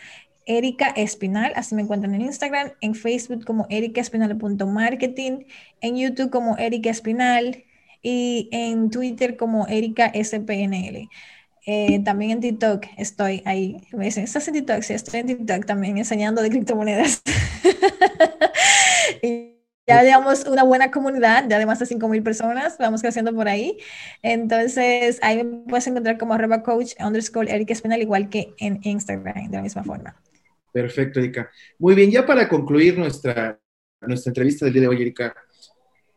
Erika 0.45 0.87
Espinal, 0.89 1.53
así 1.55 1.75
me 1.75 1.81
encuentran 1.81 2.13
en 2.15 2.21
Instagram, 2.21 2.71
en 2.81 2.95
Facebook 2.95 3.45
como 3.45 3.65
erikaespinal.marketing, 3.69 5.45
en 5.81 5.95
YouTube 5.95 6.29
como 6.29 6.57
Erika 6.57 6.89
Espinal 6.89 7.63
y 8.01 8.49
en 8.51 8.89
Twitter 8.89 9.37
como 9.37 9.67
Erika 9.67 10.11
SPNL. 10.13 11.09
Eh, 11.65 12.03
también 12.03 12.31
en 12.31 12.41
TikTok 12.41 12.85
estoy 12.97 13.41
ahí. 13.45 13.81
Me 13.93 14.05
dicen, 14.05 14.25
¿estás 14.25 14.47
en 14.47 14.55
TikTok? 14.55 14.81
Sí, 14.81 14.93
estoy 14.93 15.21
en 15.21 15.27
TikTok 15.27 15.65
también 15.65 15.97
enseñando 15.97 16.41
de 16.41 16.49
criptomonedas. 16.49 17.21
ya 19.87 20.03
digamos 20.03 20.45
una 20.45 20.63
buena 20.63 20.91
comunidad, 20.91 21.45
ya 21.47 21.59
de 21.59 21.65
más 21.65 21.79
de 21.79 21.85
5.000 21.85 22.23
personas, 22.23 22.77
vamos 22.77 23.01
creciendo 23.01 23.33
por 23.33 23.47
ahí. 23.47 23.77
Entonces, 24.21 25.19
ahí 25.21 25.43
me 25.43 25.59
puedes 25.69 25.87
encontrar 25.87 26.17
como 26.17 26.33
arroba 26.33 26.63
coach 26.63 26.93
underscore 26.99 27.49
Erika 27.49 27.73
Espinal, 27.73 28.01
igual 28.01 28.29
que 28.29 28.53
en 28.59 28.79
Instagram, 28.83 29.49
de 29.49 29.57
la 29.57 29.63
misma 29.63 29.83
forma. 29.83 30.15
Perfecto, 30.73 31.19
Erika. 31.19 31.49
Muy 31.79 31.95
bien, 31.95 32.11
ya 32.11 32.25
para 32.25 32.49
concluir 32.49 32.97
nuestra, 32.97 33.57
nuestra 34.01 34.31
entrevista 34.31 34.65
del 34.65 34.73
día 34.73 34.81
de 34.81 34.87
hoy, 34.89 35.01
Erika, 35.01 35.33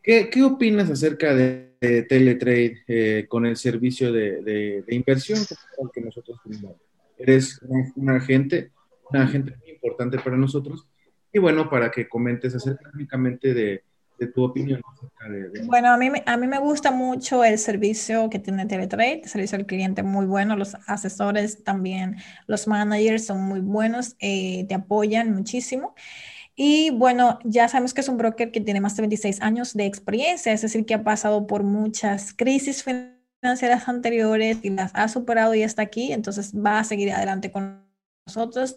¿qué, 0.03 0.29
qué 0.29 0.43
opinas 0.43 0.89
acerca 0.89 1.33
de 1.33 1.67
teletrade 1.79 2.83
eh, 2.87 3.25
con 3.27 3.45
el 3.45 3.55
servicio 3.55 4.11
de, 4.11 4.83
inversión 4.89 5.39
que 5.93 6.01
nosotros 6.01 6.39
tenemos. 6.43 6.75
Eres 7.17 7.61
un, 7.63 8.09
agente, 8.09 8.71
un 9.11 9.17
agente 9.17 9.55
muy 9.57 9.71
importante 9.71 10.19
para 10.19 10.37
nosotros. 10.37 10.87
Y 11.31 11.39
bueno, 11.39 11.69
para 11.69 11.91
que 11.91 12.07
comentes 12.07 12.55
acerca 12.55 12.89
únicamente 12.93 13.53
de, 13.53 13.83
tu 14.25 14.43
opinión. 14.43 14.81
Bueno, 15.65 15.89
a 15.89 15.97
mí, 15.97 16.09
a 16.25 16.37
mí 16.37 16.47
me 16.47 16.57
gusta 16.57 16.89
mucho 16.89 17.43
el 17.43 17.59
servicio 17.59 18.29
que 18.29 18.39
tiene 18.39 18.65
Teletrade, 18.65 19.21
el 19.23 19.29
servicio 19.29 19.57
al 19.57 19.67
cliente 19.67 20.01
muy 20.01 20.25
bueno, 20.25 20.55
los 20.55 20.75
asesores 20.87 21.63
también, 21.63 22.15
los 22.47 22.67
managers 22.67 23.25
son 23.25 23.41
muy 23.43 23.59
buenos, 23.59 24.15
eh, 24.19 24.65
te 24.67 24.73
apoyan 24.73 25.33
muchísimo. 25.33 25.93
Y 26.55 26.89
bueno, 26.89 27.37
ya 27.43 27.67
sabemos 27.67 27.93
que 27.93 28.01
es 28.01 28.09
un 28.09 28.17
broker 28.17 28.51
que 28.51 28.61
tiene 28.61 28.81
más 28.81 28.95
de 28.95 29.03
26 29.03 29.41
años 29.41 29.75
de 29.75 29.85
experiencia, 29.85 30.51
es 30.51 30.63
decir, 30.63 30.85
que 30.85 30.95
ha 30.95 31.03
pasado 31.03 31.45
por 31.45 31.61
muchas 31.61 32.33
crisis 32.33 32.83
financieras 32.83 33.87
anteriores 33.87 34.57
y 34.63 34.71
las 34.71 34.91
ha 34.95 35.07
superado 35.07 35.53
y 35.53 35.61
está 35.61 35.83
aquí, 35.83 36.11
entonces 36.11 36.53
va 36.55 36.79
a 36.79 36.83
seguir 36.83 37.11
adelante 37.11 37.51
con 37.51 37.86
nosotros, 38.27 38.75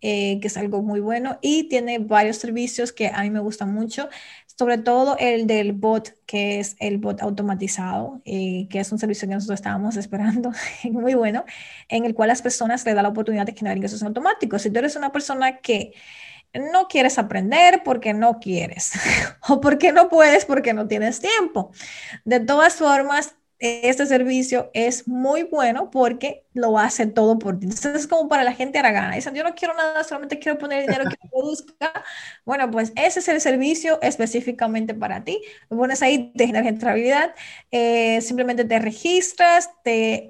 eh, 0.00 0.38
que 0.40 0.48
es 0.48 0.56
algo 0.56 0.82
muy 0.82 1.00
bueno. 1.00 1.38
Y 1.42 1.68
tiene 1.68 1.98
varios 1.98 2.36
servicios 2.38 2.92
que 2.92 3.08
a 3.08 3.22
mí 3.22 3.30
me 3.30 3.40
gustan 3.40 3.72
mucho, 3.74 4.08
sobre 4.46 4.78
todo 4.78 5.16
el 5.18 5.46
del 5.46 5.72
bot, 5.72 6.14
que 6.26 6.60
es 6.60 6.76
el 6.78 6.98
bot 6.98 7.20
automatizado, 7.20 8.22
eh, 8.24 8.68
que 8.70 8.80
es 8.80 8.92
un 8.92 8.98
servicio 8.98 9.28
que 9.28 9.34
nosotros 9.34 9.58
estábamos 9.58 9.96
esperando, 10.02 10.52
muy 10.84 11.14
bueno, 11.14 11.44
en 11.88 12.04
el 12.04 12.14
cual 12.14 12.28
las 12.28 12.42
personas 12.42 12.84
le 12.86 12.94
dan 12.94 13.02
la 13.04 13.10
oportunidad 13.10 13.46
de 13.46 13.54
generar 13.54 13.76
ingresos 13.76 14.02
automáticos. 14.02 14.62
Si 14.62 14.70
tú 14.70 14.78
eres 14.78 14.96
una 14.96 15.12
persona 15.12 15.58
que 15.58 15.94
no 16.54 16.86
quieres 16.86 17.18
aprender 17.18 17.82
porque 17.82 18.12
no 18.12 18.38
quieres 18.38 18.92
o 19.48 19.60
porque 19.60 19.92
no 19.92 20.08
puedes 20.08 20.44
porque 20.44 20.74
no 20.74 20.86
tienes 20.86 21.20
tiempo. 21.20 21.72
De 22.24 22.40
todas 22.40 22.76
formas, 22.76 23.36
este 23.62 24.06
servicio 24.06 24.70
es 24.74 25.06
muy 25.06 25.44
bueno 25.44 25.88
porque 25.88 26.44
lo 26.52 26.78
hace 26.78 27.06
todo 27.06 27.38
por 27.38 27.60
ti. 27.60 27.66
Entonces 27.66 27.94
es 27.94 28.06
como 28.08 28.28
para 28.28 28.42
la 28.42 28.52
gente 28.54 28.80
aragana. 28.80 29.14
Dicen, 29.14 29.34
yo 29.34 29.44
no 29.44 29.54
quiero 29.54 29.74
nada, 29.74 30.02
solamente 30.02 30.40
quiero 30.40 30.58
poner 30.58 30.82
dinero 30.82 31.08
que 31.08 31.16
produzca. 31.30 31.92
Bueno, 32.44 32.68
pues 32.72 32.92
ese 32.96 33.20
es 33.20 33.28
el 33.28 33.40
servicio 33.40 34.00
específicamente 34.02 34.94
para 34.94 35.22
ti. 35.22 35.40
Lo 35.70 35.76
pones 35.76 36.02
ahí, 36.02 36.32
te 36.36 36.46
genera 36.46 36.64
rentabilidad. 36.64 37.34
Eh, 37.70 38.20
simplemente 38.20 38.64
te 38.64 38.80
registras, 38.80 39.70
te 39.84 40.26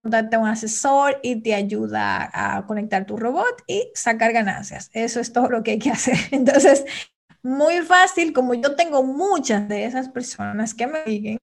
contacta 0.00 0.38
un 0.38 0.46
asesor 0.46 1.18
y 1.22 1.42
te 1.42 1.54
ayuda 1.54 2.30
a 2.32 2.66
conectar 2.66 3.04
tu 3.04 3.16
robot 3.16 3.62
y 3.66 3.90
sacar 3.94 4.32
ganancias. 4.32 4.90
Eso 4.92 5.18
es 5.18 5.32
todo 5.32 5.48
lo 5.48 5.64
que 5.64 5.72
hay 5.72 5.78
que 5.80 5.90
hacer. 5.90 6.16
Entonces, 6.30 6.84
muy 7.42 7.82
fácil, 7.82 8.32
como 8.32 8.54
yo 8.54 8.74
tengo 8.76 9.02
muchas 9.02 9.68
de 9.68 9.84
esas 9.84 10.08
personas 10.08 10.72
que 10.72 10.86
me 10.86 11.04
siguen, 11.04 11.38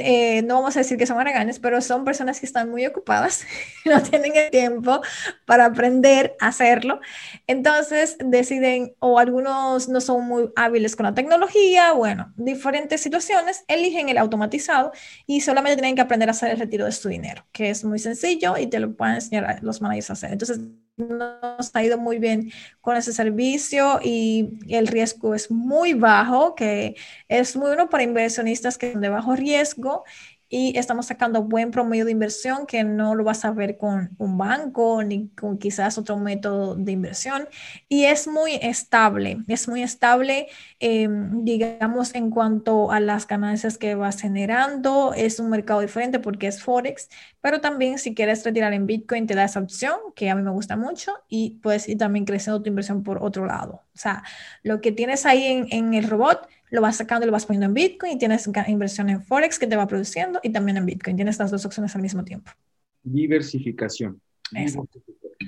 eh, 0.00 0.42
no 0.42 0.54
vamos 0.54 0.76
a 0.76 0.80
decir 0.80 0.98
que 0.98 1.06
son 1.06 1.20
haraganes, 1.20 1.60
pero 1.60 1.80
son 1.80 2.04
personas 2.04 2.40
que 2.40 2.46
están 2.46 2.70
muy 2.70 2.84
ocupadas, 2.86 3.44
no 3.84 4.02
tienen 4.02 4.34
el 4.34 4.50
tiempo 4.50 5.00
para 5.44 5.66
aprender 5.66 6.36
a 6.40 6.48
hacerlo, 6.48 7.00
entonces 7.46 8.16
deciden, 8.18 8.94
o 8.98 9.18
algunos 9.18 9.88
no 9.88 10.00
son 10.00 10.26
muy 10.26 10.50
hábiles 10.56 10.96
con 10.96 11.04
la 11.06 11.14
tecnología, 11.14 11.92
bueno, 11.92 12.32
diferentes 12.36 13.00
situaciones, 13.00 13.64
eligen 13.68 14.08
el 14.08 14.18
automatizado 14.18 14.90
y 15.26 15.40
solamente 15.40 15.76
tienen 15.76 15.94
que 15.94 16.02
aprender 16.02 16.28
a 16.28 16.32
hacer 16.32 16.50
el 16.50 16.58
retiro 16.58 16.84
de 16.84 16.92
su 16.92 17.08
dinero, 17.08 17.46
que 17.52 17.70
es 17.70 17.84
muy 17.84 18.00
sencillo 18.00 18.56
y 18.56 18.66
te 18.66 18.80
lo 18.80 18.92
pueden 18.94 19.16
enseñar 19.16 19.58
los 19.62 19.80
managers 19.80 20.10
a 20.10 20.12
hacer. 20.14 20.32
Entonces, 20.32 20.58
nos 20.96 21.70
ha 21.74 21.84
ido 21.84 21.98
muy 21.98 22.18
bien 22.18 22.50
con 22.80 22.96
ese 22.96 23.12
servicio 23.12 24.00
y 24.02 24.58
el 24.68 24.86
riesgo 24.86 25.34
es 25.34 25.50
muy 25.50 25.92
bajo, 25.92 26.54
que 26.54 26.96
es 27.28 27.54
muy 27.54 27.68
bueno 27.68 27.90
para 27.90 28.02
inversionistas 28.02 28.78
que 28.78 28.92
son 28.92 29.02
de 29.02 29.10
bajo 29.10 29.36
riesgo 29.36 29.75
y 30.48 30.78
estamos 30.78 31.06
sacando 31.06 31.42
buen 31.42 31.72
promedio 31.72 32.04
de 32.04 32.12
inversión 32.12 32.66
que 32.66 32.84
no 32.84 33.16
lo 33.16 33.24
vas 33.24 33.44
a 33.44 33.50
ver 33.50 33.76
con 33.76 34.10
un 34.18 34.38
banco 34.38 35.02
ni 35.02 35.28
con 35.30 35.58
quizás 35.58 35.98
otro 35.98 36.18
método 36.18 36.76
de 36.76 36.92
inversión. 36.92 37.48
Y 37.88 38.04
es 38.04 38.28
muy 38.28 38.54
estable, 38.62 39.38
es 39.48 39.66
muy 39.66 39.82
estable, 39.82 40.46
em, 40.78 41.44
digamos, 41.44 42.14
en 42.14 42.30
cuanto 42.30 42.92
a 42.92 43.00
las 43.00 43.26
ganancias 43.26 43.76
que 43.76 43.96
vas 43.96 44.20
generando. 44.20 45.12
Es 45.14 45.40
un 45.40 45.50
mercado 45.50 45.80
diferente 45.80 46.20
porque 46.20 46.46
es 46.46 46.62
Forex, 46.62 47.08
pero 47.40 47.60
también 47.60 47.98
si 47.98 48.14
quieres 48.14 48.44
retirar 48.44 48.72
en 48.72 48.86
Bitcoin 48.86 49.26
te 49.26 49.34
da 49.34 49.44
esa 49.44 49.60
opción 49.60 49.96
que 50.14 50.30
a 50.30 50.36
mí 50.36 50.42
me 50.42 50.50
gusta 50.50 50.76
mucho 50.76 51.12
y 51.28 51.58
puedes 51.62 51.88
ir 51.88 51.98
también 51.98 52.24
creciendo 52.24 52.62
tu 52.62 52.68
inversión 52.68 53.02
por 53.02 53.22
otro 53.22 53.46
lado. 53.46 53.82
O 53.94 53.98
sea, 53.98 54.22
lo 54.62 54.80
que 54.80 54.92
tienes 54.92 55.26
ahí 55.26 55.44
en, 55.44 55.66
en 55.70 55.94
el 55.94 56.08
robot 56.08 56.48
lo 56.70 56.80
vas 56.80 56.96
sacando 56.96 57.24
y 57.24 57.26
lo 57.26 57.32
vas 57.32 57.46
poniendo 57.46 57.66
en 57.66 57.74
Bitcoin 57.74 58.12
y 58.12 58.18
tienes 58.18 58.48
inversión 58.68 59.08
en 59.08 59.22
Forex 59.22 59.58
que 59.58 59.66
te 59.66 59.76
va 59.76 59.86
produciendo 59.86 60.40
y 60.42 60.50
también 60.50 60.76
en 60.76 60.86
Bitcoin. 60.86 61.16
Tienes 61.16 61.38
las 61.38 61.50
dos 61.50 61.64
opciones 61.64 61.94
al 61.94 62.02
mismo 62.02 62.24
tiempo. 62.24 62.50
Diversificación. 63.02 64.20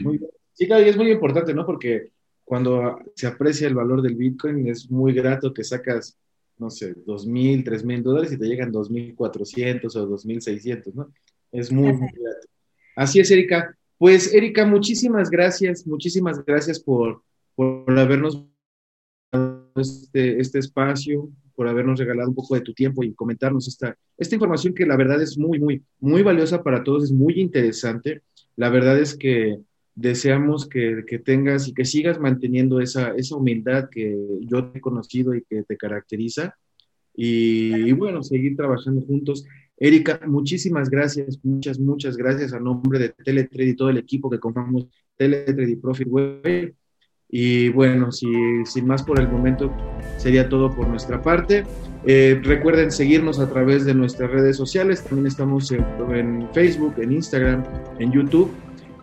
Muy, 0.01 0.21
sí, 0.53 0.67
claro, 0.67 0.85
y 0.85 0.89
es 0.89 0.97
muy 0.97 1.11
importante, 1.11 1.55
¿no? 1.55 1.65
Porque 1.67 2.11
cuando 2.45 2.99
se 3.15 3.27
aprecia 3.27 3.69
el 3.69 3.75
valor 3.75 4.03
del 4.03 4.15
Bitcoin 4.15 4.67
es 4.69 4.91
muy 4.91 5.13
grato 5.13 5.53
que 5.53 5.65
sacas, 5.65 6.17
no 6.57 6.71
sé, 6.71 6.95
dos 7.07 7.27
mil, 7.27 7.63
tres 7.65 7.85
mil 7.85 8.03
dólares 8.03 8.33
y 8.33 8.39
te 8.39 8.47
llegan 8.47 8.73
dos 8.73 8.91
mil 8.91 9.15
cuatrocientos 9.15 9.97
o 9.97 10.07
dos 10.07 10.25
mil 10.25 10.41
seiscientos, 10.41 10.95
¿no? 10.95 11.13
Es 11.53 11.71
muy, 11.73 11.93
muy 11.93 12.09
grato. 12.13 12.49
Así 12.97 13.21
es, 13.21 13.31
Erika. 13.31 13.77
Pues, 13.97 14.33
Erika, 14.33 14.65
muchísimas 14.65 15.31
gracias, 15.31 15.87
muchísimas 15.87 16.45
gracias 16.45 16.79
por, 16.79 17.23
por 17.55 17.99
habernos 17.99 18.45
este, 19.81 20.41
este 20.41 20.59
espacio, 20.59 21.31
por 21.55 21.67
habernos 21.67 21.99
regalado 21.99 22.29
un 22.29 22.35
poco 22.35 22.55
de 22.55 22.61
tu 22.61 22.73
tiempo 22.73 23.03
y 23.03 23.15
comentarnos 23.15 23.67
esta, 23.67 23.97
esta 24.17 24.35
información 24.35 24.75
que 24.75 24.87
la 24.87 24.97
verdad 24.97 25.21
es 25.21 25.37
muy, 25.37 25.59
muy, 25.59 25.83
muy 25.99 26.23
valiosa 26.23 26.63
para 26.63 26.85
todos, 26.85 27.05
es 27.05 27.13
muy 27.13 27.41
interesante. 27.41 28.23
La 28.55 28.71
verdad 28.71 28.99
es 28.99 29.17
que 29.17 29.59
deseamos 29.95 30.69
que, 30.69 31.03
que 31.05 31.19
tengas 31.19 31.67
y 31.67 31.75
que 31.75 31.85
sigas 31.85 32.21
manteniendo 32.21 32.81
esa, 32.81 33.13
esa 33.17 33.35
humildad 33.35 33.89
que 33.91 34.17
yo 34.43 34.67
te 34.67 34.79
he 34.79 34.81
conocido 34.81 35.35
y 35.35 35.43
que 35.43 35.65
te 35.65 35.77
caracteriza. 35.77 36.55
Y, 37.21 37.91
bueno, 37.91 38.23
seguir 38.23 38.57
trabajando 38.57 39.01
juntos. 39.01 39.45
Erika, 39.77 40.21
muchísimas 40.25 40.89
gracias, 40.89 41.41
muchas, 41.43 41.81
muchas 41.81 42.17
gracias 42.17 42.53
a 42.53 42.61
nombre 42.61 43.01
de 43.01 43.09
Teletrade 43.09 43.71
y 43.71 43.75
todo 43.75 43.91
el 43.91 43.99
equipo 43.99 44.31
que 44.31 44.39
compramos 44.39 44.87
Teletrade 45.17 45.73
y 45.73 45.77
Profit 45.77 46.07
Web. 46.07 46.77
Y 47.31 47.69
bueno, 47.71 48.11
si, 48.11 48.27
sin 48.65 48.87
más 48.87 49.03
por 49.03 49.21
el 49.21 49.29
momento, 49.29 49.71
sería 50.17 50.49
todo 50.49 50.75
por 50.75 50.89
nuestra 50.89 51.21
parte. 51.21 51.65
Eh, 52.07 52.41
recuerden 52.43 52.91
seguirnos 52.91 53.39
a 53.39 53.49
través 53.49 53.85
de 53.85 53.95
nuestras 53.95 54.31
redes 54.31 54.57
sociales. 54.57 55.05
También 55.05 55.27
estamos 55.27 55.71
en, 55.73 56.49
Facebook, 56.53 56.95
en 56.99 57.13
Instagram, 57.13 57.65
en 57.99 58.13
YouTube. 58.13 58.51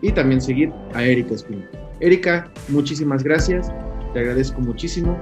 Y 0.02 0.12
también 0.12 0.40
seguir 0.40 0.72
a 0.94 1.04
Erika 1.04 1.34
Espino. 1.34 1.64
Erika, 2.00 2.50
muchísimas 2.68 3.22
gracias. 3.22 3.72
Te 4.12 4.20
agradezco 4.20 4.60
muchísimo 4.60 5.18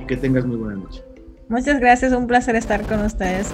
y 0.00 0.06
que 0.06 0.16
tengas 0.16 0.44
muy 0.46 0.56
buena 0.56 0.76
noche. 0.76 1.02
Muchas 1.48 1.80
gracias, 1.80 2.12
un 2.12 2.26
placer 2.26 2.54
estar 2.54 2.82
con 2.82 3.04
ustedes. 3.04 3.52